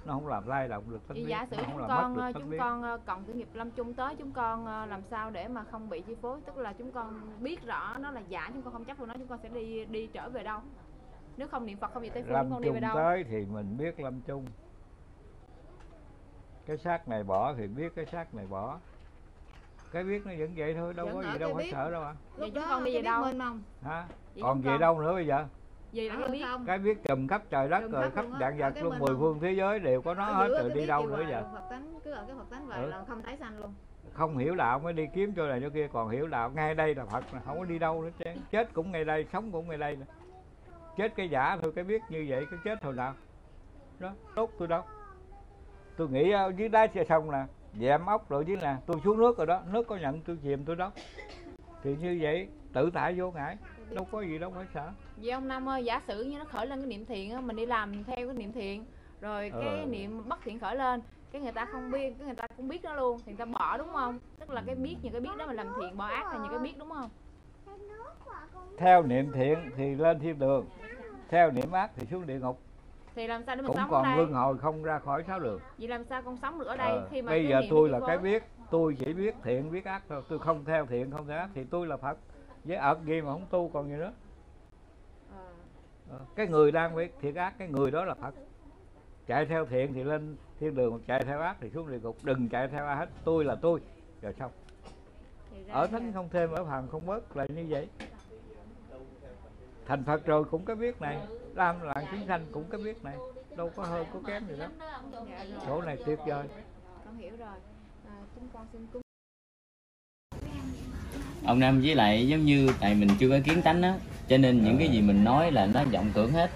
[0.04, 2.50] nó không làm lay động được tánh biết giả sử nó chúng con ờ, chúng
[2.50, 2.56] biết.
[2.60, 5.64] con ờ, cộng tử nghiệp lâm chung tới chúng con ờ, làm sao để mà
[5.70, 6.40] không bị chi phối?
[6.46, 9.14] Tức là chúng con biết rõ nó là giả chúng con không chấp vào nó
[9.18, 10.60] chúng con sẽ đi đi trở về đâu
[11.38, 12.94] nếu không niệm phật không gì tây phương lâm con đi về đâu?
[12.94, 14.46] tới thì mình biết lâm chung
[16.66, 18.78] cái xác này bỏ thì biết cái xác này bỏ.
[19.92, 22.14] Cái biết nó vẫn vậy thôi đâu Vẫn có gì đâu phải sợ đâu à
[22.36, 23.22] vậy chúng con đi về đâu?
[23.82, 24.06] hả?
[24.34, 25.46] Vậy còn về con- đâu nữa bây giờ.
[25.92, 26.44] Gì biết.
[26.66, 29.52] cái biết trùm khắp trời đất Trùm rồi khắp dạng vật luôn mười phương thế
[29.52, 31.40] giới đều có nó Ở hết rồi đi đâu nữa giờ?
[31.40, 32.88] Là Phật tánh cứ ở cái Phật tánh vậy Ừ.
[32.90, 33.74] là không tái sanh luôn.
[34.12, 36.94] Không hiểu đạo mới đi kiếm chỗ này chỗ kia còn hiểu đạo ngay đây
[36.94, 39.68] là phật mà không có đi đâu nữa chứ chết cũng ngay đây sống cũng
[39.68, 40.06] ngay đây nè
[40.98, 43.14] chết cái giả thôi cái biết như vậy cái chết thôi nào.
[43.98, 44.82] Đó tốt tôi đâu.
[45.96, 47.44] Tôi nghĩ ở dưới đáy xe sông nè
[47.80, 50.64] dẹm ốc rồi dưới nè tôi xuống nước rồi đó nước có nhận tôi chìm
[50.64, 50.90] tôi đâu.
[51.82, 53.56] Thì như vậy tự tại vô ngại
[53.90, 54.90] đâu có gì đâu phải sợ.
[55.16, 57.56] Vậy ông năm ơi giả sử như nó khởi lên cái niệm thiện á mình
[57.56, 58.84] đi làm theo cái niệm thiện
[59.20, 59.86] rồi cái Ờ.
[59.86, 61.02] niệm bất thiện khởi lên
[61.32, 63.44] cái người ta không biết cái người ta cũng biết nó luôn thì người ta
[63.44, 64.18] bỏ đúng không?
[64.38, 66.50] Tức là cái biết những cái biết đó mình làm thiện bỏ ác là những
[66.50, 67.10] cái biết đúng không?
[68.78, 70.66] Theo niệm thiện thì lên thiên đường
[71.28, 72.60] theo niệm ác thì xuống địa ngục.
[73.14, 74.16] Thì làm sao để mình cũng sống ở còn đây?
[74.16, 76.90] luân hồi không ra khỏi sáu đường vậy làm sao con sống được ở đây
[76.90, 79.84] Ờ, khi mà bây giờ tôi là chi cái biết tôi chỉ biết thiện biết
[79.84, 80.22] ác thôi.
[80.28, 82.18] Tôi không theo thiện không theo ác thì tôi là phật.
[82.64, 84.12] Với ợt gì mà không tu còn gì nữa.
[86.10, 88.34] Ờ, cái người đang biết thiện ác cái người đó là phật.
[89.26, 92.16] Chạy theo thiện thì lên thiên đường chạy theo ác thì xuống địa ngục.
[92.22, 93.80] Đừng chạy theo ai hết tôi là tôi.
[94.22, 94.50] Rồi xong.
[95.68, 97.88] Ở thánh không thêm ở phàm không bớt là như vậy
[99.88, 101.16] thành phật rồi cũng cái biết này
[101.54, 103.14] làm lạng chúng sanh cũng cái biết này.
[103.56, 104.66] Đâu có hơn có kém gì đó
[105.12, 105.60] Dạ rồi.
[105.66, 106.46] chỗ này tuyệt vời.
[107.04, 107.56] Con hiểu rồi.
[108.08, 109.02] À, chúng con xin cúng
[111.46, 113.94] ông Nam với lại giống như tại mình chưa có kiến tánh á
[114.28, 116.50] cho nên những cái gì mình nói là nó vọng tưởng hết.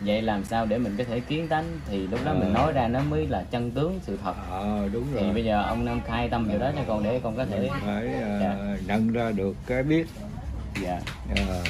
[0.00, 1.64] Vậy làm sao để mình có thể kiến tánh?
[1.86, 2.60] Thì lúc đó mình Ờ.
[2.60, 4.34] nói ra nó mới là chân tướng sự thật.
[4.50, 5.32] Ờ đúng thì rồi.
[5.34, 8.06] bây giờ ông Nam khai tâm vào đó cho con để con có thể phải
[8.14, 8.76] ờ, Dạ.
[8.86, 10.06] nhận ra được cái biết.
[10.82, 11.00] Dạ.
[11.48, 11.64] Ờ,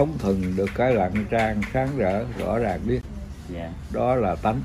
[0.00, 3.00] sống thuần được cái lặng trang sáng rỡ rõ ràng biết.
[3.48, 3.70] Dạ.
[3.92, 4.60] Đó là tánh.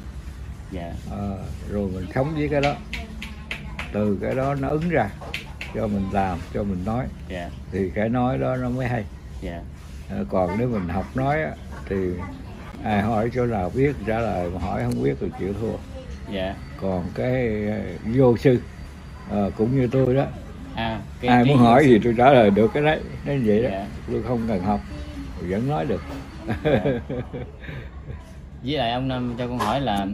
[0.72, 0.94] Dạ.
[1.12, 1.38] Ờ,
[1.70, 2.76] rồi mình sống với cái đó.
[3.94, 5.10] Từ cái đó nó ứng ra
[5.74, 7.06] cho mình làm cho mình nói.
[7.30, 7.50] Dạ.
[7.72, 9.04] Thì cái nói đó nó mới hay.
[9.42, 9.62] Dạ.
[10.10, 11.52] Ờ, còn nếu mình học nói á,
[11.90, 11.96] thì
[12.84, 15.78] ai hỏi chỗ nào biết trả lời mà hỏi không biết thì chịu thua.
[16.34, 16.56] Dạ.
[16.82, 17.64] Còn cái
[18.16, 18.60] vô sư
[19.30, 20.26] ờ, cũng như tôi đó.
[20.76, 23.00] À cái ai muốn hỏi gì tôi trả lời được cái đấy.
[23.26, 23.70] Nên vậy đó.
[23.72, 23.88] Dạ.
[24.12, 24.80] tôi không cần học
[25.50, 26.02] vẫn nói được.
[28.64, 30.08] Với lại ông Nam cho con hỏi là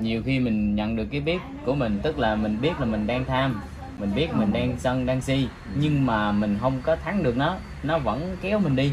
[0.00, 3.06] nhiều khi mình nhận được cái biết của mình tức là mình biết là mình
[3.06, 3.60] đang tham
[3.98, 7.56] mình biết mình đang sân đang si nhưng mà mình không có thắng được nó
[7.82, 8.92] nó vẫn kéo mình đi.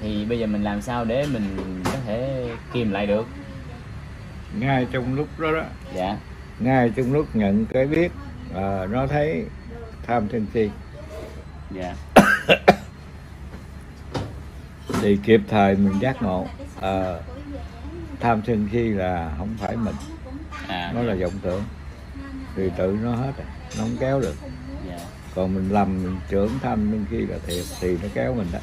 [0.00, 3.26] Thì bây giờ mình làm sao để mình có thể kìm lại được?
[4.58, 5.62] Ngay trong lúc đó đó
[5.94, 6.16] dạ.
[6.60, 8.12] ngay trong lúc nhận cái biết
[8.54, 9.44] ờ, nó thấy
[10.06, 10.70] tham sân si.
[11.70, 11.94] Dạ
[15.06, 16.46] thì kịp thời mình giác ngộ.
[16.80, 17.20] Ờ,
[18.20, 19.94] tham sân si là không phải mình.
[20.68, 20.92] À.
[20.94, 21.62] Nó là vọng tưởng.
[22.56, 23.46] Thì tự nó hết rồi
[23.78, 24.34] nó không kéo được.
[24.88, 24.98] Dạ.
[25.34, 28.58] Còn mình lầm mình trưởng tham sân si là thiệt thì nó kéo mình đó.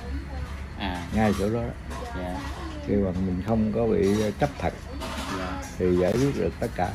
[0.79, 1.07] À.
[1.15, 1.95] Ngay chỗ đó, đó.
[2.19, 2.39] dạ.
[2.87, 4.07] Khi mà mình không có bị
[4.39, 4.73] chấp thật
[5.37, 5.61] dạ.
[5.77, 6.89] Thì giải quyết được tất cả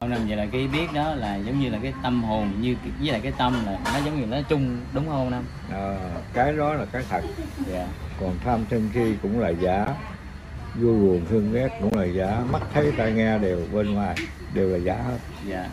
[0.00, 2.76] ông Nam vậy là cái biết đó là giống như là cái tâm hồn như
[3.00, 5.44] với lại cái tâm là nó giống như nó chung đúng không ông Nam?
[5.72, 5.98] Ờ,
[6.32, 7.22] cái đó là cái thật.
[7.72, 7.86] Dạ.
[8.20, 9.86] Còn tham sân si cũng là giả.
[10.74, 12.40] Vui buồn thương ghét cũng là giả.
[12.52, 14.16] Mắt thấy tai nghe đều bên ngoài
[14.54, 15.18] đều là giả hết.
[15.46, 15.68] Dạ.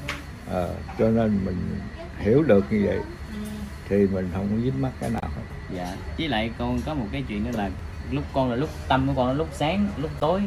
[0.49, 1.80] Ờ, cho nên mình
[2.19, 2.99] hiểu được như vậy
[3.89, 5.76] thì mình không có dính mắc cái nào hết.
[5.76, 5.95] Dạ.
[6.18, 7.69] Với lại con có một cái chuyện nữa là
[8.11, 10.41] lúc con là lúc tâm của con là lúc sáng lúc tối.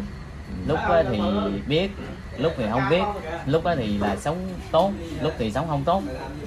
[0.66, 1.20] Lúc á thì
[1.66, 1.90] biết
[2.38, 3.02] lúc thì không biết.
[3.46, 4.92] Lúc á thì là sống tốt
[5.22, 6.02] lúc thì sống không tốt.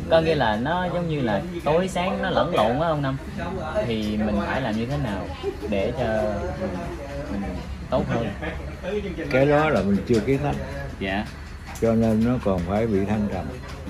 [0.10, 3.18] Có nghĩa là nó giống như là tối sáng nó lẫn lộn á ông năm.
[3.86, 5.28] Thì mình phải làm như thế nào
[5.70, 6.24] để cho
[6.62, 6.72] mình,
[7.32, 7.42] mình
[7.90, 8.28] tốt hơn?
[9.32, 10.56] Cái đó là mình chưa kiến thánh
[11.00, 11.26] dạ.
[11.82, 13.46] Cho nên nó còn phải bị thăng trầm.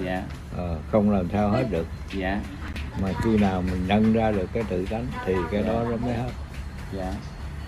[0.05, 0.23] Dạ.
[0.57, 1.85] Ờ, không làm sao hết được.
[2.13, 2.39] Dạ.
[3.01, 6.13] Mà khi nào mình nhận ra được cái tự tánh thì cái đó nó mới
[6.13, 6.29] hết.
[6.97, 7.13] Dạ.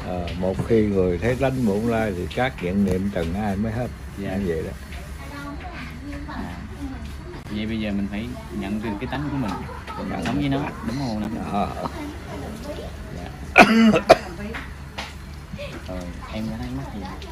[0.07, 3.71] Ờ, một khi người thấy tánh bổn lai thì các chuyện niệm trần ai mới
[3.71, 3.87] hết
[4.17, 4.35] Dạ.
[4.35, 4.71] như vậy đó
[6.27, 6.55] À.
[7.51, 8.27] vậy bây giờ mình phải
[8.59, 9.51] nhận được cái tánh của mình.
[10.09, 10.57] Mình sống với nó
[10.87, 11.87] đúng không nè Ờ.
[15.87, 15.99] rồi
[16.33, 17.27] em có thắc mắc gì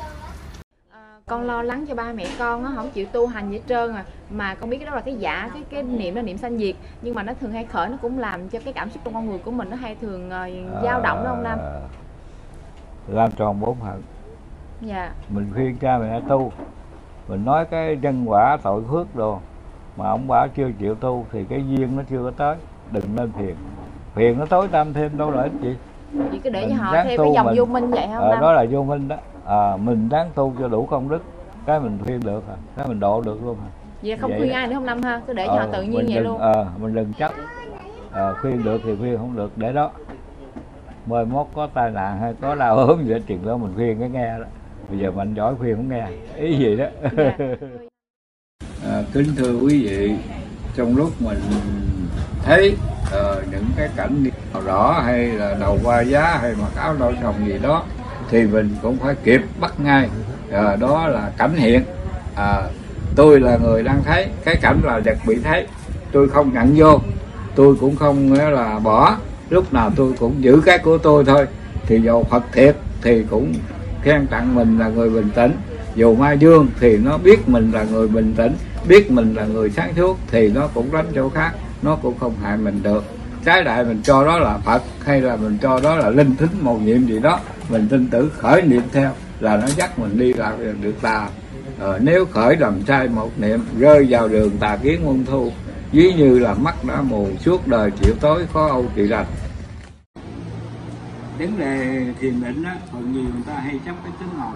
[1.25, 3.93] con lo lắng cho ba mẹ con á không chịu tu hành gì hết trơn
[3.95, 4.05] à.
[4.29, 6.75] Mà con biết cái đó là cái giả cái cái niệm là niệm sanh diệt.
[7.01, 9.25] Nhưng mà nó thường hay khởi nó cũng làm cho cái cảm xúc trong con
[9.25, 10.49] người của mình nó hay thường ờ,
[10.83, 11.59] dao động đó ông nam?
[11.59, 11.81] Ờ,
[13.07, 14.01] làm tròn bốn hận
[14.81, 15.11] dạ.
[15.29, 16.51] Mình khuyên cha mẹ tu.
[17.27, 19.39] Mình nói cái nhân quả tội phước đồ
[19.97, 22.55] mà ông bà chưa chịu tu thì cái duyên nó chưa có tới.
[22.91, 23.55] Đừng nên phiền.
[24.13, 25.75] Phiền nó tối tăm thêm đâu lợi ích gì.
[26.31, 27.55] Chỉ cứ để cho Mình họ ráng thêm tu cái dòng mình.
[27.57, 29.15] vô minh vậy hả ông Ờ, nam đó là vô minh đó.
[29.45, 31.23] À, mình đáng tu cho đủ công đức.
[31.65, 33.69] Cái mình khuyên được à cái mình độ được luôn à
[34.03, 34.57] vậy không Vậy khuyên đó.
[34.57, 35.21] ai nữa không nam ha?
[35.27, 36.37] Cứ để cho họ Ờ, tự nhiên vậy đừng, luôn.
[36.37, 37.31] ờ, mình đừng chấp.
[38.11, 39.91] Ờ, khuyên được thì khuyên không được để đó.
[41.05, 43.99] Mời mốt có tai nạn hay có đau ốm gì đó chuyện đó mình khuyên
[43.99, 44.45] cái nghe đó
[44.91, 46.07] bây giờ mình giỏi khuyên không nghe.
[46.38, 46.85] Ý gì đó.
[47.18, 47.38] Dạ.
[48.89, 50.15] À, kính thưa quý vị,
[50.76, 51.39] trong lúc mình
[52.43, 52.76] thấy
[53.11, 54.23] ờ, những cái cảnh
[54.53, 57.84] màu đỏ hay là đầu qua giá hay mặc áo đỏ sòng gì đó
[58.30, 60.09] thì mình cũng phải kịp bắt ngay.
[60.51, 61.84] Ờ, đó là cảnh hiện.
[62.35, 62.61] À,
[63.15, 65.68] tôi là người đang thấy cái cảnh là vật bị thấy.
[66.11, 66.99] Tôi không nhận vô.
[67.55, 69.18] Tôi cũng không là bỏ.
[69.49, 71.45] Lúc nào tôi cũng giữ cái của tôi thôi.
[71.85, 73.53] Thì dầu Phật thiệt thì cũng
[74.03, 75.51] khen tặng mình là người bình tĩnh.
[75.95, 78.53] Dù Mai Dương thì nó biết mình là người bình tĩnh
[78.87, 81.51] biết mình là người sáng suốt thì nó cũng đánh chỗ khác
[81.81, 83.03] nó cũng không hại mình được.
[83.45, 86.49] Trái lại mình cho đó là Phật hay là mình cho đó là linh thính
[86.61, 90.33] màu nhiệm gì đó mình tin tưởng khởi niệm theo là nó dắt mình đi
[90.33, 91.29] làm được tà.
[91.79, 95.51] Ờ, nếu khởi đầm sai một niệm rơi vào đường tà kiến quân thu
[95.91, 99.25] ví như là mắt đã mù suốt đời chịu tối khó âu trị lành
[101.37, 104.55] vấn đề thiền định á phần nhiều người ta hay chấp cái tính ngồi.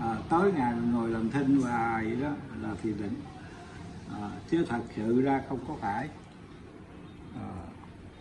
[0.00, 2.28] À, tối ngày mình ngồi làm thinh và vậy đó
[2.62, 3.14] là thiền định.
[4.20, 6.08] À, chứ thật sự ra không có phải.
[7.34, 7.48] À,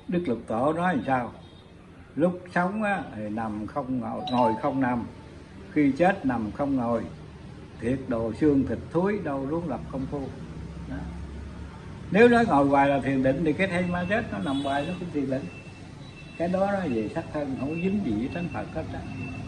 [0.08, 1.34] đức lục tổ nói làm sao?
[2.16, 5.04] Lúc sống á, thì nằm không ngồi, ngồi không nằm.
[5.72, 7.04] Khi chết nằm không ngồi.
[7.82, 10.22] Thiệt đồ xương thịt thúi đâu luôn lập không phu.
[10.90, 10.96] Đó.
[12.12, 14.86] nếu nói ngồi hoài là thiền định thì cái thay ma chết nó nằm hoài
[14.88, 15.44] nó cũng thiền định
[16.38, 19.00] cái đó nó về sắc thân, không có dính gì với thánh phật hết á.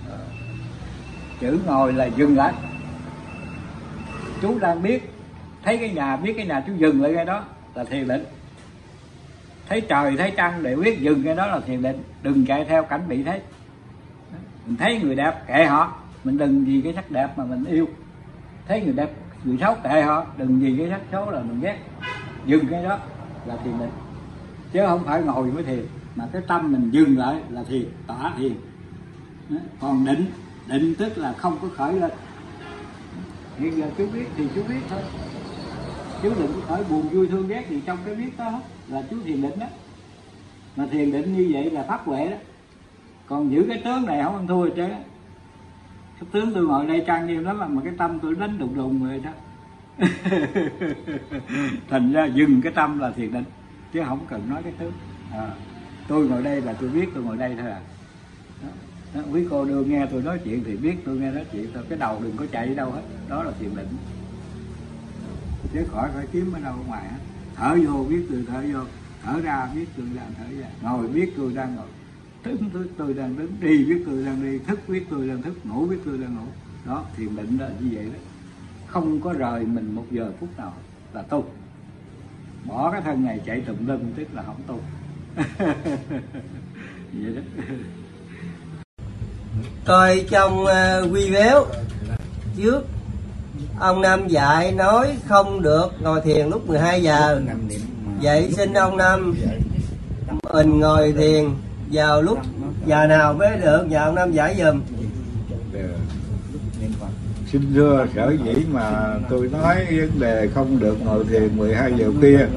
[0.10, 0.18] Ờ,
[1.40, 2.54] chữ ngồi là dừng lại.
[4.42, 5.14] Chú đang biết,
[5.64, 7.44] thấy cái nhà, biết cái nhà chú dừng lại cái đó
[7.76, 8.26] là thiền định.
[9.70, 12.04] Thấy trời, thấy trăng để biết dừng cái đó là thiền định.
[12.24, 13.42] Đừng chạy theo cảnh bị thấy.
[14.66, 15.94] Mình thấy người đẹp, kệ họ.
[16.24, 17.90] Mình đừng vì cái sắc đẹp mà mình yêu.
[18.68, 19.10] Thấy người đẹp,
[19.44, 20.26] người xấu, kệ họ.
[20.38, 21.78] Đừng vì cái sắc xấu là mình ghét.
[22.46, 23.00] Dừng cái đó
[23.46, 23.92] là thiền định.
[24.74, 25.86] Chứ không phải ngồi mới thiền
[26.16, 28.54] mà cái tâm mình dừng lại là thiền tỏa thiền
[29.80, 30.26] còn định
[30.68, 32.12] định tức là không có khởi lên.
[33.58, 35.02] Hiện giờ chú biết thì chú biết thôi.
[36.24, 38.62] Chú đừng có khởi buồn vui thương ghét gì trong cái biết đó hết.
[38.88, 39.68] Là chú thiền định đó.
[40.76, 42.38] Mà thiền định như vậy là pháp huệ đó.
[43.28, 44.88] Còn giữ cái tướng này không ăn thua chứ.
[46.20, 49.04] Cái tướng tôi ngồi đây trang nghiêm lắm mà cái tâm tôi đánh đùng đùng
[49.04, 49.32] rồi đó.
[51.90, 53.44] Thành ra dừng cái tâm là thiền định
[53.94, 54.92] chứ không cần nói cái tướng.
[55.32, 55.52] À,
[56.10, 57.82] tôi ngồi đây là tôi biết tôi ngồi đây thôi à.
[59.14, 59.22] Đó.
[59.32, 61.84] Quý cô đưa nghe tôi nói chuyện thì biết tôi nghe nói chuyện thôi.
[61.90, 63.88] Cái đầu đừng có chạy đi đâu hết đó là thiền định.
[65.74, 67.20] Chứ khỏi phải kiếm ở đâu ở ngoài hết.
[67.56, 68.80] Thở vô biết tôi thở vô
[69.24, 70.68] thở ra biết tôi đang thở ra.
[70.82, 71.88] Ngồi biết tôi đang ngồi
[72.44, 75.66] đứng tôi, tôi đang đứng đi biết tôi đang đi thức biết tôi đang thức
[75.66, 76.46] ngủ biết tôi đang ngủ.
[76.86, 78.20] Đó thiền định là như vậy đó.
[78.88, 80.74] Không có rời mình một giờ phút nào
[81.14, 81.46] là tu.
[82.66, 84.80] Bỏ cái thân này chạy tùm lum tức là không tu
[85.36, 85.46] vậy
[87.36, 87.42] đó
[89.86, 91.66] coi trong uh, quy béo
[92.58, 92.86] trước
[93.80, 97.42] ông Năm dạy nói không được ngồi thiền lúc 12 giờ.
[98.22, 99.36] Vậy xin ông Năm
[100.54, 101.50] mình ngồi thiền
[101.92, 102.40] vào lúc
[102.86, 103.86] giờ nào mới được?
[103.90, 104.82] Nhờ ông Năm giải giùm.
[107.52, 112.12] Xin thưa sở dĩ mà tôi nói vấn đề không được ngồi thiền 12 giờ
[112.22, 112.48] kia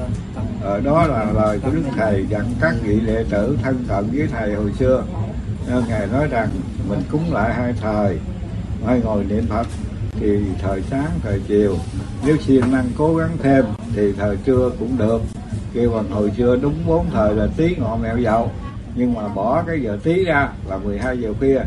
[0.62, 4.27] ở đó là lời của đức thầy dặn các vị đệ tử thân cận với
[4.27, 5.05] thầy hồi xưa.
[5.69, 6.48] Nên ngài nói rằng,
[6.89, 8.19] mình cúng lại hai thời
[8.86, 9.66] hay ngồi niệm phật,
[10.20, 11.77] thì thời sáng, thời chiều.
[12.27, 13.64] Nếu siêng năng cố gắng thêm,
[13.97, 15.23] thì thời trưa cũng được.
[15.74, 18.51] Kêu bằng hồi xưa đúng bốn thời là tí ngọ mẹo dậu,
[18.94, 21.60] nhưng mà bỏ cái giờ tí ra là 12 giờ khuya.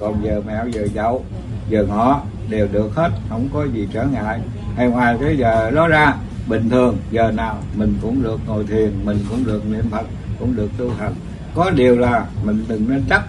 [0.00, 1.24] Còn giờ mẹo, giờ dậu,
[1.68, 4.40] giờ ngọ đều được hết, không có gì trở ngại.
[4.76, 6.14] Hay ngoài cái giờ đó ra
[6.46, 6.96] bình thường.
[7.10, 10.06] Giờ nào mình cũng được ngồi thiền mình cũng được niệm phật
[10.38, 11.14] cũng được tu hành.
[11.54, 13.22] Có điều là mình đừng nên chấp.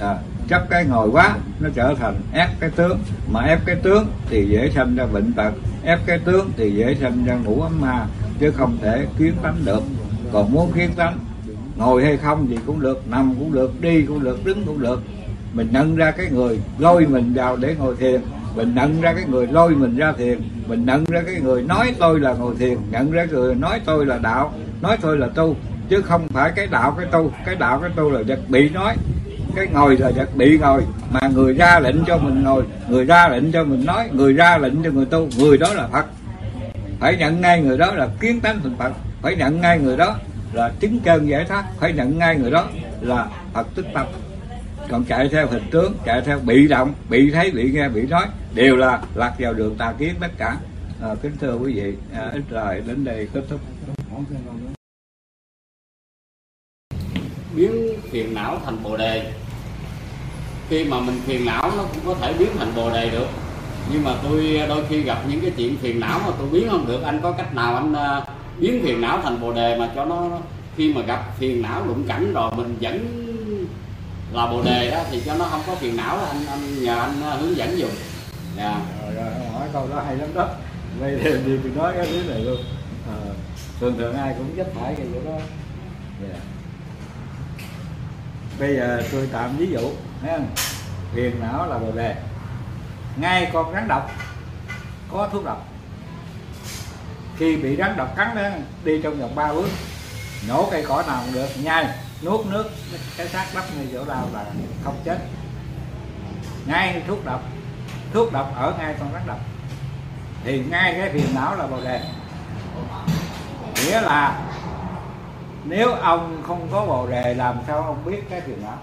[0.00, 0.16] À,
[0.48, 2.98] chấp cái ngồi quá nó trở thành ép cái tướng.
[3.32, 5.52] Mà ép cái tướng thì dễ sinh ra bệnh tật.
[5.82, 8.06] Ép cái tướng thì dễ sinh ra ngủ ấm ma
[8.40, 9.82] chứ không thể kiến tánh được.
[10.32, 11.18] Còn muốn kiến tánh
[11.76, 15.02] ngồi hay không gì cũng được nằm cũng được đi cũng được đứng cũng được.
[15.52, 18.20] Mình nâng ra cái người lôi mình vào để ngồi thiền
[18.58, 21.94] mình nhận ra cái người lôi mình ra thiền, mình nhận ra cái người nói
[21.98, 24.52] tôi là ngồi thiền, nhận ra người nói tôi là đạo,
[24.82, 25.56] nói tôi là tu,
[25.88, 28.96] chứ không phải cái đạo cái tu, cái đạo cái tu là vật bị nói,
[29.56, 33.28] cái ngồi là vật bị ngồi, mà người ra lệnh cho mình ngồi, người ra
[33.28, 36.06] lệnh cho mình nói, người ra lệnh cho người tu, người đó là phật.
[37.00, 40.16] Phải nhận ngay người đó là kiến tánh thành phật, phải nhận ngay người đó
[40.52, 42.66] là chứng chân giải thoát, phải nhận ngay người đó
[43.00, 44.06] là phật tích tâm.
[44.90, 48.26] Còn chạy theo hình tướng, chạy theo bị động, bị thấy, bị nghe, bị nói
[48.58, 50.56] đều là lạc vào đường tà kiến tất cả.
[51.02, 53.60] À, kính thưa quý vị à, ít lời đến đây kết thúc.
[57.54, 57.72] Biến
[58.10, 59.32] phiền não thành bồ đề.
[60.68, 63.26] Khi mà mình phiền não nó cũng có thể biến thành bồ đề được.
[63.92, 66.68] Nhưng mà tôi à, đôi khi gặp những cái chuyện phiền não mà tôi biến
[66.70, 67.02] không được.
[67.02, 68.22] Anh có cách nào anh à,
[68.58, 70.38] biến phiền não thành bồ đề mà cho nó
[70.76, 73.24] khi mà gặp phiền não đụng cảnh rồi mình vẫn
[74.32, 77.22] là bồ đề đó thì cho nó không có phiền não anh, anh nhờ anh
[77.22, 77.90] à, hướng dẫn dùng
[78.58, 78.80] dạ.
[79.02, 80.48] Ờ, rồi, rồi, hỏi câu đó hay lắm đó.
[81.00, 82.60] Đây thì thì tôi nói cái thứ này luôn.
[83.08, 83.16] À,
[83.80, 85.38] thường thường ai cũng chấp phải cái chỗ đó.
[86.22, 86.42] Yeah.
[88.58, 89.90] bây giờ tôi tạm ví dụ
[90.20, 90.46] thấy không?
[91.14, 92.14] phiền não là bồ đề
[93.16, 94.10] ngay con rắn độc
[95.12, 95.68] có thuốc độc.
[97.36, 98.42] Khi bị rắn độc cắn đó
[98.84, 99.68] đi trong vòng ba bước
[100.48, 101.86] nhổ cây cỏ nào cũng được nhai
[102.22, 102.70] nuốt nước
[103.16, 104.44] cái xác đắp ngay chỗ đau là
[104.84, 105.18] không chết.
[106.66, 107.42] Ngay thuốc độc
[108.12, 109.38] thuốc độc ở ngay con rắn độc.
[110.44, 112.00] Thì ngay cái phiền não là bồ đề.
[113.86, 114.40] Nghĩa là
[115.64, 118.78] nếu ông không có bồ đề làm sao ông biết cái phiền não?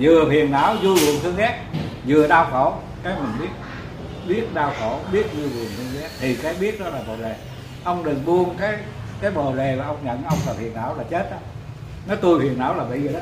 [0.00, 1.62] Vừa phiền não vui buồn thương ghét,
[2.06, 3.48] vừa đau khổ, cái mình biết
[4.26, 7.36] biết đau khổ, biết vui buồn thương ghét, thì cái biết đó là bồ đề.
[7.84, 8.76] Ông đừng buông cái
[9.20, 11.36] cái bồ đề mà ông nhận ông là phiền não là chết đó.
[12.06, 13.20] Nó tôi phiền não là bị vậy đó.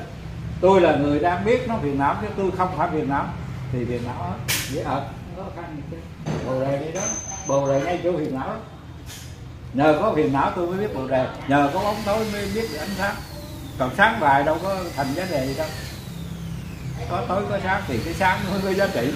[0.60, 3.24] Tôi là người đang biết nó phiền não chứ tôi không phải phiền não
[3.72, 4.34] thì phiền não
[4.68, 5.02] dễ ợt.
[5.36, 5.96] Khó khăn gì chứ
[6.46, 7.00] bồ đề đi đó.
[7.46, 8.56] Bồ đề ngay chỗ phiền não.
[9.74, 12.78] Nhờ có phiền não tôi mới biết bồ đề nhờ có bóng tối mới biết
[12.78, 13.14] ánh sáng.
[13.78, 15.68] Còn sáng bài đâu có thành vấn đề gì đâu.
[17.10, 19.12] Có tối, có sáng thì cái sáng mới có giá trị.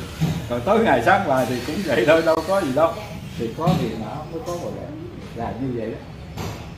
[0.51, 2.93] Còn tối ngày sáng bài thì cũng vậy thôi, đâu có gì đâu.
[3.39, 4.87] Thì có phiền não, mới có bồ đề
[5.35, 5.99] là như vậy đó.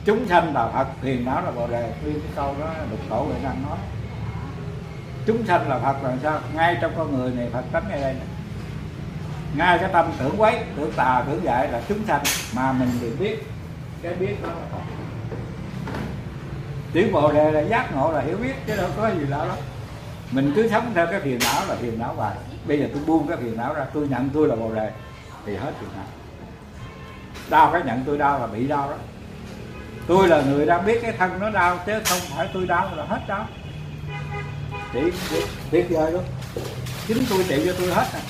[0.05, 3.15] Chúng sanh là phật, phiền não là bồ đề nguyên cái câu đó lục tổ
[3.15, 3.77] huệ năng nói
[5.27, 6.39] chúng sanh là phật là sao?
[6.55, 8.27] Ngay trong con người này phật tánh ngay đây này.
[9.55, 12.21] ngay cái tâm tưởng quấy, tưởng tà, tưởng dại là chúng sanh
[12.55, 13.37] mà mình được biết.
[14.01, 14.81] Cái biết đó là phật.
[16.93, 19.55] Tiếng bồ đề là giác ngộ là hiểu biết, chứ đâu có gì lạ đó
[20.31, 22.35] mình cứ sống theo cái phiền não là phiền não hoài.
[22.67, 24.91] Bây giờ tôi buông cái phiền não ra, tôi nhận tôi là bồ đề,
[25.45, 26.05] thì hết phiền não.
[27.49, 28.97] Đau cái nhận tôi đau là bị đau đó.
[30.07, 33.03] Tôi là người đang biết cái thân nó đau, chứ không phải tôi đau là
[33.03, 33.47] hết đau
[34.93, 34.99] chỉ
[35.71, 36.23] tuyệt vời luôn
[37.07, 38.21] chính tôi trị cho tôi hết à.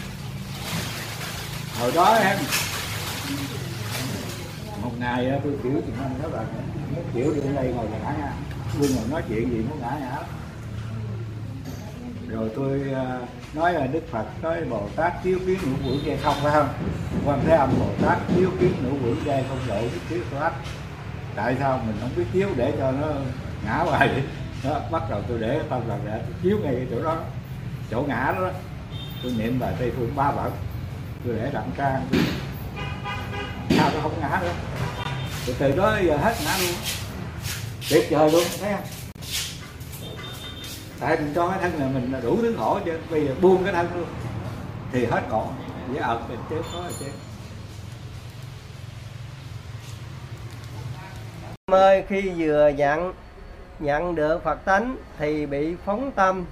[1.79, 2.37] Hồi đó em,
[4.81, 6.43] một ngày à, tôi chịu thì anh đó là
[7.13, 8.31] chịu đi đây ngồi ngã nha.
[8.79, 10.17] Tôi ngồi nói chuyện gì muốn ngã ngã.
[12.29, 13.19] Rồi tôi à,
[13.53, 16.69] nói là đức phật, nói bồ tát chiếu kiến ngũ quỷ dây không, phải không?
[17.25, 20.51] Quan thế âm bồ tát chiếu kiến ngũ quỷ dây không độ biết chiếu thoát.
[21.35, 23.07] Tại sao mình không biết chiếu để cho nó
[23.65, 24.07] ngã hoài?
[24.07, 24.23] vậy
[24.63, 27.17] đó, bắt đầu tôi để tâm lần để tôi chiếu ngay cái chỗ đó.
[27.91, 28.51] Chỗ ngã đó, đó.
[29.23, 30.53] tôi niệm bài tây phương ba bậc.
[31.25, 32.21] Tôi để đặng trang tôi...
[33.69, 34.53] sao nó không ngã nữa?
[35.45, 36.75] Từ từ đó giờ hết ngã luôn.
[37.89, 38.85] Tuyệt vời luôn thấy không?
[40.99, 42.99] Tại mình cho cái thân là mình đủ thứ khổ chứ.
[43.09, 44.07] Bây giờ buông cái thân luôn.
[44.91, 45.47] Thì hết khổ.
[45.93, 47.11] Dễ ợt mình chết khó là chết.
[51.65, 53.13] Ơi khi vừa dặn
[53.79, 56.45] nhận được Phật tánh thì bị phóng tâm.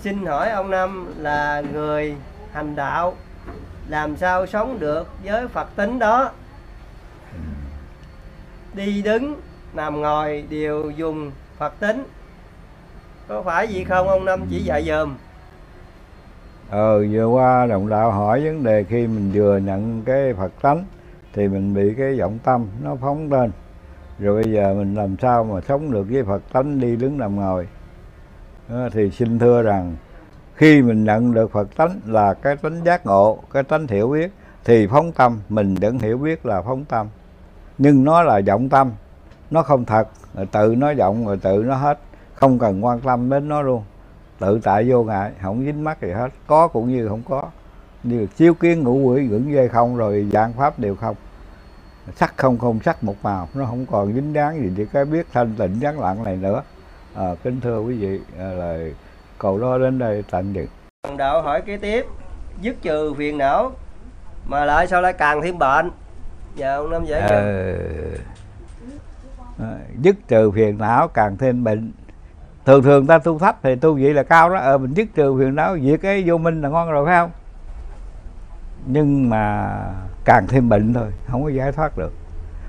[0.00, 2.14] Xin hỏi ông Năm là người
[2.52, 3.14] hành đạo,
[3.88, 6.30] làm sao sống được với Phật tính đó?
[8.74, 9.40] Đi đứng,
[9.74, 12.04] nằm ngồi đều dùng Phật tính
[13.28, 14.40] có phải gì không, ông Năm?
[14.50, 15.14] Chỉ dạy dùm
[16.70, 20.84] ờ vừa qua đồng đạo hỏi vấn đề khi mình vừa nhận cái Phật tánh
[21.32, 23.50] thì mình bị cái vọng tâm nó phóng lên
[24.18, 27.36] rồi bây giờ mình làm sao mà sống được với Phật tánh đi đứng nằm
[27.36, 27.68] ngồi?
[28.68, 29.96] Đó, thì xin thưa rằng
[30.54, 34.32] khi mình nhận được Phật tánh là cái tánh giác ngộ cái tánh hiểu biết
[34.64, 37.06] thì phóng tâm mình vẫn hiểu biết là phóng tâm.
[37.78, 38.92] Nhưng nó là vọng tâm
[39.50, 40.08] nó không thật.
[40.34, 41.98] Rồi tự nó vọng rồi tự nó hết.
[42.34, 43.82] Không cần quan tâm đến nó luôn.
[44.38, 46.28] Tự tại vô ngại không dính mắc gì hết.
[46.46, 47.44] Có cũng như không có.
[48.02, 51.16] Như chiếu kiến ngũ quỷ ngưỡng dây không rồi dạng pháp đều không
[52.16, 53.48] sắc không không sắc một màu.
[53.54, 54.72] Nó không còn dính dáng gì.
[54.76, 56.62] Để cái biết thanh tịnh vắng lặng này nữa.
[57.14, 58.78] À, kính thưa quý vị à, là
[59.38, 60.66] cầu đó đến đây tận dừng.
[61.16, 62.06] Đạo hỏi kế tiếp.
[62.60, 63.72] Dứt trừ phiền não
[64.48, 65.90] mà lại sao lại càng thêm bệnh?
[66.56, 68.20] Dạ ông năm giải Ờ, thích.
[69.60, 71.92] à, dứt trừ phiền não càng thêm bệnh.
[72.66, 74.56] Thường thường ta tu thấp thì tu vậy là cao đó.
[74.56, 77.30] Ờ mình dứt trừ phiền não diệt cái vô minh là ngon rồi phải không?
[78.86, 79.70] Nhưng mà
[80.24, 82.12] càng thêm bệnh thôi, không có giải thoát được.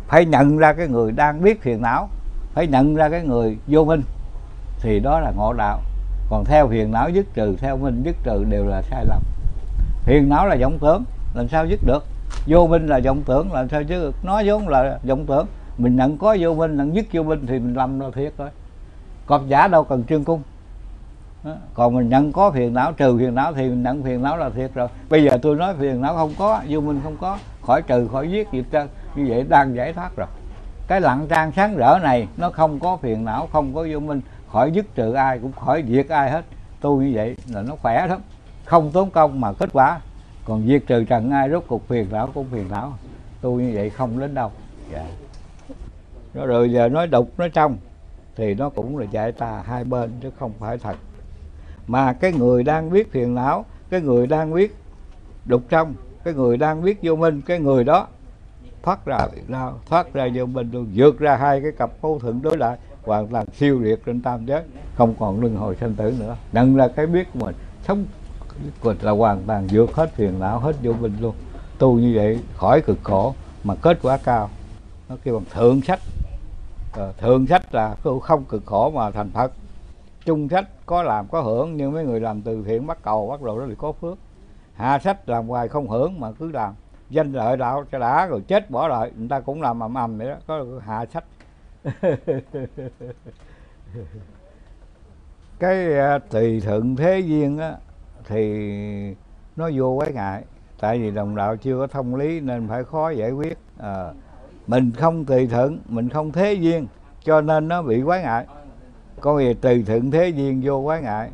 [0.07, 2.09] Phải nhận ra cái người đang biết phiền não,
[2.53, 4.01] phải nhận ra cái người vô minh,
[4.79, 5.81] thì đó là ngộ đạo.
[6.29, 9.21] Còn theo phiền não dứt trừ, theo minh dứt trừ đều là sai lầm.
[10.03, 11.03] Phiền não là vọng tưởng,
[11.33, 12.05] làm sao dứt được?
[12.47, 15.47] Vô minh là vọng tưởng, làm sao dứt được nó vốn là vọng tưởng.
[15.77, 18.49] Mình nhận có vô minh, nhận dứt vô minh thì mình lầm là thiệt thôi.
[19.25, 20.41] còn giả đâu cần trương cung
[21.73, 24.49] còn mình nhận có phiền não, trừ phiền não thì mình nhận phiền não là
[24.49, 24.87] thiệt rồi.
[25.09, 28.31] Bây giờ tôi nói phiền não không có, vô minh không có, khỏi trừ, khỏi
[28.31, 28.87] giết gì trơn.
[29.15, 30.27] Như vậy đang giải thoát rồi.
[30.87, 34.21] Cái lặng trang sáng rỡ này, nó không có phiền não, không có vô minh.
[34.51, 36.45] Khỏi dứt trừ ai cũng khỏi diệt ai hết.
[36.81, 38.19] Tu như vậy là nó khỏe lắm.
[38.65, 39.99] Không tốn công mà kết quả.
[40.45, 42.93] Còn diệt trừ trần ai, rốt cuộc phiền não cũng phiền não.
[43.41, 44.51] Tu như vậy không đến đâu.
[44.93, 45.05] Dạ.
[46.33, 47.77] Đó rồi giờ nói đục, nói trong,
[48.35, 50.95] thì nó cũng là giải ta hai bên chứ không phải thật
[51.87, 54.75] mà cái người đang biết phiền não, cái người đang biết
[55.45, 55.93] đục trong,
[56.23, 58.07] cái người đang biết vô minh, cái người đó
[58.83, 59.17] thoát ra
[59.47, 62.77] ra thoát ra vô minh luôn, vượt ra hai cái cặp mâu thuẫn đối lại,
[63.03, 64.63] hoàn toàn siêu liệt trên tam giới,
[64.95, 66.35] không còn luân hồi sanh tử nữa.
[66.51, 67.55] Nâng là cái biết của mình,
[67.87, 68.05] sống
[69.01, 71.35] là hoàn toàn vượt hết phiền não, hết vô minh luôn.
[71.79, 74.49] Tu như vậy khỏi cực khổ, mà kết quả cao.
[75.09, 75.99] Nó kêu bằng thượng sách.
[76.93, 79.51] Ờ, thượng sách là không cực khổ mà thành phật
[80.25, 83.41] chung sách có làm có hưởng nhưng mấy người làm từ thiện bắt cầu bắt
[83.41, 84.17] đầu đó bị có phước.
[84.73, 86.73] Hạ sách làm hoài không hưởng mà cứ làm.
[87.09, 89.11] Danh lợi đạo cho đã rồi chết bỏ lại.
[89.17, 90.35] Người ta cũng làm ầm ầm vậy đó.
[90.47, 91.23] Có hạ sách.
[95.59, 97.75] Cái à, tùy thuận thế duyên á
[98.27, 99.15] thì
[99.55, 100.43] nó vô quái ngại.
[100.79, 103.57] Tại vì đồng đạo chưa có thông lý nên phải khó giải quyết.
[103.77, 104.13] À,
[104.67, 106.87] mình không tùy thuận mình không thế duyên
[107.23, 108.45] cho nên nó bị quái ngại
[109.25, 111.29] có gì tùy thuận thế duyên vô quái ngại.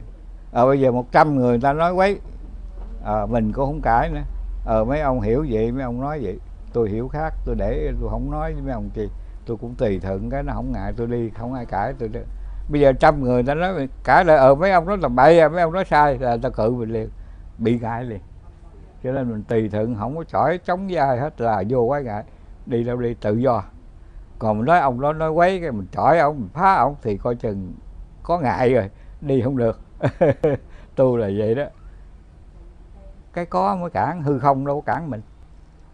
[0.52, 2.20] À, bây giờ 100 người ta nói quấy.
[3.06, 4.22] À, mình cũng không cãi nữa.
[4.66, 6.40] Ờ mấy ông hiểu vậy mấy ông nói vậy.
[6.74, 9.10] Tôi hiểu khác tôi để tôi không nói với mấy ông chi
[9.46, 12.20] tôi cũng tùy thuận cái nó không ngại tôi đi không ai cãi tôi đi.
[12.70, 15.50] bây giờ trăm người ta nói cãi lại ờ mấy ông nói là bậy à
[15.50, 17.10] mấy ông nói sai là ta cự mình liền.
[17.58, 18.20] Bị ngại liền.
[19.04, 22.24] Cho nên mình tùy thuận không có chỏi chống dai hết là vô quái ngại.
[22.66, 23.64] Đi đâu đi tự do
[24.42, 27.18] còn mình nói ông nó nói quấy cái mình chọi ông mình phá ông thì
[27.18, 27.74] coi chừng
[28.24, 28.90] có ngại rồi
[29.22, 29.80] đi không được.
[30.96, 31.64] Tu là vậy đó.
[33.34, 35.22] Cái có mới cản hư không đâu có cản mình.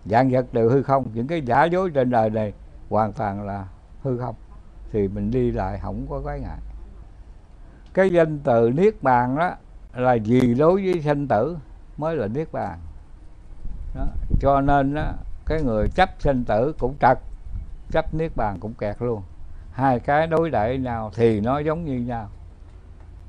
[0.06, 2.54] Dạng vật đều hư không những cái giả dối trên đời này
[2.90, 3.68] hoàn toàn là
[4.04, 4.36] hư không.
[4.92, 6.60] Thì mình đi lại không có cái ngại.
[7.94, 9.52] Cái danh từ niết bàn đó
[9.96, 11.58] là gì đối với sanh tử
[11.98, 12.80] mới là niết bàn.
[13.96, 14.06] Đó.
[14.40, 15.14] cho nên đó,
[15.46, 17.20] cái người chấp sanh tử cũng trật
[17.92, 19.22] chấp niết bàn cũng kẹt luôn.
[19.72, 22.30] Hai cái đối đại nào thì nó giống như nhau.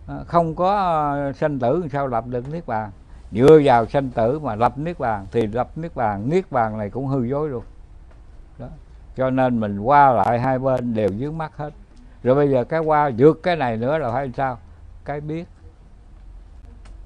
[0.06, 2.90] À, không có à, sanh tử sao lập được niết bàn.
[3.32, 6.90] Dựa vào sanh tử mà lập niết bàn thì lập niết bàn niết bàn này
[6.90, 7.64] cũng hư dối luôn.
[8.58, 8.66] Đó.
[9.16, 11.70] cho nên mình qua lại hai bên đều dướng mắt hết.
[12.22, 14.58] Rồi bây giờ cái qua vượt cái này nữa là phải sao?
[15.04, 15.48] Cái biết.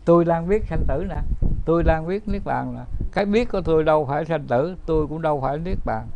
[0.04, 1.16] Tôi đang biết sanh tử nè.
[1.64, 5.06] Tôi đang biết niết bàn là cái biết của tôi đâu phải sanh tử, tôi
[5.06, 6.06] cũng đâu phải niết bàn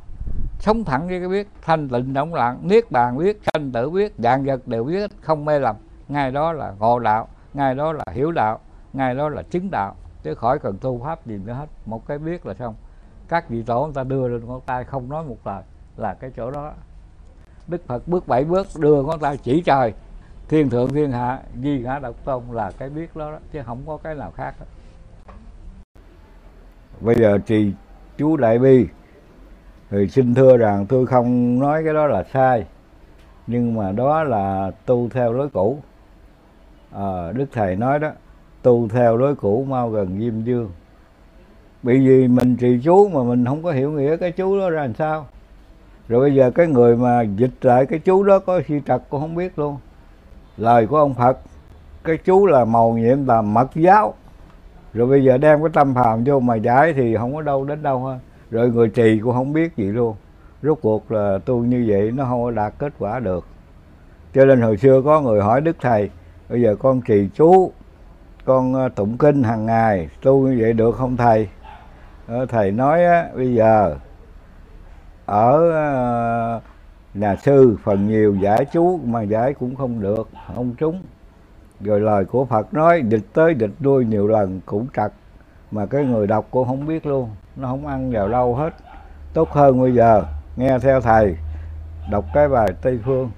[0.59, 4.13] sống thẳng với cái biết thanh tịnh động lặng niết bàn biết sanh tử biết
[4.19, 5.77] dạng vật đều biết không mê lầm.
[6.09, 8.59] Ngay đó là ngộ đạo ngay đó là hiểu đạo
[8.93, 9.95] ngay đó là chứng đạo.
[10.23, 11.67] Chứ khỏi cần tu pháp gì nữa hết.
[11.87, 12.75] Một cái biết là xong.
[13.29, 15.63] Các vị tổ người ta đưa lên ngón tay không nói một lời
[15.97, 16.73] là cái chỗ đó.
[17.69, 19.93] Đức phật bước bảy bước đưa ngón tay chỉ trời.
[20.49, 23.83] Thiên thượng thiên hạ di ngã độc tôn là cái biết đó, đó chứ không
[23.87, 24.67] có cái nào khác đó.
[27.01, 27.73] bây giờ trì
[28.17, 28.87] chú đại bi
[29.91, 32.65] thì xin thưa rằng tôi không nói cái đó là sai
[33.47, 35.79] nhưng mà đó là tu theo lối cũ.
[36.93, 38.11] À, đức thầy nói đó
[38.63, 40.71] tu theo lối cũ mau gần diêm dương.
[41.83, 44.83] Bởi vì mình trì chú mà mình không có hiểu nghĩa cái chú đó ra
[44.83, 45.27] làm sao.
[46.09, 49.21] Rồi bây giờ cái người mà dịch lại cái chú đó có si trật cũng
[49.21, 49.77] không biết luôn.
[50.57, 51.39] Lời của ông phật
[52.05, 54.15] cái chú là màu nhiệm là mật giáo.
[54.95, 57.83] Rồi bây giờ đem cái tâm phàm vô mà giải thì không có đâu đến
[57.83, 58.19] đâu hơn
[58.51, 60.17] rồi người trì cũng không biết gì luôn.
[60.63, 63.47] Rốt cuộc là tu như vậy nó không có đạt kết quả được.
[64.35, 66.11] Cho nên hồi xưa có người hỏi đức thầy
[66.49, 67.73] bây giờ con trì chú
[68.45, 71.49] con ờ, tụng kinh hàng ngày tu như vậy được không thầy?
[72.27, 73.97] Ờ, thầy nói á, bây giờ
[75.27, 76.61] ở ờ,
[77.15, 81.03] nhà sư phần nhiều giải chú mà giải cũng không được không trúng.
[81.81, 85.13] Rồi lời của Phật nói địch tới địch đuôi nhiều lần cũng trật.
[85.71, 88.71] Mà cái người đọc cũng không biết luôn nó không ăn vào lâu hết.
[89.33, 90.23] Tốt hơn bây giờ.
[90.57, 91.37] Nghe theo thầy.
[92.11, 93.31] Đọc cái bài Tây Phương.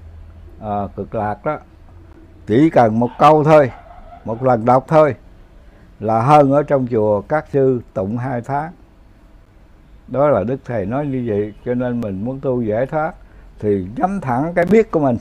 [0.61, 1.57] À, cực lạc đó.
[2.47, 3.71] Chỉ cần một câu thôi.
[4.25, 5.15] Một lần đọc thôi.
[5.99, 8.71] Là hơn ở trong chùa các sư tụng hai tháng.
[10.07, 13.13] Đó là đức thầy nói như vậy cho nên mình muốn tu giải thoát
[13.59, 15.17] thì nhắm thẳng cái biết của mình.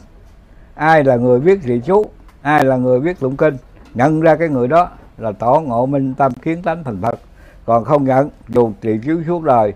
[0.74, 2.04] Ai là người biết trì chú
[2.42, 3.56] ai là người biết tụng kinh.
[3.94, 7.18] Nhận ra cái người đó là tỏ ngộ minh tâm kiến tánh thành phật
[7.68, 9.72] còn không nhận dù trị chiếu suốt đời.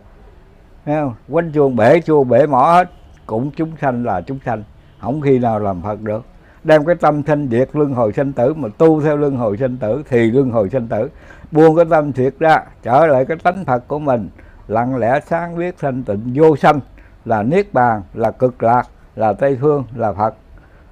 [0.84, 1.14] Thấy không?
[1.30, 2.90] Quánh chuông bể chuông bể mỏ hết.
[3.26, 4.62] Cũng chúng sanh là chúng sanh.
[5.00, 6.24] Không khi nào làm phật được.
[6.64, 9.76] Đem cái tâm thanh diệt luân hồi sanh tử mà tu theo luân hồi sanh
[9.76, 11.10] tử thì luân hồi sanh tử.
[11.50, 14.28] Buông cái tâm thiệt ra trở lại cái tánh phật của mình.
[14.68, 16.80] Lặng lẽ sáng biết thanh tịnh vô sanh.
[17.24, 20.34] Là niết bàn là cực lạc là tây phương là phật.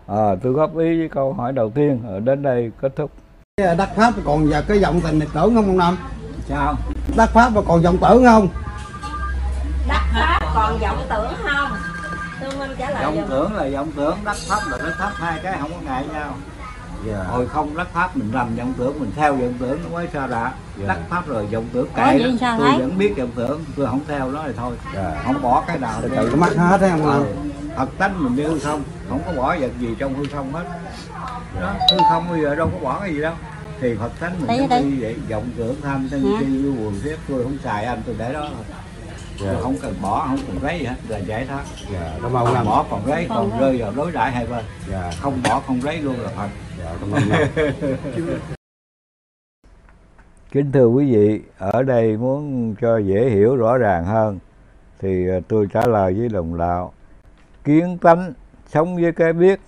[0.06, 2.00] À, tôi góp ý với câu hỏi đầu tiên.
[2.06, 3.10] Ở đến đây kết thúc.
[3.56, 5.96] Đắc Pháp còn giờ cái giọng tình này tưởng không ông Năm?
[6.50, 6.76] Sao
[7.16, 8.48] Đắc Pháp mà còn dòng tưởng không?
[9.88, 11.70] Đắc Pháp còn vọng tưởng không?
[12.40, 15.40] Tương Minh trả lời vọng tưởng là vọng tưởng đắc pháp là đắc pháp hai
[15.42, 16.34] cái không có ngại nhau
[17.06, 17.24] Dạ.
[17.28, 20.28] hồi không đắc pháp mình làm vọng tưởng mình theo vọng tưởng nó mới sao
[20.28, 20.84] đã Dạ.
[20.88, 22.78] đắc pháp rồi vọng tưởng kệ tôi thấy?
[22.78, 25.22] vẫn biết vọng tưởng tôi không theo nó thì thôi Dạ.
[25.24, 27.04] không bỏ cái nào từ nó mắc hết thấy không?
[27.04, 27.24] Ừ.
[27.76, 30.64] thật tánh mình như hư không không có bỏ vật gì trong hư không hết
[31.60, 33.32] đó hư không bây giờ đâu có bỏ cái gì đâu
[33.80, 36.40] thì phật tánh mình như vậy vọng tưởng tham sân Hả?
[36.40, 38.48] si lưu buồn xếp tôi không xài anh tôi để đó.
[38.54, 38.64] Thôi
[39.44, 39.60] Dạ.
[39.60, 41.64] không cần bỏ không cần lấy gì hết là giải thoát.
[41.92, 44.64] Dạ cảm ơn bỏ còn lấy Còn rơi vào đối đãi hai bên.
[44.90, 45.10] Dạ.
[45.20, 46.48] Không bỏ không lấy luôn là phật.
[46.78, 47.22] Dạ cảm ơn
[50.52, 54.38] kính thưa quý vị ở đây muốn cho dễ hiểu rõ ràng hơn
[54.98, 56.92] thì ờ, tôi trả lời với đồng đạo.
[57.64, 58.32] Kiến tánh
[58.66, 59.60] sống với cái biết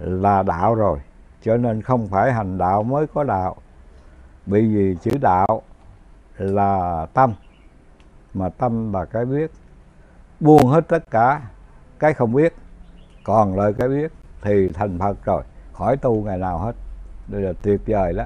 [0.00, 0.98] là đạo rồi
[1.42, 3.56] cho nên không phải hành đạo mới có đạo.
[4.46, 5.62] Bởi vì chữ đạo
[6.38, 7.34] là tâm
[8.34, 9.50] mà tâm là cái biết.
[10.40, 11.40] Buông hết tất cả
[11.98, 12.54] cái không biết
[13.24, 14.12] còn lại cái biết
[14.42, 15.42] thì thành phật rồi
[15.72, 16.72] khỏi tu ngày nào hết.
[17.28, 18.24] Đây là tuyệt vời đó.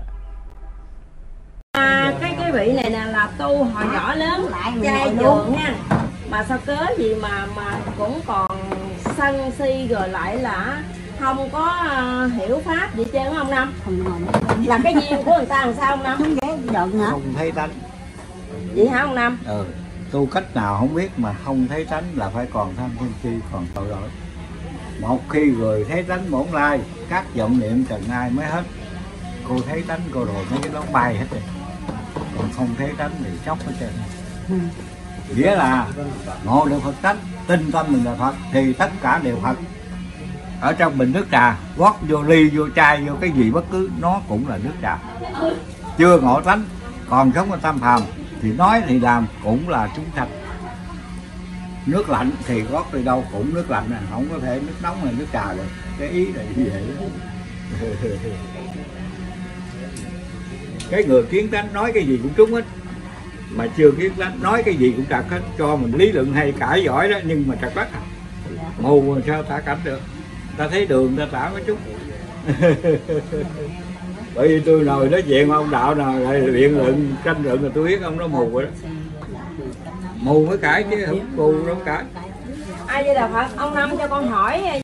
[1.72, 4.46] À, cái cái vị này nè là tu hồi nhỏ lớn
[4.82, 5.74] trai trường nha.
[6.30, 8.50] Mà sao cớ gì mà mà cũng còn
[9.16, 10.82] sân si rồi lại là
[11.20, 13.72] không có ờ, hiểu pháp gì trơn không năm.
[14.66, 16.18] Là cái duyên của người ta làm sao không năm?
[16.18, 17.06] Không dễ giận hả?
[17.10, 17.70] Không thấy tánh
[18.74, 19.38] vậy hả ông năm?
[19.46, 19.64] Ừ.
[20.10, 23.28] tu cách nào không biết mà không thấy tánh là phải còn tham sân si
[23.52, 24.08] còn tội lỗi.
[25.00, 28.62] Một khi người thấy tánh bổn lai các vọng niệm trần ai mới hết.
[29.48, 31.42] Cô thấy tánh cô rồi mấy cái đó bay hết rồi.
[32.38, 33.90] Còn không thấy tánh thì chóc hết trơn.
[35.36, 35.86] Nghĩa là
[36.44, 37.16] ngộ được phật tánh
[37.46, 39.56] tin tâm mình là phật thì tất cả đều phật
[40.60, 43.90] ở trong bình nước trà gót vô ly vô chai vô cái gì bất cứ
[44.00, 44.98] nó cũng là nước trà.
[45.98, 46.64] Chưa ngộ tánh
[47.08, 48.02] còn sống ở tam phàm
[48.42, 50.28] thì nói thì làm cũng là chúng sanh.
[51.86, 55.04] Nước lạnh thì gót đi đâu cũng nước lạnh này, không có thể nước nóng
[55.04, 55.66] hay nước trà được.
[55.98, 57.06] Cái ý là như vậy đó.
[60.90, 62.64] cái người kiến tánh nói cái gì cũng trúng hết.
[63.50, 66.52] Mà chưa kiến tánh nói cái gì cũng trật hết cho mình lý luận hay
[66.52, 68.00] cãi giỏi đó nhưng mà trật bắt à.
[68.78, 70.00] mù sao tả cảnh được
[70.56, 71.78] ta thấy đường ta tả có chút.
[74.34, 77.70] Bởi vì tôi ngồi nói chuyện ông đạo nào lại biện luận tranh luận là
[77.74, 78.70] tôi biết ông nó mù rồi đó.
[80.20, 82.04] Mù mới cãi chứ không mù đâu cãi.
[82.86, 84.80] Ai vậy là phật ông năm cho con hỏi.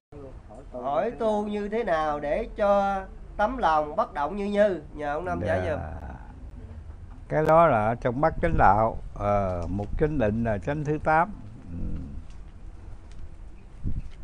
[0.73, 3.01] Hỏi tu như thế nào để cho
[3.37, 4.81] tấm lòng bất động như như?
[4.95, 5.71] Nhờ ông năm giải Dạ.
[5.71, 5.81] giùm.
[7.29, 11.33] Cái đó là trong bát chánh đạo ờ, một chánh định là chánh thứ tám.
[11.71, 12.02] Ừm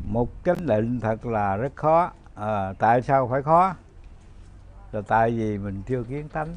[0.09, 2.11] một chánh định thật là rất khó.
[2.35, 3.75] À, tại sao phải khó?
[4.91, 6.47] Là tại vì mình chưa kiến tánh.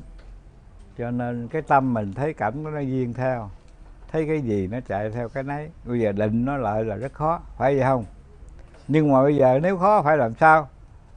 [0.98, 3.50] Cho nên cái tâm mình thấy cảnh nó duyên theo.
[4.12, 5.70] Thấy cái gì nó chạy theo cái nấy.
[5.84, 7.40] Bây giờ định nó lại là rất khó.
[7.56, 8.04] Phải vậy không?
[8.88, 10.68] Nhưng mà bây giờ nếu khó phải làm sao?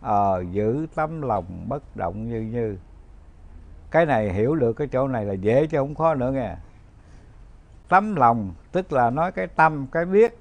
[0.02, 2.78] Ờ giữ tấm lòng bất động như như.
[3.91, 6.56] Cái này hiểu được cái chỗ này là dễ chứ không khó nữa nghe.
[7.90, 10.38] Tấm lòng tức là nói cái tâm cái biết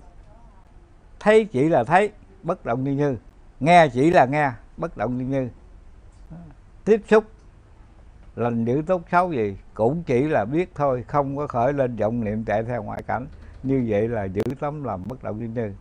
[1.25, 2.11] thấy chỉ là thấy
[2.43, 3.17] bất động như như
[3.61, 5.49] nghe chỉ là nghe bất động như như
[6.85, 7.25] tiếp xúc
[8.37, 12.25] lành dữ tốt xấu gì cũng chỉ là biết thôi không có khởi lên vọng
[12.25, 13.27] niệm chạy theo ngoại cảnh.
[13.63, 15.75] Như vậy là giữ tấm lòng bất động như như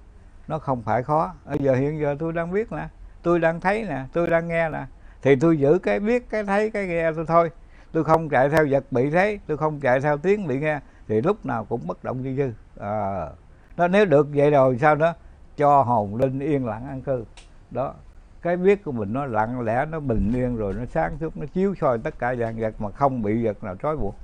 [0.48, 1.34] nó không phải khó.
[1.46, 2.88] Bây giờ hiện giờ tôi đang biết nè
[3.24, 4.86] tôi đang thấy nè tôi đang nghe nè.
[5.22, 7.52] Thì tôi giữ cái biết cái thấy cái nghe tôi thôi.
[7.92, 11.22] Tôi không chạy theo vật bị thấy tôi không chạy theo tiếng bị nghe thì
[11.22, 12.52] lúc nào cũng bất động như dư
[12.86, 13.28] à,
[13.78, 15.14] nó nếu được vậy rồi sao đó
[15.58, 17.26] cho hồn linh yên lặng an cư.
[17.72, 17.94] Đó,
[18.42, 21.46] cái biết của mình nó lặng lẽ, nó bình yên rồi, nó sáng suốt, nó
[21.54, 24.16] chiếu soi tất cả dạng vật mà không bị vật nào trói buộc.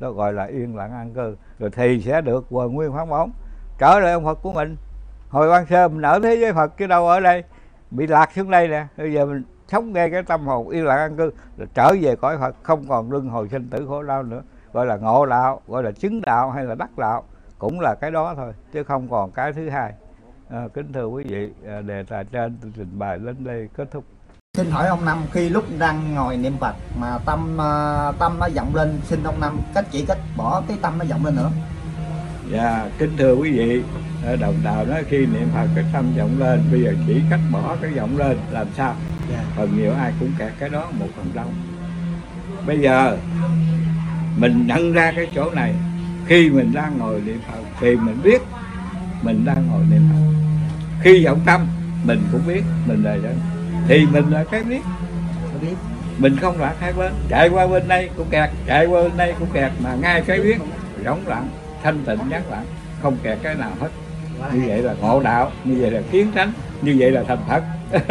[0.00, 1.36] Đó gọi là yên lặng an cư.
[1.58, 3.30] Rồi thì sẽ được quần nguyên pháp bóng
[3.78, 4.76] trở lại ông Phật của mình.
[5.28, 7.44] Hồi ban sơ mình ở thế giới Phật chứ đâu ở đây.
[7.90, 8.86] Bị lạc xuống đây nè.
[8.96, 12.16] Bây giờ mình sống nghe cái tâm hồn yên lặng an cư, rồi trở về
[12.16, 14.42] cõi Phật, không còn luân hồi sinh tử khổ đau nữa.
[14.72, 17.24] Gọi là ngộ đạo, gọi là chứng đạo hay là đắc đạo,
[17.58, 19.92] cũng là cái đó thôi, chứ không còn cái thứ hai
[20.50, 23.88] à, kính thưa quý vị à, đề tài trên tôi trình bày đến đây kết
[23.90, 24.04] thúc
[24.56, 28.48] Xin hỏi ông Năm khi lúc đang ngồi niệm Phật mà tâm à, tâm nó
[28.56, 31.50] vọng lên xin ông Năm cách chỉ cách bỏ cái tâm nó vọng lên nữa.
[32.50, 33.82] Dạ, kính thưa quý vị,
[34.24, 37.40] ở đồng đạo nói khi niệm Phật cái tâm vọng lên, bây giờ chỉ cách
[37.52, 38.94] bỏ cái vọng lên làm sao?
[39.30, 39.44] Dạ.
[39.56, 41.54] Phần nhiều ai cũng kẹt cái đó một phần đông.
[42.66, 43.18] Bây giờ
[44.36, 45.74] mình nhận ra cái chỗ này,
[46.26, 48.42] khi mình đang ngồi niệm Phật thì mình biết
[49.24, 50.18] mình đang ngồi niệm Phật.
[51.02, 51.66] Khi vọng tâm
[52.04, 53.30] mình cũng biết mình là đó.
[53.88, 54.80] Thì mình là cái biết.
[56.18, 59.34] Mình không lạc hai bên, chạy qua bên đây cũng kẹt, chạy qua bên đây
[59.38, 60.58] cũng kẹt mà ngay cái biết
[61.04, 61.48] rỗng lặng
[61.82, 62.64] thanh tịnh giác lặng
[63.02, 63.88] không kẹt cái nào hết
[64.52, 66.52] như vậy là ngộ đạo như vậy là kiến tránh
[66.82, 67.62] như vậy là thành phật